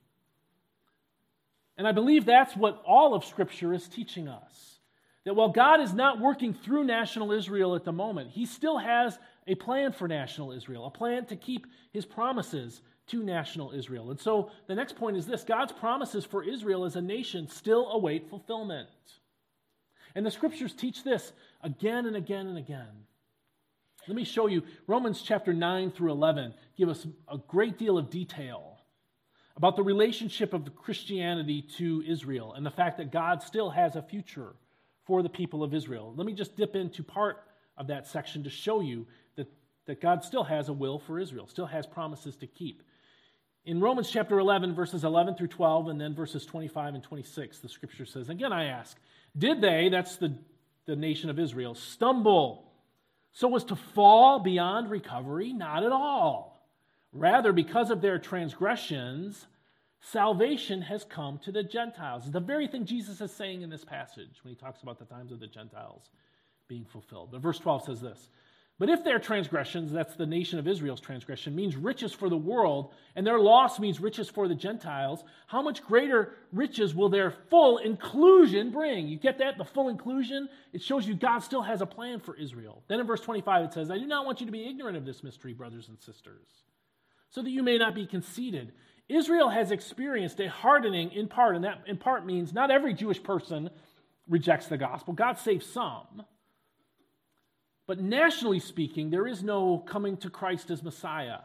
And 1.78 1.88
I 1.88 1.92
believe 1.92 2.26
that's 2.26 2.56
what 2.56 2.82
all 2.86 3.14
of 3.14 3.24
Scripture 3.24 3.74
is 3.74 3.88
teaching 3.88 4.28
us. 4.28 4.80
That 5.24 5.36
while 5.36 5.50
God 5.50 5.82
is 5.82 5.94
not 5.94 6.20
working 6.20 6.54
through 6.54 6.84
national 6.84 7.32
Israel 7.32 7.76
at 7.76 7.84
the 7.84 7.92
moment, 7.92 8.32
He 8.32 8.48
still 8.48 8.80
has 8.80 9.20
a 9.46 9.54
plan 9.54 9.92
for 9.92 10.08
national 10.08 10.52
Israel, 10.52 10.88
a 10.88 10.92
plan 10.92 11.26
to 11.28 11.36
keep 11.36 11.68
His 11.94 12.06
promises 12.06 12.82
to 13.08 13.24
national 13.24 13.72
Israel. 13.72 14.10
And 14.10 14.20
so 14.20 14.50
the 14.68 14.76
next 14.76 14.96
point 14.96 15.16
is 15.16 15.28
this 15.28 15.44
God's 15.44 15.74
promises 15.74 16.26
for 16.26 16.44
Israel 16.44 16.86
as 16.86 16.96
a 16.96 17.02
nation 17.02 17.48
still 17.48 17.92
await 17.92 18.30
fulfillment. 18.30 18.90
And 20.16 20.26
the 20.26 20.32
Scriptures 20.32 20.74
teach 20.74 21.04
this 21.04 21.34
again 21.62 22.08
and 22.08 22.16
again 22.16 22.48
and 22.48 22.58
again. 22.58 23.06
Let 24.08 24.16
me 24.16 24.24
show 24.24 24.48
you 24.48 24.64
Romans 24.88 25.22
chapter 25.22 25.54
9 25.54 25.92
through 25.92 26.12
11 26.12 26.54
give 26.78 26.90
us 26.90 27.06
a 27.28 27.38
great 27.38 27.78
deal 27.78 27.98
of 27.98 28.10
detail 28.10 28.80
about 29.56 29.76
the 29.76 29.84
relationship 29.84 30.54
of 30.54 30.76
Christianity 30.76 31.62
to 31.78 32.04
Israel 32.08 32.54
and 32.54 32.66
the 32.66 32.72
fact 32.72 32.98
that 32.98 33.12
God 33.12 33.44
still 33.44 33.70
has 33.70 33.96
a 33.96 34.02
future 34.02 34.56
for 35.06 35.22
the 35.22 35.30
people 35.30 35.64
of 35.64 35.74
Israel. 35.74 36.14
Let 36.16 36.26
me 36.26 36.34
just 36.34 36.56
dip 36.56 36.76
into 36.76 37.04
part 37.04 37.44
of 37.78 37.88
that 37.88 38.08
section 38.08 38.44
to 38.44 38.50
show 38.50 38.82
you 38.82 39.06
that, 39.36 39.48
that 39.86 40.02
God 40.02 40.24
still 40.24 40.44
has 40.44 40.70
a 40.70 40.74
will 40.74 40.98
for 40.98 41.20
Israel, 41.20 41.48
still 41.48 41.68
has 41.68 41.86
promises 41.86 42.36
to 42.38 42.48
keep. 42.48 42.82
In 43.66 43.80
Romans 43.80 44.10
chapter 44.10 44.40
11, 44.40 44.74
verses 44.74 45.04
11 45.04 45.36
through 45.36 45.48
12, 45.48 45.90
and 45.90 46.02
then 46.02 46.16
verses 46.16 46.46
25 46.46 46.96
and 46.96 47.04
26, 47.04 47.60
the 47.60 47.70
scripture 47.70 48.06
says, 48.06 48.30
Again, 48.30 48.52
I 48.52 48.66
ask, 48.66 48.98
did 49.38 49.62
they, 49.62 49.90
that's 49.90 50.16
the, 50.16 50.36
the 50.88 50.96
nation 50.96 51.30
of 51.30 51.38
Israel, 51.38 51.76
stumble? 51.76 52.71
So 53.34 53.56
as 53.56 53.64
to 53.66 53.76
fall 53.76 54.40
beyond 54.40 54.90
recovery? 54.90 55.54
Not 55.54 55.84
at 55.84 55.92
all. 55.92 56.68
Rather, 57.14 57.52
because 57.52 57.90
of 57.90 58.02
their 58.02 58.20
transgressions, 58.20 59.48
salvation 60.02 60.82
has 60.82 61.04
come 61.04 61.40
to 61.40 61.52
the 61.52 61.64
Gentiles. 61.64 62.30
The 62.30 62.40
very 62.40 62.68
thing 62.68 62.86
Jesus 62.86 63.22
is 63.22 63.32
saying 63.32 63.62
in 63.62 63.70
this 63.70 63.84
passage 63.84 64.40
when 64.44 64.54
he 64.54 64.60
talks 64.60 64.82
about 64.82 65.00
the 65.00 65.06
times 65.06 65.32
of 65.32 65.40
the 65.40 65.48
Gentiles 65.48 66.10
being 66.68 66.86
fulfilled. 66.86 67.30
But 67.32 67.42
verse 67.42 67.60
12 67.60 67.84
says 67.84 68.02
this 68.02 68.30
but 68.82 68.90
if 68.90 69.04
their 69.04 69.20
transgressions, 69.20 69.92
that's 69.92 70.16
the 70.16 70.26
nation 70.26 70.58
of 70.58 70.68
Israel's 70.68 71.00
transgression, 71.00 71.56
means 71.56 71.76
riches 71.76 72.14
for 72.14 72.30
the 72.30 72.36
world, 72.36 72.92
and 73.16 73.28
their 73.28 73.40
loss 73.40 73.80
means 73.80 74.00
riches 74.00 74.28
for 74.28 74.48
the 74.48 74.56
Gentiles, 74.56 75.24
how 75.46 75.62
much 75.62 75.84
greater 75.84 76.34
riches 76.52 76.96
will 76.96 77.10
their 77.10 77.30
full 77.30 77.78
inclusion 77.78 78.72
bring? 78.72 79.08
You 79.08 79.20
get 79.20 79.38
that? 79.38 79.60
The 79.60 79.66
full 79.66 79.90
inclusion? 79.90 80.50
It 80.74 80.82
shows 80.82 81.08
you 81.08 81.14
God 81.14 81.44
still 81.44 81.62
has 81.62 81.82
a 81.82 81.86
plan 81.86 82.22
for 82.22 82.36
Israel. 82.36 82.82
Then 82.88 83.00
in 83.00 83.06
verse 83.06 83.22
25 83.22 83.66
it 83.66 83.74
says, 83.74 83.92
I 83.92 84.00
do 84.00 84.08
not 84.08 84.26
want 84.26 84.40
you 84.40 84.48
to 84.48 84.52
be 84.52 84.68
ignorant 84.68 84.98
of 84.98 85.06
this 85.06 85.22
mystery, 85.22 85.54
brothers 85.54 85.88
and 85.88 86.00
sisters, 86.00 86.48
so 87.30 87.44
that 87.44 87.52
you 87.52 87.62
may 87.62 87.78
not 87.78 87.94
be 87.94 88.08
conceited. 88.08 88.74
Israel 89.08 89.50
has 89.50 89.70
experienced 89.70 90.40
a 90.40 90.50
hardening 90.50 91.12
in 91.12 91.28
part, 91.28 91.56
and 91.56 91.66
that 91.66 91.84
in 91.86 91.98
part 91.98 92.26
means 92.26 92.52
not 92.52 92.72
every 92.72 92.96
Jewish 92.96 93.22
person 93.22 93.70
rejects 94.28 94.66
the 94.66 94.78
gospel. 94.80 95.14
God 95.14 95.38
saves 95.38 95.68
some. 95.68 96.24
But 97.92 98.00
nationally 98.00 98.62
speaking, 98.62 99.10
there 99.10 99.28
is 99.28 99.44
no 99.44 99.78
coming 99.80 100.16
to 100.20 100.30
Christ 100.30 100.72
as 100.72 100.82
Messiah. 100.82 101.40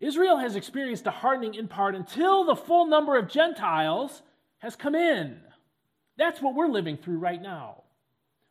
Israel 0.00 0.38
has 0.38 0.56
experienced 0.56 1.06
a 1.06 1.12
hardening 1.12 1.54
in 1.54 1.68
part 1.68 1.94
until 1.94 2.42
the 2.42 2.56
full 2.56 2.86
number 2.86 3.16
of 3.16 3.28
Gentiles 3.28 4.22
has 4.58 4.74
come 4.74 4.96
in. 4.96 5.38
That's 6.16 6.42
what 6.42 6.56
we're 6.56 6.66
living 6.66 6.96
through 6.96 7.18
right 7.18 7.40
now. 7.40 7.84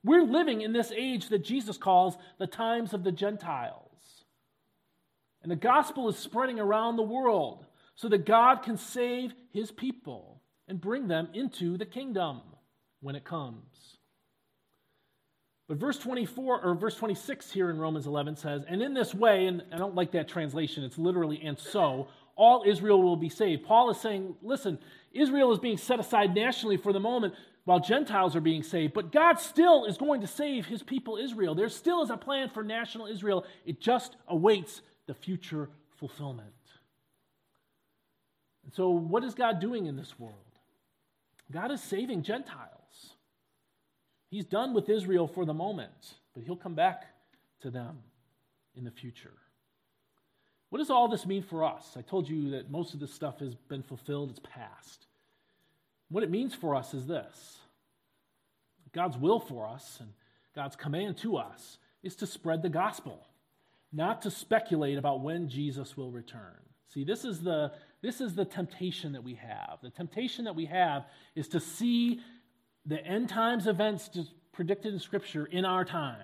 We're 0.06 0.24
living 0.24 0.62
in 0.62 0.72
this 0.72 0.94
age 0.96 1.28
that 1.28 1.44
Jesus 1.44 1.78
calls 1.78 2.16
the 2.38 2.48
times 2.48 2.94
of 2.94 3.04
the 3.04 3.12
Gentiles. 3.12 4.24
And 5.44 5.52
the 5.52 5.58
gospel 5.58 6.08
is 6.08 6.16
spreading 6.16 6.62
around 6.62 6.96
the 6.96 7.04
world 7.04 7.66
so 7.96 8.08
that 8.08 8.26
God 8.26 8.64
can 8.64 8.78
save 8.78 9.34
his 9.52 9.70
people 9.70 10.42
and 10.66 10.80
bring 10.80 11.10
them 11.10 11.28
into 11.34 11.78
the 11.78 11.86
kingdom 11.86 12.40
when 13.02 13.18
it 13.18 13.26
comes. 13.26 13.97
But 15.68 15.78
verse 15.78 15.98
24 15.98 16.62
or 16.62 16.76
verse 16.76 16.96
26 16.96 17.52
here 17.52 17.70
in 17.70 17.78
Romans 17.78 18.08
11 18.08 18.38
says, 18.38 18.64
And 18.68 18.82
in 18.82 18.94
this 18.94 19.14
way, 19.14 19.48
and 19.48 19.64
I 19.72 19.78
don't 19.78 19.96
like 19.96 20.12
that 20.12 20.28
translation, 20.28 20.84
it's 20.84 20.98
literally, 20.98 21.42
and 21.44 21.60
so, 21.60 22.08
all 22.38 22.64
Israel 22.66 23.02
will 23.02 23.18
be 23.18 23.30
saved. 23.30 23.66
Paul 23.66 23.90
is 23.90 24.00
saying, 24.00 24.36
listen, 24.42 24.78
Israel 25.12 25.52
is 25.52 25.60
being 25.60 25.78
set 25.78 26.00
aside 26.00 26.36
nationally 26.36 26.78
for 26.78 26.94
the 26.94 27.00
moment 27.00 27.34
while 27.66 27.80
Gentiles 27.82 28.36
are 28.36 28.42
being 28.42 28.64
saved, 28.64 28.94
but 28.94 29.12
God 29.12 29.42
still 29.42 29.84
is 29.86 29.98
going 29.98 30.22
to 30.22 30.28
save 30.28 30.66
his 30.66 30.84
people 30.84 31.18
Israel. 31.18 31.54
There 31.54 31.68
still 31.68 32.02
is 32.02 32.10
a 32.10 32.16
plan 32.16 32.50
for 32.50 32.64
national 32.64 33.08
Israel, 33.08 33.44
it 33.66 33.82
just 33.82 34.16
awaits 34.28 34.82
the 35.08 35.14
future 35.14 35.68
fulfillment. 35.98 36.54
And 38.64 38.74
so, 38.74 38.90
what 38.90 39.24
is 39.24 39.34
God 39.34 39.60
doing 39.60 39.88
in 39.88 39.98
this 39.98 40.18
world? 40.18 40.36
God 41.52 41.72
is 41.72 41.82
saving 41.82 42.24
Gentiles. 42.24 42.77
He's 44.38 44.46
done 44.46 44.76
with 44.76 44.88
Israel 44.88 45.28
for 45.28 45.46
the 45.46 45.54
moment, 45.56 46.14
but 46.36 46.44
he'll 46.44 46.56
come 46.56 46.76
back 46.76 47.08
to 47.62 47.72
them 47.72 47.98
in 48.76 48.84
the 48.84 48.92
future. 48.92 49.34
What 50.70 50.78
does 50.78 50.92
all 50.92 51.08
this 51.08 51.26
mean 51.26 51.42
for 51.42 51.64
us? 51.64 51.96
I 51.98 52.04
told 52.04 52.30
you 52.30 52.52
that 52.52 52.70
most 52.70 52.94
of 52.94 53.00
this 53.00 53.12
stuff 53.12 53.40
has 53.40 53.56
been 53.56 53.82
fulfilled, 53.82 54.30
it's 54.30 54.40
past. 54.44 55.08
What 56.10 56.24
it 56.24 56.30
means 56.30 56.54
for 56.54 56.76
us 56.76 56.94
is 56.94 57.08
this 57.08 57.58
God's 58.94 59.18
will 59.18 59.40
for 59.40 59.68
us 59.68 59.98
and 60.00 60.10
God's 60.54 60.76
command 60.76 61.18
to 61.18 61.38
us 61.38 61.80
is 62.04 62.16
to 62.18 62.28
spread 62.28 62.62
the 62.62 62.70
gospel, 62.70 63.26
not 63.92 64.22
to 64.22 64.30
speculate 64.30 65.00
about 65.00 65.22
when 65.22 65.50
Jesus 65.50 65.98
will 65.98 66.12
return. 66.12 66.60
See, 66.90 67.04
this 67.04 67.26
is 67.26 67.42
the 67.42 67.72
this 68.04 68.22
is 68.22 68.36
the 68.36 68.46
temptation 68.46 69.14
that 69.14 69.24
we 69.24 69.34
have. 69.34 69.80
The 69.82 69.90
temptation 69.90 70.46
that 70.46 70.56
we 70.56 70.66
have 70.66 71.06
is 71.36 71.48
to 71.48 71.60
see 71.60 72.22
the 72.88 73.06
end 73.06 73.30
times 73.30 73.68
events 73.68 74.10
predicted 74.54 74.94
in 74.94 75.00
Scripture 75.00 75.46
in 75.46 75.66
our 75.66 75.86
times. 75.86 76.24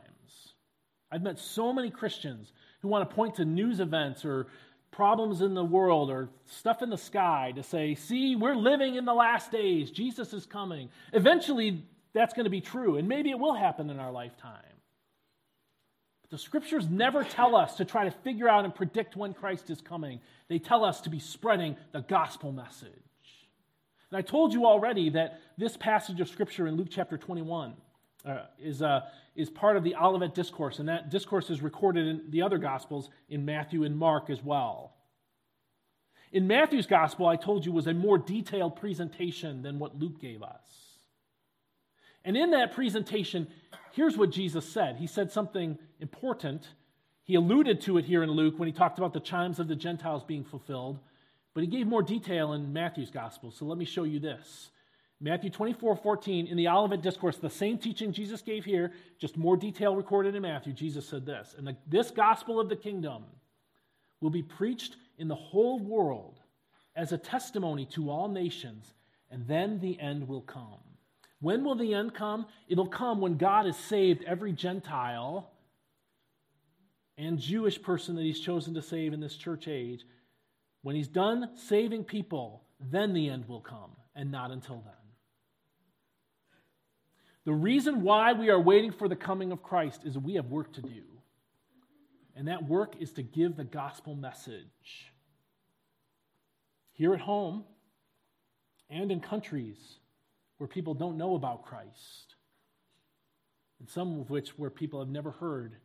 I've 1.11 1.21
met 1.21 1.37
so 1.37 1.71
many 1.71 1.91
Christians 1.91 2.51
who 2.81 2.87
want 2.87 3.07
to 3.07 3.15
point 3.15 3.35
to 3.35 3.45
news 3.45 3.79
events 3.79 4.25
or 4.25 4.47
problems 4.91 5.41
in 5.41 5.53
the 5.53 5.63
world 5.63 6.09
or 6.09 6.29
stuff 6.45 6.81
in 6.81 6.89
the 6.89 6.97
sky 6.97 7.51
to 7.55 7.63
say, 7.63 7.95
see, 7.95 8.35
we're 8.35 8.55
living 8.55 8.95
in 8.95 9.05
the 9.05 9.13
last 9.13 9.51
days. 9.51 9.91
Jesus 9.91 10.33
is 10.33 10.45
coming. 10.45 10.89
Eventually, 11.11 11.83
that's 12.13 12.33
going 12.33 12.45
to 12.45 12.49
be 12.49 12.61
true, 12.61 12.97
and 12.97 13.07
maybe 13.07 13.29
it 13.31 13.39
will 13.39 13.55
happen 13.55 13.89
in 13.89 13.99
our 13.99 14.11
lifetime. 14.11 14.61
But 16.21 16.31
the 16.31 16.37
scriptures 16.37 16.87
never 16.89 17.23
tell 17.23 17.55
us 17.55 17.75
to 17.77 17.85
try 17.85 18.05
to 18.05 18.11
figure 18.11 18.47
out 18.47 18.65
and 18.65 18.73
predict 18.73 19.15
when 19.15 19.33
Christ 19.33 19.69
is 19.69 19.81
coming, 19.81 20.19
they 20.47 20.59
tell 20.59 20.85
us 20.85 21.01
to 21.01 21.09
be 21.09 21.19
spreading 21.19 21.75
the 21.91 22.01
gospel 22.01 22.51
message. 22.51 22.89
And 24.13 24.19
I 24.19 24.21
told 24.21 24.53
you 24.53 24.67
already 24.67 25.09
that 25.09 25.39
this 25.57 25.75
passage 25.75 26.21
of 26.21 26.29
Scripture 26.29 26.67
in 26.67 26.75
Luke 26.75 26.89
chapter 26.91 27.17
21 27.17 27.73
uh, 28.23 28.41
is, 28.59 28.83
uh, 28.83 29.01
is 29.35 29.49
part 29.49 29.75
of 29.75 29.83
the 29.83 29.95
Olivet 29.95 30.35
Discourse, 30.35 30.77
and 30.77 30.87
that 30.87 31.09
discourse 31.09 31.49
is 31.49 31.63
recorded 31.63 32.05
in 32.05 32.21
the 32.29 32.43
other 32.43 32.59
Gospels 32.59 33.09
in 33.27 33.43
Matthew 33.43 33.83
and 33.85 33.97
Mark 33.97 34.29
as 34.29 34.43
well. 34.43 34.93
In 36.31 36.45
Matthew's 36.45 36.85
Gospel, 36.85 37.25
I 37.25 37.37
told 37.37 37.65
you, 37.65 37.71
was 37.71 37.87
a 37.87 37.93
more 37.95 38.19
detailed 38.19 38.75
presentation 38.75 39.63
than 39.63 39.79
what 39.79 39.97
Luke 39.97 40.21
gave 40.21 40.43
us. 40.43 40.99
And 42.23 42.37
in 42.37 42.51
that 42.51 42.71
presentation, 42.75 43.47
here's 43.93 44.15
what 44.15 44.29
Jesus 44.29 44.71
said 44.71 44.97
He 44.97 45.07
said 45.07 45.31
something 45.31 45.79
important. 45.99 46.67
He 47.23 47.33
alluded 47.33 47.81
to 47.81 47.97
it 47.97 48.05
here 48.05 48.21
in 48.21 48.29
Luke 48.29 48.59
when 48.59 48.67
he 48.67 48.73
talked 48.73 48.99
about 48.99 49.13
the 49.13 49.19
times 49.19 49.57
of 49.57 49.67
the 49.67 49.75
Gentiles 49.75 50.23
being 50.23 50.43
fulfilled. 50.43 50.99
But 51.53 51.61
he 51.61 51.67
gave 51.67 51.87
more 51.87 52.01
detail 52.01 52.53
in 52.53 52.73
Matthew's 52.73 53.11
gospel. 53.11 53.51
So 53.51 53.65
let 53.65 53.77
me 53.77 53.85
show 53.85 54.03
you 54.03 54.19
this. 54.19 54.71
Matthew 55.21 55.49
24, 55.49 55.95
14, 55.95 56.47
in 56.47 56.57
the 56.57 56.67
Olivet 56.67 57.01
Discourse, 57.01 57.37
the 57.37 57.49
same 57.49 57.77
teaching 57.77 58.11
Jesus 58.11 58.41
gave 58.41 58.65
here, 58.65 58.91
just 59.19 59.37
more 59.37 59.55
detail 59.55 59.95
recorded 59.95 60.35
in 60.35 60.41
Matthew, 60.41 60.73
Jesus 60.73 61.07
said 61.07 61.25
this 61.25 61.55
And 61.57 61.65
the, 61.65 61.77
this 61.87 62.11
gospel 62.11 62.59
of 62.59 62.69
the 62.69 62.75
kingdom 62.75 63.23
will 64.19 64.31
be 64.31 64.43
preached 64.43 64.97
in 65.17 65.27
the 65.27 65.35
whole 65.35 65.79
world 65.79 66.39
as 66.95 67.11
a 67.11 67.17
testimony 67.17 67.85
to 67.85 68.09
all 68.09 68.27
nations, 68.27 68.93
and 69.31 69.47
then 69.47 69.79
the 69.79 69.99
end 69.99 70.27
will 70.27 70.41
come. 70.41 70.79
When 71.39 71.63
will 71.63 71.75
the 71.75 71.93
end 71.93 72.13
come? 72.13 72.45
It'll 72.67 72.87
come 72.87 73.21
when 73.21 73.37
God 73.37 73.65
has 73.65 73.77
saved 73.77 74.23
every 74.23 74.53
Gentile 74.53 75.49
and 77.17 77.39
Jewish 77.39 77.81
person 77.81 78.15
that 78.15 78.23
he's 78.23 78.39
chosen 78.39 78.73
to 78.73 78.81
save 78.81 79.13
in 79.13 79.19
this 79.19 79.35
church 79.35 79.67
age 79.67 80.05
when 80.83 80.95
he's 80.95 81.07
done 81.07 81.49
saving 81.55 82.03
people, 82.03 82.61
then 82.79 83.13
the 83.13 83.29
end 83.29 83.47
will 83.47 83.61
come, 83.61 83.91
and 84.15 84.31
not 84.31 84.51
until 84.51 84.83
then. 84.85 84.93
The 87.45 87.53
reason 87.53 88.03
why 88.03 88.33
we 88.33 88.49
are 88.49 88.59
waiting 88.59 88.91
for 88.91 89.07
the 89.07 89.15
coming 89.15 89.51
of 89.51 89.63
Christ 89.63 90.01
is 90.05 90.17
we 90.17 90.35
have 90.35 90.45
work 90.45 90.73
to 90.73 90.81
do. 90.81 91.03
And 92.35 92.47
that 92.47 92.67
work 92.67 92.95
is 92.99 93.11
to 93.13 93.23
give 93.23 93.55
the 93.55 93.63
gospel 93.63 94.15
message. 94.15 95.11
Here 96.91 97.13
at 97.13 97.21
home 97.21 97.63
and 98.89 99.11
in 99.11 99.19
countries 99.19 99.77
where 100.57 100.67
people 100.67 100.93
don't 100.93 101.17
know 101.17 101.35
about 101.35 101.65
Christ, 101.65 102.35
and 103.79 103.89
some 103.89 104.19
of 104.19 104.29
which 104.29 104.57
where 104.57 104.69
people 104.69 104.99
have 104.99 105.09
never 105.09 105.31
heard 105.31 105.75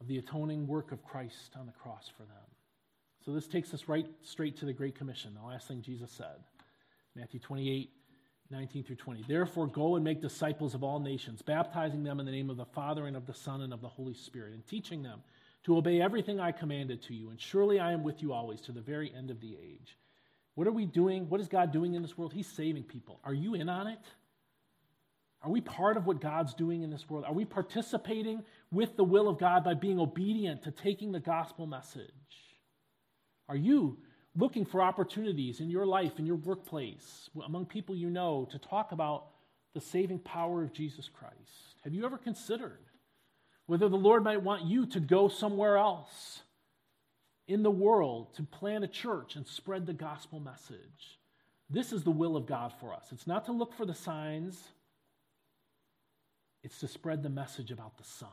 of 0.00 0.08
the 0.08 0.18
atoning 0.18 0.66
work 0.66 0.92
of 0.92 1.04
Christ 1.04 1.54
on 1.58 1.66
the 1.66 1.72
cross 1.72 2.10
for 2.16 2.24
them. 2.24 2.57
So 3.24 3.32
this 3.32 3.46
takes 3.46 3.74
us 3.74 3.88
right 3.88 4.06
straight 4.22 4.56
to 4.58 4.64
the 4.64 4.72
Great 4.72 4.94
Commission, 4.94 5.34
the 5.34 5.46
last 5.46 5.68
thing 5.68 5.82
Jesus 5.82 6.10
said. 6.10 6.36
Matthew 7.14 7.40
28, 7.40 7.90
19 8.50 8.84
through 8.84 8.96
20. 8.96 9.24
Therefore, 9.26 9.66
go 9.66 9.96
and 9.96 10.04
make 10.04 10.22
disciples 10.22 10.74
of 10.74 10.82
all 10.82 11.00
nations, 11.00 11.42
baptizing 11.42 12.04
them 12.04 12.20
in 12.20 12.26
the 12.26 12.32
name 12.32 12.48
of 12.48 12.56
the 12.56 12.64
Father 12.64 13.06
and 13.06 13.16
of 13.16 13.26
the 13.26 13.34
Son 13.34 13.62
and 13.62 13.72
of 13.72 13.80
the 13.80 13.88
Holy 13.88 14.14
Spirit, 14.14 14.54
and 14.54 14.66
teaching 14.66 15.02
them 15.02 15.20
to 15.64 15.76
obey 15.76 16.00
everything 16.00 16.40
I 16.40 16.52
commanded 16.52 17.02
to 17.02 17.14
you. 17.14 17.30
And 17.30 17.40
surely 17.40 17.80
I 17.80 17.92
am 17.92 18.02
with 18.02 18.22
you 18.22 18.32
always 18.32 18.60
to 18.62 18.72
the 18.72 18.80
very 18.80 19.12
end 19.14 19.30
of 19.30 19.40
the 19.40 19.56
age. 19.60 19.98
What 20.54 20.66
are 20.66 20.72
we 20.72 20.86
doing? 20.86 21.28
What 21.28 21.40
is 21.40 21.48
God 21.48 21.72
doing 21.72 21.94
in 21.94 22.02
this 22.02 22.16
world? 22.16 22.32
He's 22.32 22.48
saving 22.48 22.84
people. 22.84 23.20
Are 23.24 23.34
you 23.34 23.54
in 23.54 23.68
on 23.68 23.86
it? 23.86 24.00
Are 25.42 25.50
we 25.50 25.60
part 25.60 25.96
of 25.96 26.06
what 26.06 26.20
God's 26.20 26.54
doing 26.54 26.82
in 26.82 26.90
this 26.90 27.08
world? 27.08 27.24
Are 27.24 27.32
we 27.32 27.44
participating 27.44 28.42
with 28.72 28.96
the 28.96 29.04
will 29.04 29.28
of 29.28 29.38
God 29.38 29.62
by 29.62 29.74
being 29.74 30.00
obedient 30.00 30.62
to 30.62 30.72
taking 30.72 31.12
the 31.12 31.20
gospel 31.20 31.66
message? 31.66 32.10
Are 33.48 33.56
you 33.56 33.98
looking 34.36 34.64
for 34.64 34.82
opportunities 34.82 35.60
in 35.60 35.70
your 35.70 35.86
life, 35.86 36.18
in 36.18 36.26
your 36.26 36.36
workplace, 36.36 37.30
among 37.44 37.66
people 37.66 37.94
you 37.94 38.10
know, 38.10 38.46
to 38.52 38.58
talk 38.58 38.92
about 38.92 39.26
the 39.74 39.80
saving 39.80 40.18
power 40.20 40.62
of 40.62 40.72
Jesus 40.72 41.08
Christ? 41.08 41.76
Have 41.84 41.94
you 41.94 42.04
ever 42.04 42.18
considered 42.18 42.84
whether 43.66 43.88
the 43.88 43.96
Lord 43.96 44.24
might 44.24 44.42
want 44.42 44.64
you 44.64 44.86
to 44.86 45.00
go 45.00 45.28
somewhere 45.28 45.76
else 45.76 46.42
in 47.46 47.62
the 47.62 47.70
world 47.70 48.34
to 48.34 48.42
plant 48.42 48.84
a 48.84 48.88
church 48.88 49.36
and 49.36 49.46
spread 49.46 49.86
the 49.86 49.92
gospel 49.92 50.40
message? 50.40 51.18
This 51.70 51.92
is 51.92 52.02
the 52.02 52.10
will 52.10 52.36
of 52.36 52.46
God 52.46 52.72
for 52.80 52.94
us. 52.94 53.06
It's 53.12 53.26
not 53.26 53.46
to 53.46 53.52
look 53.52 53.74
for 53.74 53.84
the 53.84 53.94
signs, 53.94 54.62
it's 56.62 56.80
to 56.80 56.88
spread 56.88 57.22
the 57.22 57.28
message 57.28 57.70
about 57.70 57.96
the 57.98 58.04
Son. 58.04 58.28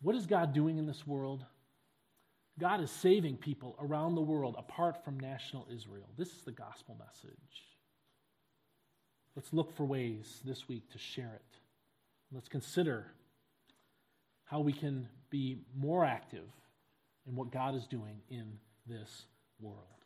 What 0.00 0.14
is 0.14 0.26
God 0.26 0.52
doing 0.54 0.78
in 0.78 0.86
this 0.86 1.06
world? 1.06 1.44
God 2.58 2.80
is 2.80 2.90
saving 2.90 3.36
people 3.36 3.76
around 3.80 4.14
the 4.14 4.20
world 4.20 4.56
apart 4.58 5.04
from 5.04 5.18
national 5.20 5.66
Israel. 5.72 6.08
This 6.16 6.28
is 6.28 6.42
the 6.42 6.52
gospel 6.52 6.96
message. 6.98 7.64
Let's 9.36 9.52
look 9.52 9.76
for 9.76 9.84
ways 9.84 10.40
this 10.44 10.68
week 10.68 10.90
to 10.90 10.98
share 10.98 11.32
it. 11.34 11.58
Let's 12.32 12.48
consider 12.48 13.06
how 14.44 14.60
we 14.60 14.72
can 14.72 15.08
be 15.30 15.58
more 15.76 16.04
active 16.04 16.48
in 17.28 17.36
what 17.36 17.52
God 17.52 17.74
is 17.74 17.86
doing 17.86 18.20
in 18.28 18.58
this 18.86 19.24
world. 19.60 19.97